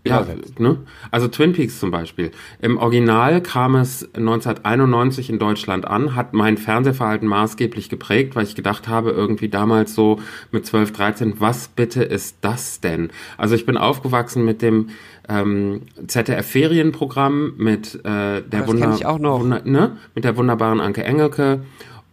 Ja, 0.08 0.26
ne? 0.58 0.78
Also 1.12 1.28
Twin 1.28 1.54
Peaks 1.54 1.80
zum 1.80 1.92
Beispiel. 1.92 2.32
Im 2.62 2.78
Original 2.78 3.42
kam 3.42 3.76
es 3.76 4.04
1991 4.16 5.30
in 5.30 5.40
Deutschland 5.40 5.86
an, 5.86 6.16
hat 6.16 6.34
mein 6.34 6.58
Fernsehverhalten 6.58 7.28
maßgeblich 7.28 7.90
geprägt, 7.90 8.36
weil 8.36 8.44
ich 8.44 8.56
gedacht 8.56 8.88
habe, 8.88 9.12
irgendwie 9.12 9.50
damals 9.50 9.94
so 9.94 10.20
mit 10.52 10.66
12, 10.66 10.94
13, 10.94 11.34
was 11.40 11.68
bitte 11.68 12.04
ist 12.04 12.38
das 12.42 12.80
denn? 12.80 13.10
Also 13.38 13.56
ich 13.56 13.66
bin 13.66 13.78
aufgewachsen 13.78 14.46
mit 14.46 14.62
dem 14.62 14.90
ähm, 15.30 15.82
ZDF-Ferienprogramm, 16.08 17.54
mit 17.58 17.96
äh, 18.06 18.42
der 18.42 18.68
Wunder, 18.68 18.98
Wunder, 19.00 19.62
ne? 19.66 19.98
mit 20.16 20.24
der 20.24 20.38
wunderbaren 20.38 20.80
Anke 20.80 21.04
Engelke 21.04 21.62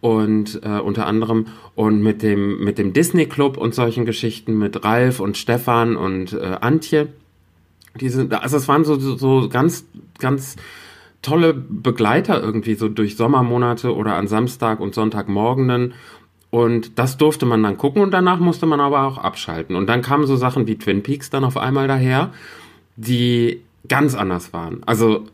und 0.05 0.61
äh, 0.63 0.79
unter 0.79 1.07
anderem 1.07 1.47
und 1.73 2.03
mit 2.03 2.21
dem 2.21 2.63
mit 2.63 2.77
dem 2.77 2.93
Disney 2.93 3.25
Club 3.25 3.57
und 3.57 3.73
solchen 3.73 4.05
Geschichten 4.05 4.55
mit 4.55 4.85
Ralf 4.85 5.19
und 5.19 5.35
Stefan 5.35 5.95
und 5.95 6.31
äh, 6.33 6.57
Antje. 6.61 7.07
Diese, 7.99 8.29
also 8.39 8.57
es 8.57 8.67
waren 8.67 8.85
so, 8.85 8.99
so 8.99 9.49
ganz 9.49 9.87
ganz 10.19 10.57
tolle 11.23 11.55
Begleiter 11.55 12.39
irgendwie 12.39 12.75
so 12.75 12.87
durch 12.87 13.17
Sommermonate 13.17 13.95
oder 13.95 14.15
an 14.15 14.27
Samstag 14.27 14.79
und 14.79 14.93
Sonntagmorgenen 14.93 15.95
und 16.51 16.99
das 16.99 17.17
durfte 17.17 17.47
man 17.47 17.63
dann 17.63 17.79
gucken 17.79 18.03
und 18.03 18.11
danach 18.11 18.37
musste 18.37 18.67
man 18.67 18.81
aber 18.81 19.07
auch 19.07 19.17
abschalten 19.17 19.75
und 19.75 19.87
dann 19.87 20.03
kamen 20.03 20.27
so 20.27 20.35
Sachen 20.35 20.67
wie 20.67 20.77
Twin 20.77 21.01
Peaks 21.01 21.31
dann 21.31 21.43
auf 21.43 21.57
einmal 21.57 21.87
daher, 21.87 22.29
die 22.95 23.63
ganz 23.87 24.15
anders 24.15 24.53
waren. 24.53 24.83
Also 24.85 25.25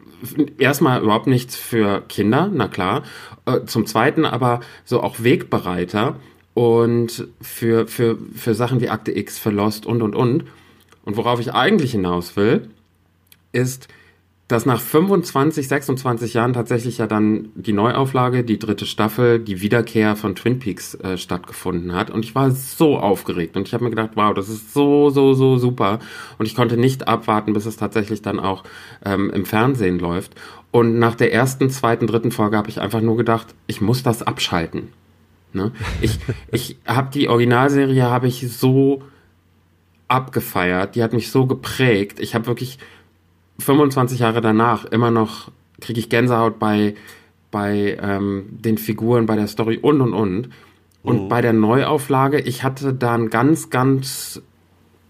erstmal 0.58 1.02
überhaupt 1.02 1.28
nichts 1.28 1.56
für 1.56 2.02
Kinder, 2.08 2.50
na 2.54 2.68
klar. 2.68 3.04
Äh, 3.46 3.66
zum 3.66 3.86
Zweiten 3.86 4.26
aber 4.26 4.62
so 4.86 5.02
auch 5.02 5.24
Wegbereiter 5.24 6.16
und 6.54 7.28
für, 7.42 7.88
für, 7.88 8.18
für 8.36 8.54
Sachen 8.54 8.82
wie 8.82 8.90
Akte 8.90 9.16
X, 9.16 9.40
für 9.40 9.52
Lost 9.52 9.86
und, 9.86 10.02
und, 10.02 10.16
und. 10.16 10.46
Und 11.04 11.18
worauf 11.18 11.40
ich 11.40 11.54
eigentlich 11.54 11.92
hinaus 11.92 12.36
will, 12.36 12.70
ist, 13.52 13.88
dass 14.52 14.66
nach 14.66 14.82
25, 14.82 15.68
26 15.68 16.34
Jahren 16.34 16.54
tatsächlich 16.54 16.98
ja 16.98 17.08
dann 17.08 17.50
die 17.56 17.74
Neuauflage, 17.74 18.44
die 18.44 18.60
dritte 18.60 18.86
Staffel, 18.86 19.40
die 19.40 19.62
Wiederkehr 19.62 20.16
von 20.16 20.36
Twin 20.36 20.60
Peaks 20.60 20.96
äh, 20.96 21.18
stattgefunden 21.18 21.94
hat. 21.94 22.12
Und 22.12 22.26
ich 22.26 22.36
war 22.36 22.52
so 22.52 22.98
aufgeregt 22.98 23.56
und 23.56 23.68
ich 23.68 23.74
habe 23.74 23.84
mir 23.84 23.90
gedacht, 23.90 24.12
wow, 24.16 24.34
das 24.34 24.50
ist 24.50 24.74
so, 24.74 25.10
so, 25.10 25.34
so 25.34 25.58
super. 25.58 26.00
Und 26.38 26.46
ich 26.46 26.56
konnte 26.56 26.78
nicht 26.78 27.08
abwarten, 27.08 27.54
bis 27.54 27.66
es 27.66 27.78
tatsächlich 27.78 28.22
dann 28.22 28.40
auch 28.40 28.64
ähm, 29.06 29.30
im 29.30 29.46
Fernsehen 29.46 30.00
läuft. 30.00 30.34
Und 30.72 31.00
nach 31.00 31.16
der 31.16 31.34
ersten, 31.34 31.70
zweiten, 31.70 32.08
dritten 32.08 32.32
Folge 32.32 32.58
habe 32.58 32.70
ich 32.70 32.82
einfach 32.82 33.02
nur 33.02 33.18
gedacht, 33.18 33.56
ich 33.68 33.82
muss 33.82 34.04
das 34.04 34.22
abschalten. 34.22 34.90
Ne? 35.54 35.72
Ich, 36.02 36.20
ich 36.52 36.78
habe 36.86 37.10
die 37.14 37.30
Originalserie 37.30 38.04
habe 38.04 38.28
ich 38.28 38.52
so 38.52 39.02
abgefeiert, 40.08 40.96
die 40.96 41.04
hat 41.04 41.14
mich 41.14 41.32
so 41.32 41.46
geprägt. 41.46 42.20
Ich 42.20 42.36
habe 42.36 42.48
wirklich 42.48 42.80
25 43.62 44.20
Jahre 44.20 44.42
danach 44.42 44.86
immer 44.86 45.12
noch 45.12 45.52
kriege 45.80 46.00
ich 46.00 46.10
Gänsehaut 46.10 46.60
bei 46.60 46.96
bei 47.52 47.98
ähm, 48.02 48.46
den 48.50 48.78
Figuren, 48.78 49.26
bei 49.26 49.36
der 49.36 49.48
Story 49.48 49.78
und 49.78 50.02
und 50.02 50.14
und. 50.14 50.50
Und 51.04 51.24
mhm. 51.24 51.30
bei 51.30 51.42
der 51.42 51.54
Neuauflage, 51.54 52.40
ich 52.40 52.64
hatte 52.64 52.94
da 52.94 53.14
einen 53.14 53.30
ganz, 53.30 53.70
ganz, 53.70 54.42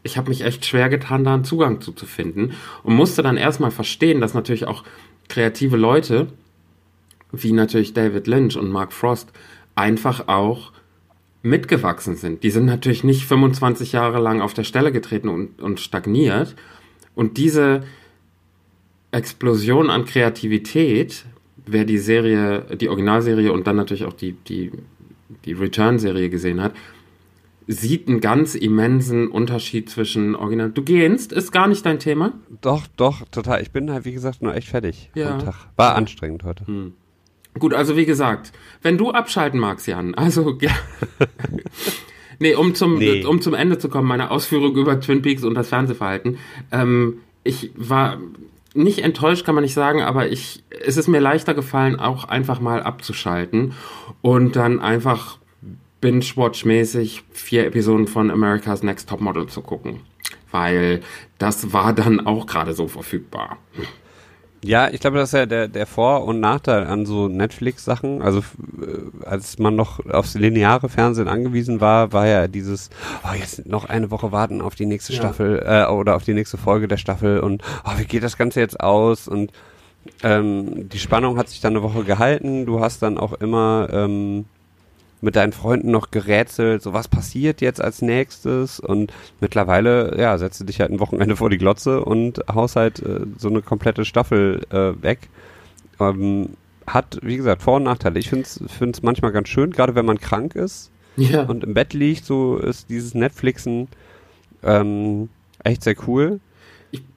ich 0.03 0.17
habe 0.17 0.29
mich 0.29 0.41
echt 0.41 0.65
schwer 0.65 0.89
getan, 0.89 1.23
da 1.23 1.33
einen 1.33 1.43
Zugang 1.43 1.81
zu, 1.81 1.91
zu 1.91 2.05
finden 2.05 2.53
und 2.83 2.95
musste 2.95 3.21
dann 3.21 3.37
erstmal 3.37 3.71
verstehen, 3.71 4.21
dass 4.21 4.33
natürlich 4.33 4.67
auch 4.67 4.83
kreative 5.29 5.77
Leute, 5.77 6.27
wie 7.31 7.51
natürlich 7.51 7.93
David 7.93 8.27
Lynch 8.27 8.57
und 8.57 8.71
Mark 8.71 8.93
Frost, 8.93 9.31
einfach 9.75 10.27
auch 10.27 10.71
mitgewachsen 11.43 12.15
sind. 12.15 12.43
Die 12.43 12.51
sind 12.51 12.65
natürlich 12.65 13.03
nicht 13.03 13.25
25 13.25 13.91
Jahre 13.91 14.19
lang 14.19 14.41
auf 14.41 14.53
der 14.53 14.63
Stelle 14.63 14.91
getreten 14.91 15.27
und, 15.27 15.61
und 15.61 15.79
stagniert. 15.79 16.55
Und 17.15 17.37
diese 17.37 17.83
Explosion 19.12 19.89
an 19.89 20.05
Kreativität, 20.05 21.26
wer 21.66 21.86
die 21.86 21.97
Serie, 21.97 22.66
die 22.78 22.89
Originalserie 22.89 23.51
und 23.51 23.68
dann 23.68 23.76
natürlich 23.76 24.05
auch 24.05 24.14
die, 24.14 24.34
die, 24.34 24.72
die 25.45 25.53
Return-Serie 25.53 26.30
gesehen 26.30 26.62
hat, 26.62 26.74
sieht 27.68 28.07
einen 28.07 28.22
ganz 28.22 28.55
immensen 28.55 29.28
Unterschied 29.28 29.89
zwischen 29.89 30.36
Original. 30.36 30.72
Du 30.72 30.84
gehst, 30.84 31.32
ist 31.32 31.51
gar 31.51 31.68
nicht 31.68 31.86
dein 31.86 31.99
Thema? 31.99 32.34
Doch, 32.62 32.88
doch, 32.97 33.22
total. 33.32 33.62
Ich 33.62 33.72
bin 33.72 33.91
halt, 33.91 34.05
wie 34.05 34.12
gesagt, 34.12 34.41
nur 34.41 34.55
echt 34.55 34.70
fertig. 34.70 35.09
Ja. 35.16 35.39
War 35.76 35.95
anstrengend 35.95 36.43
heute. 36.43 36.66
Hm. 36.68 36.93
Gut, 37.59 37.74
also 37.74 37.97
wie 37.97 38.05
gesagt, 38.05 38.53
wenn 38.82 38.97
du 38.97 39.12
abschalten 39.12 39.59
magst, 39.59 39.88
Jan, 39.88 40.16
also 40.16 40.57
ja. 40.62 40.72
nee, 42.39 42.55
um 42.55 42.76
zum, 42.76 42.97
nee. 42.97 43.26
um 43.26 43.41
zum 43.41 43.53
Ende 43.53 43.78
zu 43.78 43.89
kommen, 43.89 44.07
meine 44.07 44.32
Ausführung 44.32 44.76
über 44.76 44.99
Twin 44.99 45.22
Peaks 45.22 45.43
und 45.43 45.55
das 45.55 45.70
Fernsehverhalten. 45.70 46.38
Ähm, 46.72 47.20
ich 47.43 47.72
war 47.76 48.20
nicht 48.74 48.99
enttäuscht, 48.99 49.45
kann 49.45 49.55
man 49.55 49.63
nicht 49.63 49.74
sagen, 49.74 50.01
aber 50.01 50.30
ich, 50.30 50.63
es 50.69 50.97
ist 50.97 51.07
mir 51.07 51.19
leichter 51.19 51.53
gefallen, 51.53 51.99
auch 51.99 52.26
einfach 52.26 52.59
mal 52.59 52.82
abzuschalten 52.82 53.74
und 54.22 54.55
dann 54.55 54.80
einfach 54.80 55.38
binge-watch-mäßig 55.99 57.24
vier 57.32 57.65
Episoden 57.67 58.07
von 58.07 58.32
America's 58.32 58.84
Next 58.84 59.09
Top 59.09 59.22
Model 59.22 59.47
zu 59.47 59.61
gucken. 59.61 60.01
Weil 60.51 61.01
das 61.38 61.72
war 61.74 61.93
dann 61.93 62.26
auch 62.26 62.45
gerade 62.45 62.74
so 62.74 62.88
verfügbar. 62.88 63.57
Ja, 64.64 64.89
ich 64.89 64.99
glaube, 64.99 65.18
das 65.18 65.30
ist 65.30 65.34
ja 65.34 65.45
der, 65.47 65.68
der 65.68 65.88
Vor- 65.88 66.26
und 66.26 66.39
Nachteil 66.39 66.86
an 66.86 67.07
so 67.07 67.28
Netflix-Sachen. 67.28 68.22
Also 68.22 68.39
äh, 68.39 69.26
als 69.26 69.57
man 69.57 69.76
noch 69.76 70.05
aufs 70.07 70.36
lineare 70.36 70.88
Fernsehen 70.88 71.28
angewiesen 71.28 71.82
war, 71.82 72.14
war 72.14 72.28
ja 72.28 72.47
dieses, 72.47 72.91
oh, 73.24 73.34
jetzt 73.34 73.66
noch 73.66 73.86
eine 73.86 74.12
Woche 74.12 74.32
warten 74.32 74.62
auf 74.62 74.76
die 74.76 74.86
nächste 74.86 75.14
ja. 75.14 75.20
Staffel 75.20 75.64
äh, 75.66 75.86
oder 75.91 76.16
auf 76.16 76.24
die 76.24 76.36
nächste 76.36 76.57
Folge 76.57 76.88
der 76.88 76.97
Staffel 76.97 77.39
und 77.39 77.64
oh, 77.86 77.97
wie 77.97 78.05
geht 78.05 78.22
das 78.22 78.38
Ganze 78.38 78.59
jetzt 78.59 78.80
aus? 78.80 79.28
Und 79.28 79.51
ähm, 80.22 80.89
die 80.89 80.99
Spannung 80.99 81.38
hat 81.38 81.49
sich 81.49 81.59
dann 81.62 81.74
eine 81.74 81.84
Woche 81.84 82.03
gehalten. 82.03 82.68
Du 82.68 82.82
hast 82.82 83.01
dann 83.01 83.18
auch 83.18 83.34
immer 83.34 83.88
ähm, 83.91 84.45
mit 85.22 85.36
deinen 85.36 85.53
Freunden 85.53 85.91
noch 85.91 86.11
gerätselt, 86.11 86.82
so 86.82 86.93
was 86.93 87.07
passiert 87.07 87.61
jetzt 87.61 87.82
als 87.82 88.01
nächstes 88.01 88.80
und 88.80 89.13
mittlerweile, 89.39 90.19
ja, 90.19 90.38
setzt 90.38 90.59
du 90.59 90.65
dich 90.65 90.82
halt 90.82 90.91
ein 90.91 90.99
Wochenende 90.99 91.36
vor 91.36 91.49
die 91.49 91.59
Glotze 91.59 92.03
und 92.03 92.41
haust 92.51 92.76
halt 92.76 92.99
äh, 92.99 93.22
so 93.38 93.49
eine 93.49 93.61
komplette 93.61 94.03
Staffel 94.03 94.61
äh, 94.72 95.01
weg. 95.01 95.30
Ähm, 95.99 96.49
hat, 96.88 97.19
wie 97.22 97.38
gesagt, 97.38 97.61
Vor- 97.61 97.78
und 97.78 97.84
Nachteile. 97.84 98.19
Ich 98.19 98.30
finde 98.30 98.47
es 98.47 99.03
manchmal 99.03 99.32
ganz 99.32 99.49
schön, 99.49 99.72
gerade 99.72 99.95
wenn 99.95 100.05
man 100.05 100.19
krank 100.19 100.55
ist 100.55 100.91
ja. 101.15 101.43
und 101.43 101.63
im 101.63 101.74
Bett 101.74 101.93
liegt, 101.93 102.26
so 102.26 102.57
ist 102.57 102.89
dieses 102.89 103.13
Netflixen 103.13 103.88
ähm, 104.63 105.30
echt 105.63 105.84
sehr 105.84 105.95
cool. 106.07 106.39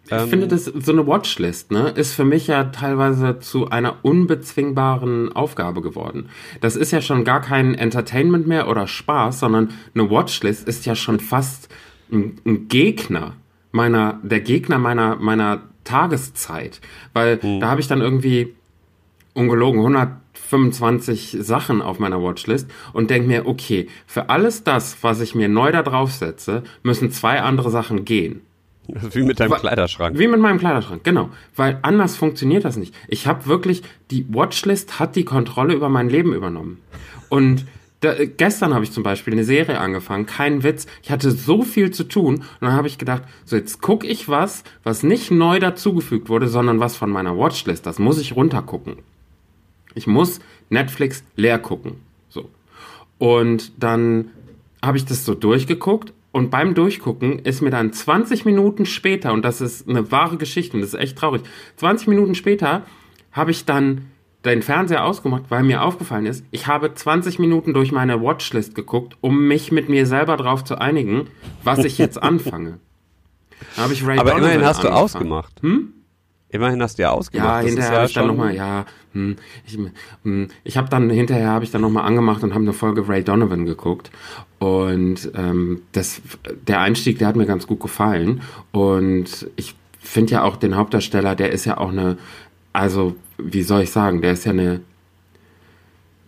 Ich 0.06 0.12
ähm, 0.12 0.28
finde, 0.28 0.48
das 0.48 0.64
so 0.64 0.92
eine 0.92 1.06
Watchlist, 1.06 1.70
ne, 1.70 1.88
ist 1.90 2.12
für 2.12 2.24
mich 2.24 2.46
ja 2.46 2.64
teilweise 2.64 3.38
zu 3.38 3.70
einer 3.70 3.96
unbezwingbaren 4.02 5.32
Aufgabe 5.32 5.80
geworden. 5.80 6.28
Das 6.60 6.76
ist 6.76 6.90
ja 6.90 7.00
schon 7.00 7.24
gar 7.24 7.40
kein 7.40 7.74
Entertainment 7.74 8.46
mehr 8.46 8.68
oder 8.68 8.86
Spaß, 8.86 9.40
sondern 9.40 9.70
eine 9.94 10.10
Watchlist 10.10 10.68
ist 10.68 10.84
ja 10.84 10.94
schon 10.94 11.20
fast 11.20 11.68
ein, 12.12 12.38
ein 12.44 12.68
Gegner 12.68 13.34
meiner, 13.72 14.20
der 14.22 14.40
Gegner 14.40 14.78
meiner, 14.78 15.16
meiner 15.16 15.62
Tageszeit. 15.84 16.80
Weil 17.14 17.40
mhm. 17.42 17.60
da 17.60 17.68
habe 17.68 17.80
ich 17.80 17.88
dann 17.88 18.02
irgendwie 18.02 18.54
ungelogen 19.32 19.80
125 19.80 21.38
Sachen 21.40 21.82
auf 21.82 21.98
meiner 21.98 22.22
Watchlist 22.22 22.70
und 22.92 23.10
denke 23.10 23.28
mir, 23.28 23.46
okay, 23.46 23.88
für 24.06 24.28
alles 24.28 24.64
das, 24.64 24.98
was 25.02 25.20
ich 25.20 25.34
mir 25.34 25.48
neu 25.48 25.72
da 25.72 25.82
drauf 25.82 26.12
setze, 26.12 26.62
müssen 26.82 27.10
zwei 27.10 27.40
andere 27.40 27.70
Sachen 27.70 28.04
gehen. 28.04 28.42
Wie 28.86 29.22
mit 29.22 29.40
deinem 29.40 29.54
Kleiderschrank. 29.54 30.18
Wie 30.18 30.28
mit 30.28 30.40
meinem 30.40 30.58
Kleiderschrank, 30.58 31.04
genau. 31.04 31.30
Weil 31.56 31.78
anders 31.82 32.16
funktioniert 32.16 32.64
das 32.64 32.76
nicht. 32.76 32.94
Ich 33.08 33.26
habe 33.26 33.46
wirklich, 33.46 33.82
die 34.10 34.26
Watchlist 34.28 34.98
hat 34.98 35.16
die 35.16 35.24
Kontrolle 35.24 35.74
über 35.74 35.88
mein 35.88 36.10
Leben 36.10 36.34
übernommen. 36.34 36.78
Und 37.28 37.64
da, 38.00 38.14
gestern 38.24 38.74
habe 38.74 38.84
ich 38.84 38.92
zum 38.92 39.02
Beispiel 39.02 39.32
eine 39.32 39.44
Serie 39.44 39.80
angefangen, 39.80 40.26
kein 40.26 40.62
Witz. 40.62 40.86
Ich 41.02 41.10
hatte 41.10 41.30
so 41.30 41.62
viel 41.62 41.90
zu 41.90 42.04
tun 42.04 42.36
und 42.36 42.44
dann 42.60 42.74
habe 42.74 42.86
ich 42.86 42.98
gedacht, 42.98 43.22
so 43.46 43.56
jetzt 43.56 43.80
gucke 43.80 44.06
ich 44.06 44.28
was, 44.28 44.64
was 44.82 45.02
nicht 45.02 45.30
neu 45.30 45.58
dazugefügt 45.58 46.28
wurde, 46.28 46.48
sondern 46.48 46.80
was 46.80 46.96
von 46.96 47.10
meiner 47.10 47.38
Watchlist. 47.38 47.86
Das 47.86 47.98
muss 47.98 48.18
ich 48.18 48.36
runtergucken. 48.36 48.98
Ich 49.94 50.06
muss 50.06 50.40
Netflix 50.68 51.24
leer 51.36 51.58
gucken. 51.58 51.94
So. 52.28 52.50
Und 53.18 53.72
dann 53.82 54.30
habe 54.82 54.98
ich 54.98 55.06
das 55.06 55.24
so 55.24 55.34
durchgeguckt 55.34 56.12
und 56.34 56.50
beim 56.50 56.74
Durchgucken 56.74 57.38
ist 57.38 57.62
mir 57.62 57.70
dann 57.70 57.92
20 57.92 58.44
Minuten 58.44 58.86
später, 58.86 59.32
und 59.32 59.44
das 59.44 59.60
ist 59.60 59.88
eine 59.88 60.10
wahre 60.10 60.36
Geschichte 60.36 60.76
und 60.76 60.80
das 60.80 60.92
ist 60.92 60.98
echt 61.00 61.16
traurig, 61.16 61.42
20 61.76 62.08
Minuten 62.08 62.34
später 62.34 62.82
habe 63.30 63.52
ich 63.52 63.64
dann 63.64 64.06
den 64.44 64.60
Fernseher 64.60 65.04
ausgemacht, 65.04 65.44
weil 65.48 65.62
mir 65.62 65.82
aufgefallen 65.82 66.26
ist, 66.26 66.44
ich 66.50 66.66
habe 66.66 66.92
20 66.92 67.38
Minuten 67.38 67.72
durch 67.72 67.92
meine 67.92 68.20
Watchlist 68.20 68.74
geguckt, 68.74 69.16
um 69.20 69.46
mich 69.46 69.70
mit 69.70 69.88
mir 69.88 70.06
selber 70.06 70.36
darauf 70.36 70.64
zu 70.64 70.76
einigen, 70.76 71.28
was 71.62 71.78
ich 71.84 71.98
jetzt 71.98 72.20
anfange. 72.22 72.80
Da 73.76 73.82
habe 73.82 73.92
ich 73.92 74.04
Ray 74.04 74.18
Aber 74.18 74.30
Donovan 74.30 74.50
immerhin 74.50 74.66
hast 74.66 74.78
angefangen. 74.78 74.96
du 74.96 75.02
ausgemacht. 75.02 75.62
Hm? 75.62 75.92
Immerhin 76.54 76.80
hast 76.80 76.98
du 76.98 77.02
ja 77.02 77.10
ausgemacht. 77.10 77.48
Ja, 77.48 77.56
das 77.62 77.66
hinterher 77.66 77.90
ja 77.90 77.96
habe 77.96 78.06
ich 78.06 78.14
dann 78.14 78.26
nochmal, 78.28 78.54
ja, 78.54 78.86
hm, 79.12 79.36
ich, 79.66 79.76
hm, 80.22 80.48
ich 80.62 80.76
habe 80.76 80.88
dann, 80.88 81.10
hinterher 81.10 81.48
habe 81.48 81.64
ich 81.64 81.72
dann 81.72 81.80
nochmal 81.80 82.04
angemacht 82.04 82.44
und 82.44 82.54
habe 82.54 82.62
eine 82.62 82.72
Folge 82.72 83.08
Ray 83.08 83.24
Donovan 83.24 83.66
geguckt. 83.66 84.12
Und 84.60 85.32
ähm, 85.34 85.82
das, 85.90 86.22
der 86.68 86.78
Einstieg, 86.78 87.18
der 87.18 87.26
hat 87.26 87.34
mir 87.34 87.46
ganz 87.46 87.66
gut 87.66 87.80
gefallen. 87.80 88.42
Und 88.70 89.48
ich 89.56 89.74
finde 89.98 90.34
ja 90.34 90.42
auch 90.44 90.54
den 90.54 90.76
Hauptdarsteller, 90.76 91.34
der 91.34 91.50
ist 91.50 91.64
ja 91.64 91.76
auch 91.78 91.88
eine, 91.88 92.18
also, 92.72 93.16
wie 93.36 93.62
soll 93.62 93.82
ich 93.82 93.90
sagen, 93.90 94.22
der 94.22 94.30
ist 94.30 94.44
ja 94.44 94.52
eine, 94.52 94.80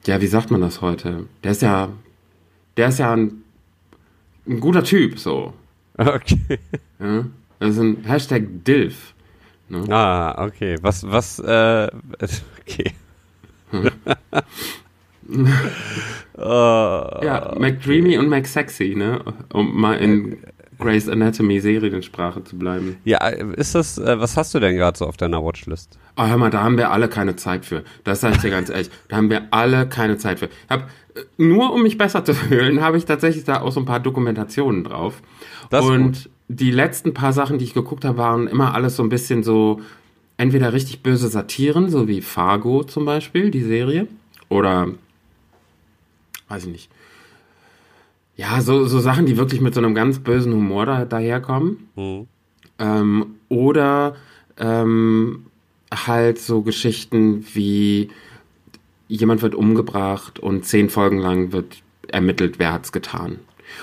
ja, 0.07 0.21
wie 0.21 0.27
sagt 0.27 0.51
man 0.51 0.61
das 0.61 0.81
heute? 0.81 1.27
Der 1.45 1.53
ist 1.53 1.63
ja, 1.63 1.91
der 2.77 2.89
ist 2.89 2.99
ja 2.99 3.13
ein, 3.13 3.45
ein 4.49 4.59
guter 4.59 4.83
Typ, 4.83 5.21
so. 5.21 5.55
Okay. 5.99 6.59
Ja, 6.99 7.27
das 7.61 7.77
ist 7.77 7.79
ein 7.79 8.05
Hashtag 8.05 8.43
DILF. 8.65 9.15
Ne? 9.69 9.85
Ah, 9.91 10.45
okay. 10.47 10.77
Was, 10.83 11.09
was, 11.09 11.39
äh, 11.41 11.89
okay. 12.61 12.93
Hm. 13.71 13.91
oh. 16.39 17.21
Ja, 17.23 17.55
McDreamy 17.59 18.19
und 18.19 18.29
McSexy, 18.29 18.95
ne? 18.95 19.21
Um 19.53 19.81
mal 19.81 19.95
in 19.99 20.39
Grey's 20.79 21.09
Anatomy 21.09 21.61
Seriensprache 21.61 22.45
zu 22.45 22.59
bleiben. 22.59 22.99
Ja, 23.05 23.27
ist 23.29 23.75
das, 23.75 23.99
äh, 23.99 24.21
was 24.21 24.37
hast 24.37 24.55
du 24.55 24.61
denn 24.61 24.77
gerade 24.77 24.97
so 24.97 25.07
auf 25.07 25.17
deiner 25.17 25.43
Watchlist? 25.43 25.99
Oh, 26.17 26.27
hör 26.27 26.37
mal, 26.37 26.51
da 26.51 26.63
haben 26.63 26.77
wir 26.77 26.91
alle 26.91 27.09
keine 27.09 27.37
Zeit 27.37 27.65
für. 27.65 27.83
Das 28.05 28.21
sage 28.21 28.37
ich 28.37 28.43
dir 28.43 28.51
ganz 28.51 28.69
ehrlich. 28.69 28.91
Da 29.09 29.17
haben 29.17 29.31
wir 29.31 29.49
alle 29.51 29.89
keine 29.89 30.19
Zeit 30.19 30.39
für. 30.39 30.49
Hab, 30.69 30.89
äh, 31.15 31.23
nur 31.39 31.73
um 31.73 31.83
mich 31.83 31.99
besser 31.99 32.25
zu 32.25 32.35
fühlen, 32.35 32.81
habe 32.83 32.99
ich 32.99 33.05
tatsächlich 33.05 33.45
da 33.45 33.61
auch 33.61 33.73
so 33.73 33.81
ein 33.81 33.87
paar 33.87 34.01
Dokumentationen 34.01 34.85
drauf. 34.85 35.23
Das 35.71 35.85
und 35.85 36.31
die 36.49 36.71
letzten 36.71 37.15
paar 37.15 37.33
Sachen, 37.33 37.59
die 37.59 37.65
ich 37.65 37.75
geguckt 37.75 38.05
habe, 38.05 38.19
waren 38.19 38.47
immer 38.47 38.75
alles 38.75 38.97
so 38.97 39.03
ein 39.03 39.09
bisschen 39.09 39.43
so, 39.43 39.81
entweder 40.37 40.73
richtig 40.73 41.03
böse 41.03 41.29
Satiren, 41.29 41.91
so 41.91 42.09
wie 42.09 42.23
Fargo 42.23 42.85
zum 42.85 43.05
Beispiel, 43.05 43.51
die 43.51 43.63
Serie, 43.63 44.07
oder, 44.49 44.89
weiß 46.49 46.67
ich 46.67 46.73
nicht, 46.73 46.91
ja, 48.37 48.61
so, 48.61 48.87
so 48.87 49.01
Sachen, 49.01 49.27
die 49.27 49.39
wirklich 49.39 49.61
mit 49.61 49.75
so 49.75 49.81
einem 49.81 49.95
ganz 49.95 50.19
bösen 50.19 50.53
Humor 50.53 50.85
da, 50.87 51.05
daherkommen. 51.07 51.89
Mhm. 51.97 52.27
Ähm, 52.79 53.27
oder 53.49 54.15
ähm, 54.59 55.47
halt 55.91 56.39
so 56.39 56.61
Geschichten 56.61 57.47
wie 57.55 58.11
jemand 59.09 59.41
wird 59.41 59.55
umgebracht 59.55 60.39
und 60.39 60.67
zehn 60.67 60.91
Folgen 60.91 61.19
lang 61.19 61.53
wird 61.53 61.83
ermittelt, 62.09 62.59
wer 62.59 62.75
hat's 62.75 62.93
getan. 62.93 63.39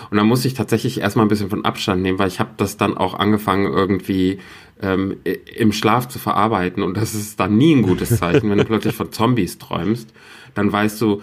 Und 0.10 0.18
da 0.18 0.24
muss 0.24 0.46
ich 0.46 0.54
tatsächlich 0.54 1.00
erstmal 1.00 1.26
ein 1.26 1.30
bisschen 1.30 1.50
von 1.50 1.66
Abstand 1.66 2.02
nehmen, 2.02 2.20
weil 2.20 2.28
ich 2.28 2.40
habe 2.40 2.52
das 2.58 2.78
dann 2.78 2.98
auch 2.98 3.14
angefangen 3.14 3.72
irgendwie 3.72 4.40
ähm, 4.82 5.18
im 5.56 5.72
Schlaf 5.72 6.08
zu 6.08 6.20
verarbeiten 6.20 6.84
und 6.84 6.98
das 6.98 7.16
ist 7.16 7.40
dann 7.40 7.58
nie 7.58 7.74
ein 7.76 7.84
gutes 7.84 8.18
Zeichen, 8.18 8.50
wenn 8.50 8.58
du 8.58 8.66
plötzlich 8.66 8.96
von 8.96 9.12
Zombies 9.12 9.58
träumst. 9.58 10.14
Dann 10.54 10.72
weißt 10.72 11.02
du, 11.02 11.22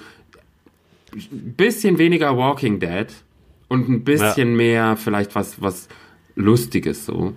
ein 1.15 1.55
bisschen 1.57 1.99
weniger 1.99 2.37
Walking 2.37 2.81
Dead 2.81 3.09
und 3.69 3.89
ein 3.89 4.05
bisschen 4.05 4.51
ja. 4.51 4.57
mehr 4.57 4.97
vielleicht 4.97 5.35
was, 5.35 5.61
was 5.61 5.89
Lustiges 6.37 7.07
so. 7.07 7.35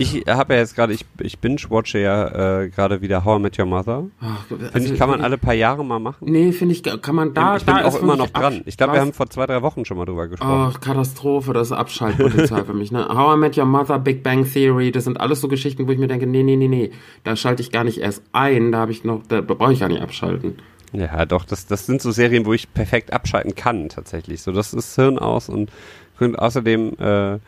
Ich 0.00 0.24
habe 0.26 0.54
ja 0.54 0.60
jetzt 0.60 0.74
gerade, 0.74 0.94
ich, 0.94 1.04
ich 1.20 1.38
binge-watche 1.38 1.98
ja 1.98 2.62
äh, 2.62 2.68
gerade 2.70 3.02
wieder 3.02 3.22
How 3.22 3.38
I 3.38 3.42
Met 3.42 3.58
Your 3.58 3.66
Mother. 3.66 4.04
Finde 4.48 4.70
also, 4.72 4.94
ich, 4.94 4.98
kann 4.98 5.10
man 5.10 5.20
alle 5.20 5.36
paar 5.36 5.52
Jahre 5.52 5.84
mal 5.84 5.98
machen. 5.98 6.26
Nee, 6.26 6.52
finde 6.52 6.74
ich, 6.74 6.82
kann 6.82 7.14
man 7.14 7.34
da. 7.34 7.58
Ich 7.58 7.66
bin 7.66 7.74
da 7.74 7.84
auch 7.84 8.00
immer 8.00 8.16
noch 8.16 8.30
dran. 8.30 8.62
Ich 8.64 8.78
glaube, 8.78 8.94
wir 8.94 9.00
haben 9.00 9.12
vor 9.12 9.28
zwei, 9.28 9.44
drei 9.44 9.60
Wochen 9.60 9.84
schon 9.84 9.98
mal 9.98 10.06
drüber 10.06 10.26
gesprochen. 10.26 10.72
Ach, 10.74 10.80
Katastrophe, 10.80 11.52
das 11.52 11.68
ist 11.68 11.72
Abschaltpotenzial 11.72 12.64
für 12.66 12.72
mich. 12.72 12.90
Ne? 12.90 13.06
How 13.08 13.36
I 13.36 13.38
Met 13.38 13.58
Your 13.58 13.66
Mother, 13.66 13.98
Big 13.98 14.22
Bang 14.22 14.50
Theory, 14.50 14.90
das 14.90 15.04
sind 15.04 15.20
alles 15.20 15.42
so 15.42 15.48
Geschichten, 15.48 15.86
wo 15.86 15.92
ich 15.92 15.98
mir 15.98 16.08
denke, 16.08 16.26
nee, 16.26 16.42
nee, 16.42 16.56
nee, 16.56 16.68
nee, 16.68 16.92
da 17.24 17.36
schalte 17.36 17.62
ich 17.62 17.70
gar 17.70 17.84
nicht 17.84 17.98
erst 17.98 18.22
ein, 18.32 18.72
da 18.72 18.78
habe 18.78 18.92
ich 18.92 19.04
noch, 19.04 19.20
da, 19.28 19.42
da 19.42 19.54
brauche 19.54 19.74
ich 19.74 19.80
gar 19.80 19.88
nicht 19.88 20.00
abschalten. 20.00 20.56
Ja, 20.94 21.26
doch, 21.26 21.44
das, 21.44 21.66
das 21.66 21.84
sind 21.84 22.00
so 22.00 22.10
Serien, 22.10 22.46
wo 22.46 22.54
ich 22.54 22.72
perfekt 22.72 23.12
abschalten 23.12 23.54
kann, 23.54 23.90
tatsächlich. 23.90 24.40
So, 24.40 24.50
das 24.50 24.72
ist 24.72 24.94
Hirn 24.96 25.18
aus 25.18 25.50
und, 25.50 25.70
und 26.18 26.38
außerdem 26.38 26.94
äh, 26.98 27.38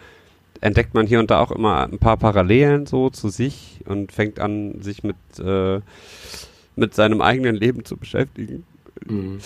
entdeckt 0.62 0.94
man 0.94 1.06
hier 1.06 1.18
und 1.18 1.30
da 1.30 1.40
auch 1.40 1.52
immer 1.52 1.84
ein 1.84 1.98
paar 1.98 2.16
Parallelen 2.16 2.86
so 2.86 3.10
zu 3.10 3.28
sich 3.28 3.80
und 3.84 4.12
fängt 4.12 4.40
an, 4.40 4.80
sich 4.80 5.02
mit, 5.02 5.16
äh, 5.44 5.80
mit 6.76 6.94
seinem 6.94 7.20
eigenen 7.20 7.56
Leben 7.56 7.84
zu 7.84 7.96
beschäftigen. 7.96 8.64
Mhm. 9.06 9.38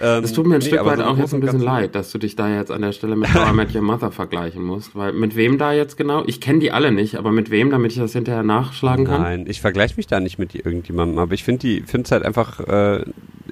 Ähm, 0.00 0.24
es 0.24 0.32
tut 0.32 0.46
mir 0.46 0.56
ein 0.56 0.58
nee, 0.58 0.66
Stück 0.66 0.84
weit 0.84 0.98
so 0.98 1.04
auch 1.04 1.16
jetzt 1.16 1.34
ein 1.34 1.40
bisschen 1.40 1.60
leid, 1.60 1.94
dass 1.94 2.10
du 2.10 2.18
dich 2.18 2.34
da 2.34 2.52
jetzt 2.52 2.72
an 2.72 2.82
der 2.82 2.90
Stelle 2.90 3.14
mit 3.14 3.32
How 3.32 3.52
I 3.52 3.54
Met 3.54 3.74
Your 3.74 3.82
Mother 3.82 4.10
vergleichen 4.10 4.64
musst. 4.64 4.96
Weil 4.96 5.12
mit 5.12 5.36
wem 5.36 5.56
da 5.56 5.72
jetzt 5.72 5.96
genau? 5.96 6.24
Ich 6.26 6.40
kenne 6.40 6.58
die 6.58 6.72
alle 6.72 6.90
nicht, 6.90 7.14
aber 7.14 7.30
mit 7.30 7.50
wem, 7.50 7.70
damit 7.70 7.92
ich 7.92 7.98
das 7.98 8.12
hinterher 8.12 8.42
nachschlagen 8.42 9.04
kann? 9.04 9.22
Nein, 9.22 9.44
ich 9.46 9.60
vergleiche 9.60 9.94
mich 9.96 10.08
da 10.08 10.18
nicht 10.18 10.38
mit 10.38 10.54
irgendjemandem, 10.54 11.18
aber 11.18 11.34
ich 11.34 11.44
finde 11.44 11.84
es 11.86 12.10
halt 12.10 12.24
einfach 12.24 12.58
äh, 12.60 13.04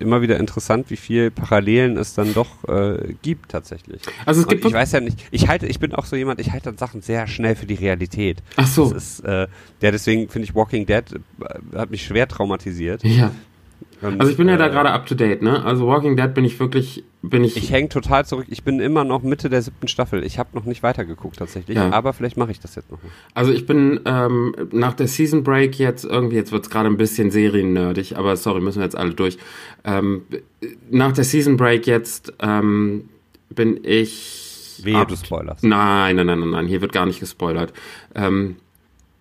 immer 0.02 0.22
wieder 0.22 0.38
interessant, 0.38 0.90
wie 0.90 0.96
viel 0.96 1.30
Parallelen 1.30 1.96
es 1.96 2.14
dann 2.14 2.34
doch 2.34 2.64
äh, 2.68 3.14
gibt 3.22 3.50
tatsächlich. 3.50 4.02
Also 4.26 4.42
es 4.42 4.48
gibt 4.48 4.64
ich 4.64 4.72
weiß 4.72 4.92
ja 4.92 5.00
nicht, 5.00 5.18
ich 5.30 5.48
halte, 5.48 5.66
ich 5.66 5.78
bin 5.78 5.94
auch 5.94 6.04
so 6.04 6.16
jemand, 6.16 6.40
ich 6.40 6.52
halte 6.52 6.66
dann 6.66 6.78
Sachen 6.78 7.02
sehr 7.02 7.26
schnell 7.26 7.56
für 7.56 7.66
die 7.66 7.74
Realität. 7.74 8.42
Ach 8.56 8.66
so. 8.66 8.92
Das 8.92 9.18
ist, 9.18 9.20
äh, 9.20 9.46
der 9.80 9.92
deswegen 9.92 10.28
finde 10.28 10.44
ich 10.44 10.54
Walking 10.54 10.86
Dead 10.86 11.04
äh, 11.12 11.78
hat 11.78 11.90
mich 11.90 12.04
schwer 12.04 12.28
traumatisiert. 12.28 13.02
Ja. 13.04 13.30
Und, 14.00 14.20
also 14.20 14.30
ich 14.30 14.36
bin 14.36 14.48
ja 14.48 14.56
da 14.56 14.66
äh, 14.66 14.70
gerade 14.70 14.90
up 14.90 15.06
to 15.06 15.14
date, 15.14 15.42
ne? 15.42 15.64
Also 15.64 15.86
Walking 15.86 16.16
Dead 16.16 16.32
bin 16.34 16.44
ich 16.44 16.58
wirklich, 16.58 17.04
bin 17.22 17.44
ich. 17.44 17.56
Ich 17.56 17.70
hänge 17.70 17.88
total 17.88 18.24
zurück. 18.24 18.46
Ich 18.48 18.62
bin 18.62 18.80
immer 18.80 19.04
noch 19.04 19.22
Mitte 19.22 19.48
der 19.48 19.62
siebten 19.62 19.88
Staffel. 19.88 20.24
Ich 20.24 20.38
habe 20.38 20.50
noch 20.54 20.64
nicht 20.64 20.82
weitergeguckt 20.82 21.36
tatsächlich, 21.36 21.76
ja. 21.76 21.90
aber 21.90 22.12
vielleicht 22.12 22.36
mache 22.36 22.50
ich 22.50 22.60
das 22.60 22.74
jetzt 22.74 22.90
noch. 22.90 22.98
Also 23.34 23.52
ich 23.52 23.66
bin 23.66 24.00
ähm, 24.04 24.54
nach 24.72 24.94
der 24.94 25.08
Season 25.08 25.44
Break 25.44 25.78
jetzt 25.78 26.04
irgendwie, 26.04 26.36
jetzt 26.36 26.52
wird's 26.52 26.70
gerade 26.70 26.88
ein 26.88 26.96
bisschen 26.96 27.30
seriennerdig, 27.30 28.16
aber 28.16 28.36
sorry, 28.36 28.60
müssen 28.60 28.78
wir 28.78 28.84
jetzt 28.84 28.96
alle 28.96 29.14
durch. 29.14 29.38
Ähm, 29.84 30.22
nach 30.90 31.12
der 31.12 31.24
Season 31.24 31.56
Break 31.56 31.86
jetzt 31.86 32.32
ähm, 32.40 33.08
bin 33.50 33.80
ich. 33.82 34.80
Wehe, 34.82 35.06
du 35.06 35.16
spoilerst. 35.16 35.62
Nein, 35.62 36.16
nein, 36.16 36.26
nein, 36.26 36.40
nein, 36.40 36.50
nein, 36.50 36.66
hier 36.66 36.80
wird 36.80 36.92
gar 36.92 37.06
nicht 37.06 37.20
gespoilert. 37.20 37.72
Ähm, 38.14 38.56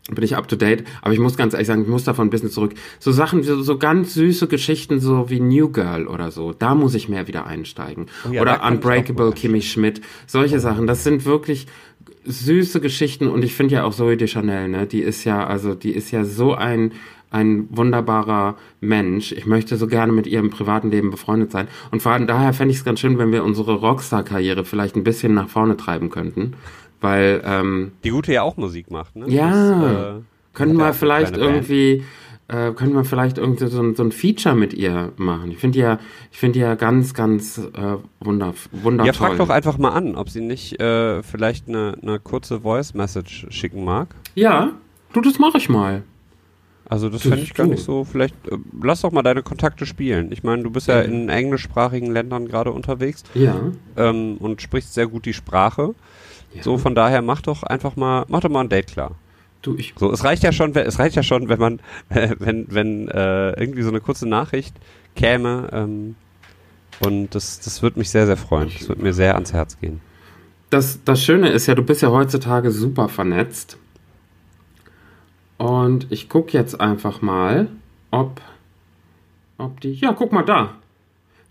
bin 0.09 0.23
ich 0.23 0.35
up 0.35 0.47
to 0.47 0.55
date. 0.55 0.83
Aber 1.01 1.13
ich 1.13 1.19
muss 1.19 1.37
ganz 1.37 1.53
ehrlich 1.53 1.67
sagen, 1.67 1.83
ich 1.83 1.87
muss 1.87 2.03
davon 2.03 2.27
ein 2.27 2.29
bisschen 2.31 2.49
zurück. 2.49 2.73
So 2.99 3.11
Sachen, 3.11 3.43
so, 3.43 3.61
so 3.61 3.77
ganz 3.77 4.13
süße 4.13 4.47
Geschichten, 4.47 4.99
so 4.99 5.29
wie 5.29 5.39
New 5.39 5.69
Girl 5.69 6.07
oder 6.07 6.31
so, 6.31 6.53
da 6.53 6.75
muss 6.75 6.95
ich 6.95 7.07
mehr 7.07 7.27
wieder 7.27 7.45
einsteigen. 7.45 8.07
Oh 8.27 8.33
ja, 8.33 8.41
oder 8.41 8.63
Unbreakable 8.63 9.31
Kimmy 9.31 9.61
Schmidt. 9.61 10.01
Solche 10.27 10.59
Sachen. 10.59 10.87
Das 10.87 11.03
sind 11.03 11.25
wirklich 11.25 11.67
süße 12.25 12.81
Geschichten 12.81 13.27
und 13.27 13.43
ich 13.43 13.53
finde 13.53 13.75
ja 13.75 13.83
auch 13.83 13.93
Zoe 13.93 14.17
de 14.17 14.27
Chanel, 14.27 14.67
ne, 14.67 14.85
die 14.85 15.01
ist 15.01 15.23
ja, 15.23 15.45
also, 15.45 15.73
die 15.73 15.91
ist 15.91 16.11
ja 16.11 16.23
so 16.23 16.53
ein, 16.53 16.91
ein 17.31 17.67
wunderbarer 17.71 18.57
Mensch. 18.81 19.31
Ich 19.31 19.45
möchte 19.45 19.77
so 19.77 19.87
gerne 19.87 20.11
mit 20.11 20.27
ihr 20.27 20.39
im 20.39 20.49
privaten 20.49 20.91
Leben 20.91 21.11
befreundet 21.11 21.51
sein. 21.51 21.67
Und 21.89 22.01
vor 22.01 22.11
allem 22.11 22.27
daher 22.27 22.53
fände 22.53 22.73
ich 22.73 22.79
es 22.79 22.83
ganz 22.83 22.99
schön, 22.99 23.17
wenn 23.17 23.31
wir 23.31 23.43
unsere 23.43 23.75
Rockstar-Karriere 23.75 24.65
vielleicht 24.65 24.97
ein 24.97 25.05
bisschen 25.05 25.33
nach 25.33 25.47
vorne 25.47 25.77
treiben 25.77 26.09
könnten. 26.09 26.55
Weil, 27.01 27.41
ähm, 27.43 27.91
Die 28.03 28.11
Gute 28.11 28.31
ja 28.31 28.43
auch 28.43 28.57
Musik 28.57 28.91
macht, 28.91 29.15
ne? 29.15 29.27
Ja. 29.27 29.49
Das, 29.49 30.17
äh, 30.19 30.21
können 30.53 30.77
wir 30.77 30.93
vielleicht 30.93 31.37
irgendwie, 31.37 32.03
äh, 32.47 32.71
können 32.71 32.93
wir 32.93 33.05
vielleicht 33.05 33.37
irgendwie 33.37 33.67
so, 33.67 33.81
ein, 33.81 33.95
so 33.95 34.03
ein 34.03 34.11
Feature 34.11 34.55
mit 34.55 34.73
ihr 34.73 35.11
machen. 35.17 35.51
Ich 35.51 35.57
finde 35.57 35.79
ja, 35.79 35.99
ich 36.31 36.37
finde 36.37 36.59
ja 36.59 36.75
ganz, 36.75 37.13
ganz 37.13 37.57
äh, 37.57 37.97
wunder, 38.19 38.53
wundervoll. 38.71 39.07
Ja, 39.07 39.13
frag 39.13 39.37
doch 39.37 39.49
einfach 39.49 39.77
mal 39.77 39.91
an, 39.91 40.15
ob 40.15 40.29
sie 40.29 40.41
nicht 40.41 40.79
äh, 40.79 41.23
vielleicht 41.23 41.67
eine, 41.67 41.97
eine 42.01 42.19
kurze 42.19 42.61
Voice-Message 42.61 43.47
schicken 43.49 43.83
mag. 43.83 44.13
Ja, 44.35 44.71
du, 45.13 45.21
das 45.21 45.39
mache 45.39 45.57
ich 45.57 45.69
mal. 45.69 46.03
Also 46.89 47.07
das, 47.07 47.21
das 47.21 47.29
fände 47.29 47.45
ich 47.45 47.53
gar 47.53 47.67
nicht 47.67 47.83
so. 47.83 48.03
Vielleicht 48.03 48.35
äh, 48.49 48.57
lass 48.83 49.01
doch 49.01 49.13
mal 49.13 49.23
deine 49.23 49.43
Kontakte 49.43 49.85
spielen. 49.85 50.33
Ich 50.33 50.43
meine, 50.43 50.63
du 50.63 50.69
bist 50.69 50.89
ja 50.89 50.99
in 50.99 51.29
englischsprachigen 51.29 52.11
Ländern 52.11 52.49
gerade 52.49 52.71
unterwegs. 52.71 53.23
Ja. 53.33 53.71
Ähm, 53.95 54.35
und 54.39 54.61
sprichst 54.61 54.93
sehr 54.93 55.07
gut 55.07 55.25
die 55.25 55.33
Sprache. 55.33 55.95
Ja. 56.53 56.63
So, 56.63 56.77
von 56.77 56.95
daher 56.95 57.21
mach 57.21 57.41
doch 57.41 57.63
einfach 57.63 57.95
mal, 57.95 58.25
mach 58.27 58.41
doch 58.41 58.49
mal 58.49 58.61
ein 58.61 58.69
Date 58.69 58.87
klar. 58.87 59.11
Du, 59.61 59.75
ich. 59.75 59.93
So, 59.97 60.11
es 60.11 60.23
reicht 60.23 60.43
ja 60.43 60.51
schon, 60.51 60.75
es 60.75 60.99
reicht 60.99 61.15
ja 61.15 61.23
schon, 61.23 61.49
wenn 61.49 61.59
man, 61.59 61.79
äh, 62.09 62.35
wenn, 62.39 62.65
wenn 62.69 63.07
äh, 63.07 63.51
irgendwie 63.59 63.83
so 63.83 63.89
eine 63.89 64.01
kurze 64.01 64.27
Nachricht 64.27 64.75
käme. 65.15 65.69
Ähm, 65.71 66.15
und 66.99 67.33
das, 67.33 67.59
das 67.59 67.81
würde 67.81 67.99
mich 67.99 68.09
sehr, 68.09 68.25
sehr 68.25 68.37
freuen. 68.37 68.69
Das 68.77 68.87
würde 68.87 69.01
mir 69.01 69.13
sehr 69.13 69.35
ans 69.35 69.53
Herz 69.53 69.79
gehen. 69.79 70.01
Das, 70.69 71.03
das 71.03 71.23
Schöne 71.23 71.49
ist 71.49 71.67
ja, 71.67 71.75
du 71.75 71.83
bist 71.83 72.01
ja 72.01 72.09
heutzutage 72.11 72.71
super 72.71 73.09
vernetzt. 73.09 73.77
Und 75.57 76.11
ich 76.11 76.29
gucke 76.29 76.57
jetzt 76.57 76.79
einfach 76.79 77.21
mal, 77.21 77.67
ob, 78.09 78.41
ob 79.57 79.79
die. 79.81 79.93
Ja, 79.93 80.13
guck 80.13 80.31
mal 80.31 80.43
da. 80.43 80.75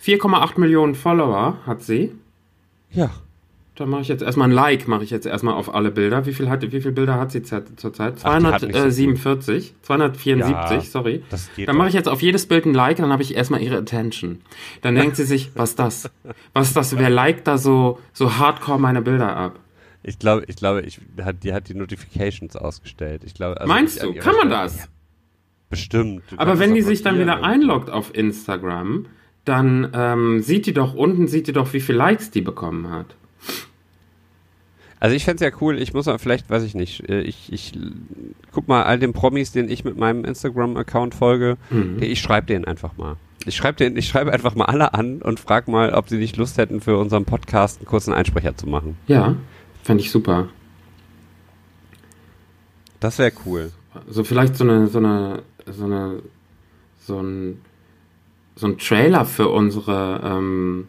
4,8 0.03 0.59
Millionen 0.59 0.95
Follower 0.95 1.59
hat 1.67 1.83
sie. 1.83 2.13
Ja. 2.91 3.11
Dann 3.81 3.89
mache 3.89 4.03
ich 4.03 4.09
jetzt 4.09 4.21
erstmal 4.21 4.47
ein 4.47 4.53
Like, 4.53 4.89
mache 4.89 5.05
ich 5.05 5.09
jetzt 5.09 5.25
erstmal 5.25 5.55
auf 5.55 5.75
alle 5.75 5.91
Bilder. 5.91 6.27
Wie 6.27 6.35
viel, 6.35 6.51
hat, 6.51 6.61
wie 6.61 6.83
viele 6.83 6.93
Bilder 6.93 7.15
hat 7.15 7.33
sie 7.33 7.43
zurzeit? 7.43 8.19
247, 8.19 9.75
274, 9.81 10.77
ja, 10.77 10.81
sorry. 10.83 11.23
Dann 11.65 11.79
mache 11.79 11.89
ich 11.89 11.95
jetzt 11.95 12.07
auf 12.07 12.21
jedes 12.21 12.45
Bild 12.45 12.67
ein 12.67 12.75
Like, 12.75 12.99
dann 12.99 13.11
habe 13.11 13.23
ich 13.23 13.35
erstmal 13.35 13.63
ihre 13.63 13.79
Attention. 13.79 14.43
Dann 14.83 14.97
denkt 14.97 15.17
sie 15.17 15.25
sich, 15.25 15.53
was 15.55 15.77
das? 15.77 16.11
Was 16.53 16.75
das? 16.75 16.99
Wer 16.99 17.09
liked 17.09 17.47
da 17.47 17.57
so, 17.57 17.99
so 18.13 18.37
hardcore 18.37 18.79
meine 18.79 19.01
Bilder 19.01 19.35
ab? 19.35 19.59
Ich 20.03 20.19
glaube, 20.19 20.45
ich 20.47 20.57
glaube, 20.57 20.83
ich, 20.83 21.01
die 21.43 21.55
hat 21.55 21.71
die 21.71 21.75
Notifications 21.75 22.57
ausgestellt. 22.57 23.23
Ich 23.25 23.33
glaube, 23.33 23.59
also 23.63 23.73
Meinst 23.73 24.03
du? 24.03 24.13
Kann 24.13 24.37
man 24.37 24.51
das? 24.51 24.77
Ja. 24.77 24.85
Bestimmt. 25.71 26.23
Aber 26.37 26.59
wenn 26.59 26.75
die 26.75 26.83
sich 26.83 27.01
dann 27.01 27.19
wieder 27.19 27.43
einloggt 27.43 27.89
auf 27.89 28.15
Instagram, 28.15 29.07
dann 29.47 29.91
ähm, 29.95 30.43
sieht 30.43 30.67
die 30.67 30.75
doch 30.75 30.93
unten, 30.93 31.29
sieht 31.29 31.47
die 31.47 31.53
doch, 31.55 31.73
wie 31.73 31.81
viele 31.81 31.97
Likes 31.97 32.31
die 32.31 32.43
bekommen 32.43 32.91
hat. 32.91 33.17
Also 35.01 35.17
ich 35.17 35.25
fände 35.25 35.43
es 35.43 35.51
ja 35.51 35.57
cool, 35.63 35.81
ich 35.81 35.95
muss 35.95 36.05
mal, 36.05 36.19
vielleicht, 36.19 36.51
weiß 36.51 36.63
ich 36.63 36.75
nicht, 36.75 37.09
äh, 37.09 37.23
ich, 37.23 37.51
ich 37.51 37.73
guck 38.53 38.69
mal 38.69 38.83
all 38.83 38.99
den 38.99 39.15
Promis, 39.15 39.51
denen 39.51 39.71
ich 39.71 39.83
mit 39.83 39.97
meinem 39.97 40.27
Instagram-Account 40.27 41.15
folge, 41.15 41.57
mhm. 41.71 41.97
ich 42.01 42.21
schreibe 42.21 42.47
denen 42.47 42.67
einfach 42.67 42.97
mal. 42.99 43.17
Ich 43.47 43.57
schreibe 43.57 43.79
den, 43.79 43.97
ich 43.97 44.07
schreibe 44.07 44.31
einfach 44.31 44.55
mal 44.55 44.67
alle 44.67 44.93
an 44.93 45.23
und 45.23 45.41
frage 45.41 45.71
mal, 45.71 45.95
ob 45.95 46.11
sie 46.11 46.19
nicht 46.19 46.37
Lust 46.37 46.59
hätten, 46.59 46.83
für 46.83 46.99
unseren 46.99 47.25
Podcast 47.25 47.79
einen 47.79 47.87
kurzen 47.87 48.13
Einsprecher 48.13 48.55
zu 48.55 48.69
machen. 48.69 48.99
Ja, 49.07 49.37
fände 49.83 50.03
ich 50.03 50.11
super. 50.11 50.51
Das 53.01 53.19
wäre 53.19 53.33
cool. 53.47 53.73
So 54.07 54.23
vielleicht 54.23 54.57
so 54.57 54.65
eine, 54.65 54.87
so 54.89 54.99
eine, 54.99 55.43
so 55.67 55.85
eine, 55.85 56.23
so 56.99 57.19
ein, 57.19 57.63
so 58.55 58.67
ein 58.67 58.77
Trailer 58.77 59.25
für 59.25 59.49
unsere 59.49 60.21
ähm, 60.23 60.89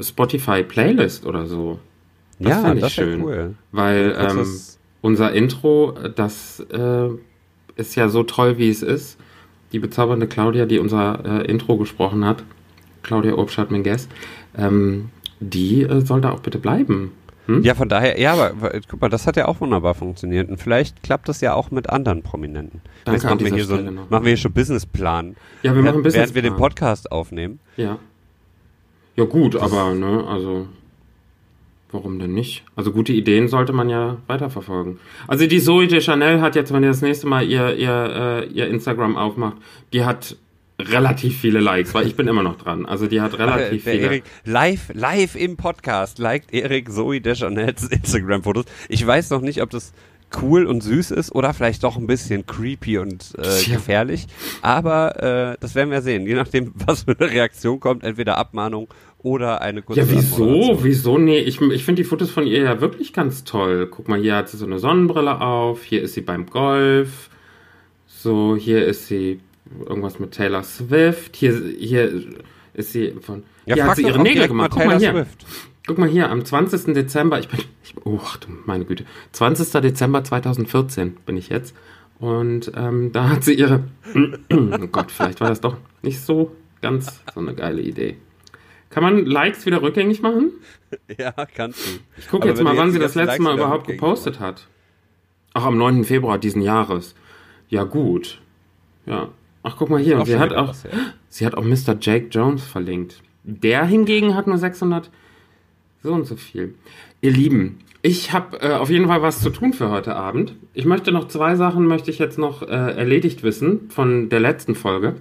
Spotify-Playlist 0.00 1.26
oder 1.26 1.46
so. 1.46 1.78
Das 2.38 2.62
ja, 2.62 2.72
ich 2.72 2.80
das 2.80 2.92
schön. 2.92 3.22
Cool. 3.22 3.54
Weil 3.72 4.16
ähm, 4.18 4.46
unser 5.00 5.32
Intro, 5.32 5.94
das 6.14 6.60
äh, 6.72 7.08
ist 7.76 7.94
ja 7.94 8.08
so 8.08 8.22
toll, 8.22 8.58
wie 8.58 8.70
es 8.70 8.82
ist. 8.82 9.18
Die 9.72 9.78
bezaubernde 9.78 10.26
Claudia, 10.26 10.66
die 10.66 10.78
unser 10.78 11.42
äh, 11.42 11.50
Intro 11.50 11.76
gesprochen 11.76 12.24
hat, 12.24 12.42
Claudia 13.02 13.34
Obschat-Menges, 13.34 14.08
ähm, 14.56 15.10
die 15.40 15.82
äh, 15.82 16.00
soll 16.00 16.20
da 16.20 16.32
auch 16.32 16.40
bitte 16.40 16.58
bleiben. 16.58 17.12
Hm? 17.46 17.62
Ja, 17.62 17.74
von 17.74 17.88
daher, 17.88 18.20
ja, 18.20 18.34
aber 18.34 18.52
guck 18.88 19.00
mal, 19.00 19.08
das 19.08 19.26
hat 19.26 19.36
ja 19.36 19.48
auch 19.48 19.60
wunderbar 19.60 19.94
funktioniert. 19.94 20.50
Und 20.50 20.58
vielleicht 20.58 21.02
klappt 21.02 21.28
das 21.28 21.40
ja 21.40 21.54
auch 21.54 21.70
mit 21.70 21.88
anderen 21.88 22.22
Prominenten. 22.22 22.82
Danke 23.04 23.16
Jetzt 23.16 23.24
machen 23.24 23.40
wir 23.40 23.54
hier 23.54 23.64
so 23.64 23.74
ein, 23.74 23.94
machen 23.94 24.24
wir 24.24 24.30
hier 24.30 24.36
schon 24.36 24.52
Businessplan. 24.52 25.36
Ja, 25.62 25.74
wir 25.74 25.82
machen 25.82 26.02
Businessplan. 26.02 26.14
Während 26.14 26.34
wir 26.34 26.42
den 26.42 26.56
Podcast 26.56 27.10
aufnehmen. 27.10 27.58
Ja. 27.76 27.98
Ja, 29.16 29.24
gut, 29.24 29.56
aber, 29.56 29.94
ne, 29.94 30.24
also. 30.28 30.68
Warum 31.90 32.18
denn 32.18 32.34
nicht? 32.34 32.64
Also 32.76 32.92
gute 32.92 33.12
Ideen 33.12 33.48
sollte 33.48 33.72
man 33.72 33.88
ja 33.88 34.18
weiterverfolgen. 34.26 34.98
Also 35.26 35.46
die 35.46 35.60
Zoe 35.60 35.86
de 35.86 36.00
Chanel 36.00 36.42
hat 36.42 36.54
jetzt, 36.54 36.72
wenn 36.72 36.82
ihr 36.82 36.90
das 36.90 37.00
nächste 37.00 37.26
Mal 37.26 37.46
ihr, 37.46 37.76
ihr, 37.76 38.44
äh, 38.44 38.46
ihr 38.48 38.68
Instagram 38.68 39.16
aufmacht, 39.16 39.56
die 39.94 40.04
hat 40.04 40.36
relativ 40.80 41.40
viele 41.40 41.60
Likes, 41.60 41.94
weil 41.94 42.06
ich 42.06 42.14
bin 42.14 42.28
immer 42.28 42.42
noch 42.42 42.58
dran. 42.58 42.86
Also 42.86 43.06
die 43.06 43.20
hat 43.20 43.38
relativ 43.38 43.86
äh, 43.86 43.92
viele. 43.92 44.04
Erik, 44.04 44.24
live, 44.44 44.90
live 44.92 45.34
im 45.34 45.56
Podcast 45.56 46.18
liked 46.18 46.52
Erik 46.52 46.92
Zoe 46.92 47.20
Deschanels 47.20 47.84
Instagram-Fotos. 47.90 48.66
Ich 48.88 49.04
weiß 49.04 49.30
noch 49.30 49.40
nicht, 49.40 49.62
ob 49.62 49.70
das 49.70 49.92
cool 50.42 50.66
und 50.66 50.82
süß 50.82 51.10
ist 51.12 51.34
oder 51.34 51.54
vielleicht 51.54 51.84
doch 51.84 51.96
ein 51.96 52.06
bisschen 52.06 52.46
creepy 52.46 52.98
und 52.98 53.32
äh, 53.38 53.70
gefährlich. 53.70 54.26
Aber 54.62 55.22
äh, 55.22 55.56
das 55.60 55.74
werden 55.74 55.90
wir 55.90 56.02
sehen. 56.02 56.26
Je 56.26 56.34
nachdem, 56.34 56.72
was 56.86 57.04
für 57.04 57.16
eine 57.18 57.30
Reaktion 57.30 57.80
kommt, 57.80 58.04
entweder 58.04 58.36
Abmahnung 58.36 58.88
oder 59.22 59.60
eine 59.60 59.82
kurze 59.82 60.00
Ja, 60.00 60.10
wieso? 60.10 60.78
Wieso? 60.82 61.18
Nee, 61.18 61.38
ich, 61.38 61.60
ich 61.60 61.84
finde 61.84 62.02
die 62.02 62.08
Fotos 62.08 62.30
von 62.30 62.46
ihr 62.46 62.62
ja 62.62 62.80
wirklich 62.80 63.12
ganz 63.12 63.44
toll. 63.44 63.88
Guck 63.90 64.08
mal, 64.08 64.20
hier 64.20 64.36
hat 64.36 64.48
sie 64.48 64.56
so 64.56 64.66
eine 64.66 64.78
Sonnenbrille 64.78 65.40
auf, 65.40 65.82
hier 65.82 66.02
ist 66.02 66.14
sie 66.14 66.20
beim 66.20 66.46
Golf. 66.46 67.30
So, 68.06 68.56
hier 68.56 68.84
ist 68.86 69.08
sie 69.08 69.40
irgendwas 69.86 70.18
mit 70.18 70.32
Taylor 70.32 70.62
Swift. 70.62 71.36
Hier, 71.36 71.60
hier 71.78 72.12
ist 72.74 72.92
sie 72.92 73.14
von. 73.20 73.42
Ja, 73.66 73.74
hier 73.74 73.86
hat 73.86 73.96
sie 73.96 74.02
ihre 74.02 74.22
Nägel 74.22 74.48
gemacht. 74.48 74.70
Guck 74.72 74.86
mal 74.86 74.98
hier. 74.98 75.10
Swift. 75.10 75.46
Guck 75.86 75.98
mal 75.98 76.08
hier, 76.08 76.30
am 76.30 76.44
20. 76.44 76.92
Dezember, 76.92 77.40
ich 77.40 77.48
bin, 77.48 77.60
ich, 77.82 77.94
oh, 78.04 78.20
meine 78.66 78.84
Güte, 78.84 79.04
20. 79.32 79.80
Dezember 79.80 80.22
2014 80.22 81.16
bin 81.24 81.38
ich 81.38 81.48
jetzt. 81.48 81.74
Und 82.18 82.72
ähm, 82.76 83.10
da 83.12 83.30
hat 83.30 83.44
sie 83.44 83.54
ihre, 83.54 83.84
oh 84.52 84.86
Gott, 84.92 85.10
vielleicht 85.10 85.40
war 85.40 85.48
das 85.48 85.62
doch 85.62 85.76
nicht 86.02 86.20
so 86.20 86.54
ganz 86.82 87.22
so 87.32 87.40
eine 87.40 87.54
geile 87.54 87.80
Idee. 87.80 88.16
Kann 88.90 89.02
man 89.02 89.26
Likes 89.26 89.66
wieder 89.66 89.82
rückgängig 89.82 90.22
machen? 90.22 90.52
Ja, 91.18 91.32
kannst 91.54 91.86
du. 91.86 92.00
Ich 92.16 92.28
gucke 92.28 92.48
jetzt 92.48 92.62
mal, 92.62 92.74
wann 92.78 92.92
sie 92.92 92.98
das 92.98 93.14
letzte 93.14 93.32
Likes 93.32 93.44
Mal 93.44 93.56
überhaupt 93.56 93.86
gepostet 93.86 94.40
hat. 94.40 94.66
Ach, 95.52 95.66
am 95.66 95.76
9. 95.76 96.04
Februar 96.04 96.38
diesen 96.38 96.62
Jahres. 96.62 97.14
Ja, 97.68 97.84
gut. 97.84 98.40
Ja. 99.04 99.28
Ach, 99.62 99.76
guck 99.76 99.90
mal 99.90 100.00
hier. 100.00 100.24
Sie 100.24 100.38
hat, 100.38 100.54
auch, 100.54 100.72
sie 101.28 101.44
hat 101.44 101.54
auch 101.54 101.64
Mr. 101.64 101.98
Jake 102.00 102.28
Jones 102.30 102.64
verlinkt. 102.64 103.22
Der 103.42 103.84
hingegen 103.84 104.34
hat 104.34 104.46
nur 104.46 104.56
600 104.56 105.10
so 106.02 106.12
und 106.12 106.26
so 106.26 106.36
viel. 106.36 106.74
Ihr 107.20 107.32
Lieben, 107.32 107.80
ich 108.02 108.32
habe 108.32 108.60
äh, 108.60 108.74
auf 108.74 108.90
jeden 108.90 109.08
Fall 109.08 109.22
was 109.22 109.40
zu 109.40 109.50
tun 109.50 109.72
für 109.72 109.90
heute 109.90 110.14
Abend. 110.14 110.54
Ich 110.72 110.84
möchte 110.84 111.12
noch 111.12 111.28
zwei 111.28 111.56
Sachen 111.56 111.86
möchte 111.86 112.10
ich 112.10 112.18
jetzt 112.18 112.38
noch 112.38 112.62
äh, 112.62 112.66
erledigt 112.66 113.42
wissen 113.42 113.90
von 113.90 114.28
der 114.28 114.40
letzten 114.40 114.74
Folge, 114.74 115.16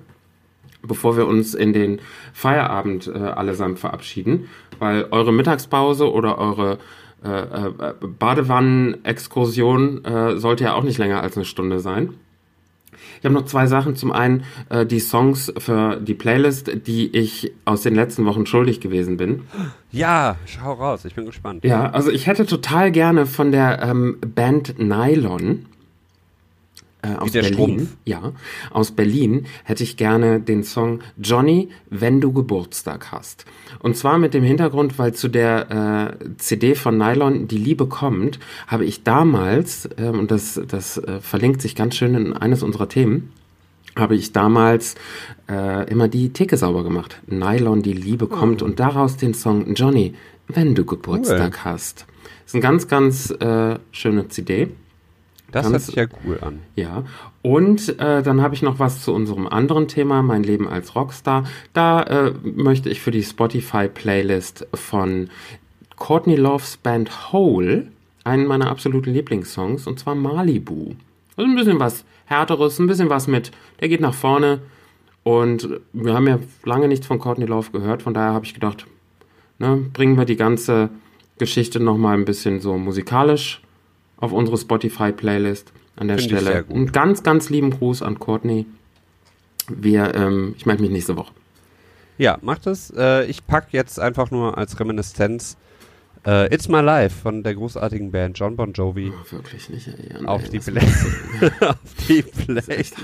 bevor 0.88 1.18
wir 1.18 1.28
uns 1.28 1.54
in 1.54 1.74
den 1.74 2.00
Feierabend 2.34 3.08
äh, 3.08 3.18
allesamt 3.18 3.80
verabschieden, 3.80 4.48
weil 4.80 5.08
eure 5.12 5.34
Mittagspause 5.34 6.12
oder 6.12 6.38
eure 6.38 6.78
äh, 7.24 7.30
äh, 7.30 7.94
Badewannen-Exkursion 8.20 10.06
äh, 10.06 10.38
sollte 10.38 10.66
ja 10.66 10.76
auch 10.76 10.84
nicht 10.84 10.98
länger 10.98 11.22
als 11.22 11.36
eine 11.36 11.46
Stunde 11.46 11.80
sein. 11.80 12.14
Ich 13.20 13.26
habe 13.26 13.34
noch 13.34 13.46
zwei 13.46 13.66
Sachen. 13.66 13.96
Zum 13.96 14.12
einen 14.12 14.44
äh, 14.70 14.86
die 14.86 15.00
Songs 15.00 15.52
für 15.58 15.96
die 15.98 16.14
Playlist, 16.14 16.72
die 16.88 17.16
ich 17.16 17.52
aus 17.66 17.82
den 17.82 17.96
letzten 17.96 18.26
Wochen 18.26 18.46
schuldig 18.46 18.80
gewesen 18.80 19.18
bin. 19.18 19.44
Ja, 19.92 20.36
schau 20.46 20.74
raus, 20.74 21.06
ich 21.06 21.16
bin 21.16 21.26
gespannt. 21.26 21.64
Ja, 21.64 21.90
also 21.90 22.12
ich 22.12 22.28
hätte 22.28 22.46
total 22.46 22.92
gerne 22.92 23.26
von 23.26 23.52
der 23.52 23.82
ähm, 23.82 24.18
Band 24.36 24.78
Nylon 24.78 25.66
äh, 27.02 27.16
aus 27.16 27.32
Berlin. 27.32 27.54
Strumpf. 27.54 27.98
Ja, 28.06 28.34
aus 28.72 28.92
Berlin 28.92 29.46
hätte 29.64 29.84
ich 29.84 29.98
gerne 29.98 30.40
den 30.40 30.64
Song 30.64 31.02
Johnny, 31.22 31.70
wenn 31.90 32.22
du 32.22 32.34
Geburtstag 32.34 33.12
hast. 33.12 33.46
Und 33.80 33.96
zwar 33.96 34.18
mit 34.18 34.34
dem 34.34 34.44
Hintergrund, 34.44 34.98
weil 34.98 35.14
zu 35.14 35.28
der 35.28 36.18
äh, 36.20 36.36
CD 36.38 36.76
von 36.76 36.98
Nylon 36.98 37.48
Die 37.48 37.58
Liebe 37.58 37.88
kommt, 37.88 38.40
habe 38.68 38.86
ich 38.86 39.04
damals, 39.04 39.88
äh, 39.98 40.08
und 40.08 40.32
das, 40.32 40.60
das 40.68 40.98
äh, 40.98 41.20
verlinkt 41.22 41.62
sich 41.62 41.76
ganz 41.76 41.96
schön 41.96 42.16
in 42.16 42.34
eines 42.34 42.64
unserer 42.64 42.90
Themen, 42.90 43.32
habe 43.96 44.16
ich 44.16 44.32
damals 44.32 44.96
äh, 45.50 45.90
immer 45.90 46.08
die 46.08 46.34
Theke 46.34 46.58
sauber 46.58 46.84
gemacht. 46.84 47.22
Nylon, 47.28 47.82
die 47.82 47.94
Liebe 47.94 48.28
kommt 48.28 48.62
oh. 48.62 48.66
und 48.66 48.80
daraus 48.80 49.18
den 49.18 49.34
Song 49.34 49.74
Johnny, 49.76 50.14
wenn 50.48 50.76
du 50.76 50.86
Geburtstag 50.86 51.60
cool. 51.66 51.72
hast. 51.72 52.06
Das 52.44 52.54
ist 52.54 52.56
eine 52.56 52.62
ganz, 52.62 52.88
ganz 52.88 53.32
äh, 53.32 53.78
schöne 53.92 54.30
CD. 54.30 54.70
Das 55.52 55.64
Ganz, 55.64 55.74
hört 55.74 55.82
sich 55.84 55.96
ja 55.96 56.06
cool 56.26 56.40
an. 56.42 56.60
Ja. 56.76 57.04
Und 57.42 58.00
äh, 58.00 58.22
dann 58.22 58.42
habe 58.42 58.54
ich 58.54 58.62
noch 58.62 58.80
was 58.80 59.02
zu 59.02 59.14
unserem 59.14 59.48
anderen 59.48 59.88
Thema, 59.88 60.22
mein 60.22 60.44
Leben 60.44 60.68
als 60.68 60.96
Rockstar. 60.96 61.46
Da 61.74 62.04
äh, 62.04 62.34
möchte 62.44 62.90
ich 62.90 63.02
für 63.02 63.12
die 63.12 63.24
Spotify-Playlist 63.24 64.68
von 64.74 65.30
Courtney 65.96 66.36
Loves 66.36 66.78
Band 66.78 67.32
Hole 67.32 67.88
einen 68.26 68.46
meiner 68.46 68.70
absoluten 68.70 69.14
Lieblingssongs, 69.14 69.88
und 69.88 70.00
zwar 70.00 70.16
Malibu. 70.16 70.96
Also 71.38 71.50
ein 71.50 71.56
bisschen 71.56 71.80
was 71.80 72.04
Härteres, 72.26 72.78
ein 72.80 72.88
bisschen 72.88 73.10
was 73.10 73.28
mit, 73.28 73.52
der 73.80 73.88
geht 73.88 74.02
nach 74.02 74.14
vorne. 74.14 74.60
Und 75.24 75.80
wir 75.94 76.14
haben 76.14 76.28
ja 76.28 76.40
lange 76.66 76.90
nichts 76.90 77.08
von 77.08 77.20
Courtney 77.20 77.46
Love 77.46 77.72
gehört, 77.72 78.02
von 78.02 78.14
daher 78.14 78.34
habe 78.34 78.46
ich 78.46 78.54
gedacht, 78.54 78.86
ne, 79.60 79.78
bringen 79.94 80.18
wir 80.18 80.26
die 80.26 80.36
ganze 80.36 80.90
Geschichte 81.38 81.80
nochmal 81.80 82.18
ein 82.18 82.26
bisschen 82.26 82.60
so 82.60 82.78
musikalisch 82.78 83.62
auf 84.18 84.32
unsere 84.32 84.58
Spotify-Playlist 84.58 85.72
an 85.96 86.08
der 86.08 86.18
Find 86.18 86.32
Stelle. 86.32 86.64
Und 86.66 86.94
ganz, 86.94 87.24
ganz 87.24 87.50
lieben 87.50 87.72
Gruß 87.72 88.02
an 88.02 88.20
Courtney. 88.20 88.66
Wir, 89.68 90.14
ähm, 90.16 90.56
ich 90.58 90.66
melde 90.66 90.82
mich 90.82 90.92
nächste 90.92 91.18
Woche. 91.18 91.34
Ja, 92.18 92.38
mach 92.42 92.60
das. 92.60 92.92
Äh, 92.96 93.26
ich 93.26 93.46
packe 93.46 93.70
jetzt 93.72 94.00
einfach 94.00 94.32
nur 94.32 94.58
als 94.58 94.80
Reminiszenz 94.80 95.58
äh, 96.26 96.54
It's 96.54 96.68
My 96.68 96.82
Life 96.82 97.22
von 97.22 97.44
der 97.44 97.56
großartigen 97.56 98.12
Band 98.12 98.38
John 98.40 98.56
Bon 98.56 98.74
Jovi. 98.74 99.12
Oh, 99.12 99.32
wirklich 99.32 99.70
nicht, 99.70 99.88
ey, 99.88 100.26
auf, 100.26 100.44
ey, 100.44 100.50
die 100.50 100.60
Play 100.60 100.82
auf 101.62 101.78
die 102.08 102.22
Playlist. 102.22 102.96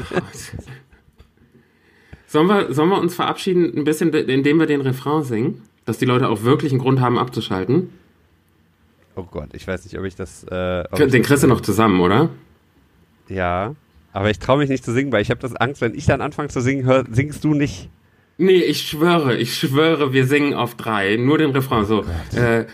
Sollen 2.28 2.48
wir, 2.48 2.74
sollen 2.74 2.90
wir 2.90 3.00
uns 3.00 3.14
verabschieden, 3.14 3.78
ein 3.78 3.84
bisschen, 3.84 4.12
indem 4.14 4.60
wir 4.60 4.66
den 4.66 4.82
Refrain 4.82 5.24
singen? 5.24 5.62
Dass 5.86 5.98
die 5.98 6.06
Leute 6.06 6.30
auch 6.30 6.44
wirklich 6.44 6.72
einen 6.72 6.82
Grund 6.82 7.00
haben 7.00 7.20
abzuschalten? 7.20 7.90
Oh 9.16 9.24
Gott, 9.30 9.50
ich 9.54 9.68
weiß 9.68 9.84
nicht, 9.84 9.98
ob 9.98 10.06
ich 10.06 10.16
das. 10.16 10.44
Äh, 10.46 10.84
ob 10.92 10.98
Den 11.10 11.22
kriegst 11.24 11.44
du 11.44 11.48
noch 11.48 11.62
zusammen, 11.62 12.00
oder? 12.02 12.30
Ja, 13.30 13.76
aber 14.12 14.30
ich 14.30 14.40
traue 14.40 14.60
mich 14.60 14.70
nicht 14.70 14.84
zu 14.84 14.92
singen, 14.92 15.12
weil 15.12 15.22
ich 15.22 15.30
habe 15.30 15.42
das 15.42 15.56
Angst, 15.56 15.82
wenn 15.82 15.96
ich 15.96 16.06
dann 16.06 16.22
anfange 16.22 16.50
zu 16.50 16.62
singen, 16.62 16.86
hör, 16.86 17.06
singst 17.10 17.44
du 17.44 17.54
nicht. 17.54 17.90
Nee, 18.38 18.62
ich 18.62 18.82
schwöre, 18.82 19.36
ich 19.36 19.56
schwöre, 19.56 20.14
wir 20.14 20.26
singen 20.26 20.54
auf 20.54 20.76
drei. 20.76 21.18
Nur 21.18 21.38
den 21.38 21.52
Refrain 21.52 21.86
so. 21.86 22.04
Oh 22.04 22.38
äh, 22.38 22.66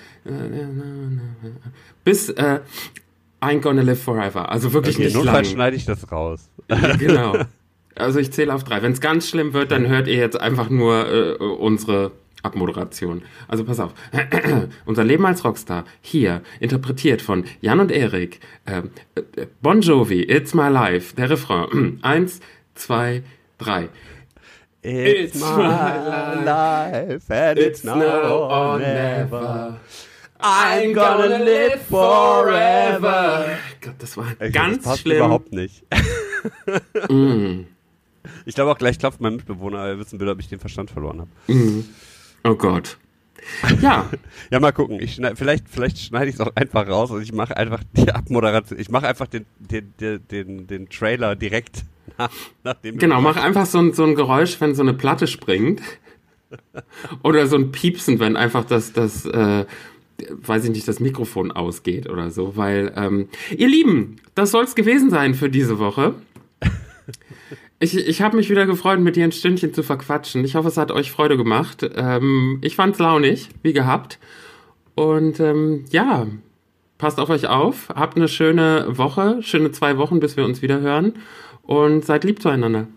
bis 2.03 2.29
äh, 2.29 2.59
I'm 3.41 3.59
gonna 3.59 3.81
live 3.81 4.01
forever. 4.01 4.49
Also 4.49 4.73
wirklich 4.73 4.95
okay, 4.95 5.05
nicht 5.05 5.23
lang. 5.23 5.45
schneide 5.45 5.75
ich 5.75 5.85
das 5.85 6.11
raus. 6.11 6.49
genau. 6.99 7.37
Also 7.95 8.19
ich 8.19 8.31
zähle 8.31 8.53
auf 8.53 8.63
drei. 8.63 8.81
Wenn 8.81 8.93
es 8.93 9.01
ganz 9.01 9.27
schlimm 9.27 9.53
wird, 9.53 9.71
dann 9.71 9.87
hört 9.87 10.07
ihr 10.07 10.15
jetzt 10.15 10.39
einfach 10.39 10.69
nur 10.69 11.07
äh, 11.11 11.33
unsere 11.43 12.11
Abmoderation. 12.43 13.23
Also 13.47 13.63
pass 13.63 13.79
auf. 13.79 13.93
Unser 14.85 15.03
Leben 15.03 15.25
als 15.25 15.43
Rockstar, 15.43 15.85
hier, 16.01 16.41
interpretiert 16.59 17.21
von 17.21 17.45
Jan 17.61 17.79
und 17.79 17.91
Erik. 17.91 18.39
Äh, 18.65 18.83
äh, 19.15 19.47
bon 19.61 19.81
Jovi, 19.81 20.21
It's 20.23 20.53
My 20.53 20.69
Life, 20.69 21.15
der 21.15 21.29
Refrain. 21.29 21.99
Eins, 22.01 22.39
zwei, 22.75 23.23
drei. 23.57 23.89
It's, 24.81 25.35
it's 25.35 25.41
my 25.41 26.43
life 26.45 27.29
and 27.29 27.59
it's, 27.59 27.79
it's 27.79 27.83
now 27.83 28.47
or 28.49 28.79
never. 28.79 29.77
I'm 30.41 30.93
gonna 30.93 31.37
live 31.37 31.81
forever. 31.89 33.57
Gott, 33.81 33.95
das 33.99 34.15
war 34.15 34.27
ich 34.39 34.53
ganz 34.53 34.77
das 34.77 34.85
passt 34.85 35.01
schlimm. 35.01 35.17
überhaupt 35.17 35.51
nicht. 35.51 35.83
mm. 37.09 37.65
Ich 38.45 38.55
glaube 38.55 38.71
auch 38.71 38.77
gleich 38.77 38.97
klopft 38.99 39.19
mein 39.19 39.35
Mitbewohner, 39.35 39.79
er 39.85 39.99
wissen 39.99 40.17
will, 40.21 40.29
ob 40.29 40.39
ich 40.39 40.47
den 40.47 40.59
Verstand 40.61 40.91
verloren 40.91 41.19
habe. 41.19 41.53
Mm. 41.53 41.83
Oh 42.43 42.55
Gott. 42.55 42.97
Ja. 43.81 44.09
ja, 44.51 44.59
mal 44.59 44.71
gucken. 44.71 44.99
Ich 44.99 45.15
schneid, 45.15 45.37
vielleicht, 45.37 45.69
vielleicht 45.69 45.99
schneide 45.99 46.29
ich 46.29 46.35
es 46.35 46.41
auch 46.41 46.55
einfach 46.55 46.87
raus 46.87 47.11
und 47.11 47.21
ich 47.21 47.33
mache 47.33 47.55
einfach 47.57 47.83
die 47.93 48.11
Abmoderation. 48.11 48.79
Ich 48.79 48.89
mache 48.89 49.07
einfach 49.07 49.27
den, 49.27 49.45
den, 49.59 49.93
den, 49.99 50.27
den, 50.27 50.67
den 50.67 50.89
Trailer 50.89 51.35
direkt 51.35 51.83
nach, 52.17 52.31
nachdem. 52.63 52.97
Genau, 52.97 53.21
mach 53.21 53.37
einfach 53.37 53.65
so 53.65 53.79
ein, 53.79 53.93
so 53.93 54.03
ein 54.03 54.15
Geräusch, 54.15 54.59
wenn 54.61 54.75
so 54.75 54.81
eine 54.81 54.93
Platte 54.93 55.27
springt. 55.27 55.81
oder 57.23 57.45
so 57.47 57.57
ein 57.57 57.71
Piepsen, 57.71 58.19
wenn 58.19 58.35
einfach 58.35 58.65
das, 58.65 58.91
das, 58.91 59.25
äh, 59.25 59.65
weiß 60.29 60.65
ich 60.65 60.71
nicht, 60.71 60.87
das 60.87 60.99
Mikrofon 60.99 61.51
ausgeht 61.51 62.09
oder 62.09 62.31
so. 62.31 62.57
Weil, 62.57 62.91
ähm, 62.95 63.29
ihr 63.55 63.67
Lieben, 63.67 64.17
das 64.35 64.51
soll 64.51 64.63
es 64.63 64.75
gewesen 64.75 65.09
sein 65.09 65.35
für 65.35 65.49
diese 65.49 65.79
Woche. 65.79 66.15
Ich, 67.81 67.95
ich 67.95 68.21
habe 68.21 68.35
mich 68.35 68.49
wieder 68.49 68.65
gefreut, 68.65 68.99
mit 68.99 69.15
dir 69.15 69.23
ein 69.23 69.31
Stündchen 69.31 69.73
zu 69.73 69.83
verquatschen. 69.83 70.43
Ich 70.43 70.55
hoffe, 70.55 70.67
es 70.67 70.75
hat 70.75 70.91
euch 70.91 71.11
Freude 71.11 71.37
gemacht. 71.37 71.89
Ähm, 71.95 72.59
ich 72.61 72.75
fand's 72.75 72.99
launig, 72.99 73.49
wie 73.63 73.71
gehabt. 73.71 74.19
Und 74.95 75.39
ähm, 75.39 75.85
ja, 75.89 76.27
passt 76.97 77.19
auf 77.19 77.29
euch 77.29 77.47
auf, 77.47 77.87
habt 77.95 78.17
eine 78.17 78.27
schöne 78.27 78.85
Woche, 78.89 79.41
schöne 79.41 79.71
zwei 79.71 79.97
Wochen, 79.97 80.19
bis 80.19 80.35
wir 80.35 80.43
uns 80.43 80.61
wieder 80.61 80.81
hören 80.81 81.13
und 81.63 82.03
seid 82.03 82.25
lieb 82.25 82.41
zueinander. 82.41 82.87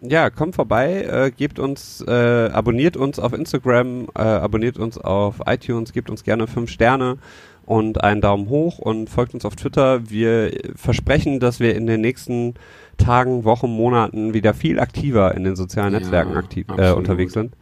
Ja, 0.00 0.30
kommt 0.30 0.56
vorbei, 0.56 1.02
äh, 1.02 1.30
gebt 1.30 1.58
uns, 1.58 2.02
äh, 2.08 2.10
abonniert 2.10 2.96
uns 2.96 3.20
auf 3.20 3.34
Instagram, 3.34 4.08
äh, 4.16 4.22
abonniert 4.22 4.78
uns 4.78 4.96
auf 4.96 5.42
iTunes, 5.46 5.92
gebt 5.92 6.08
uns 6.08 6.24
gerne 6.24 6.46
fünf 6.46 6.70
Sterne 6.70 7.18
und 7.66 8.02
einen 8.02 8.20
Daumen 8.20 8.48
hoch 8.48 8.78
und 8.78 9.10
folgt 9.10 9.34
uns 9.34 9.44
auf 9.44 9.54
Twitter. 9.54 10.10
Wir 10.10 10.52
versprechen, 10.74 11.38
dass 11.38 11.60
wir 11.60 11.76
in 11.76 11.86
den 11.86 12.00
nächsten 12.00 12.54
Tagen, 12.98 13.44
Wochen, 13.44 13.70
Monaten 13.70 14.34
wieder 14.34 14.54
viel 14.54 14.78
aktiver 14.78 15.34
in 15.34 15.44
den 15.44 15.56
sozialen 15.56 15.92
Netzwerken 15.92 16.32
ja, 16.32 16.38
aktiv, 16.38 16.66
äh, 16.76 16.92
unterwegs 16.92 17.32
sind. 17.32 17.54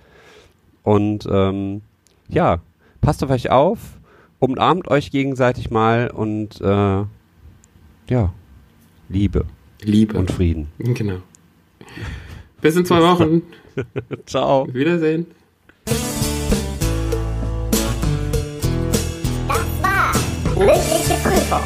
Und 0.82 1.26
ähm, 1.30 1.82
ja, 2.28 2.58
passt 3.00 3.22
auf 3.24 3.30
euch 3.30 3.50
auf, 3.50 3.78
umarmt 4.38 4.88
euch 4.88 5.10
gegenseitig 5.10 5.70
mal 5.70 6.10
und 6.10 6.60
äh, 6.60 7.04
ja, 8.08 8.32
Liebe. 9.08 9.44
Liebe. 9.82 10.16
Und 10.16 10.30
Frieden. 10.30 10.68
Genau. 10.78 11.18
Bis 12.60 12.76
in 12.76 12.84
zwei 12.84 13.00
Wochen. 13.00 13.42
Ciao. 14.26 14.66
Wiedersehen. 14.72 15.26
Das 19.48 19.58
war 19.82 20.12
Mündliche 20.56 21.14
Prüfung, 21.22 21.64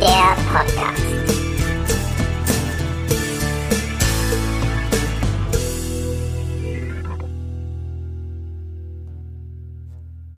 der 0.00 0.36
Podcast. 0.52 1.09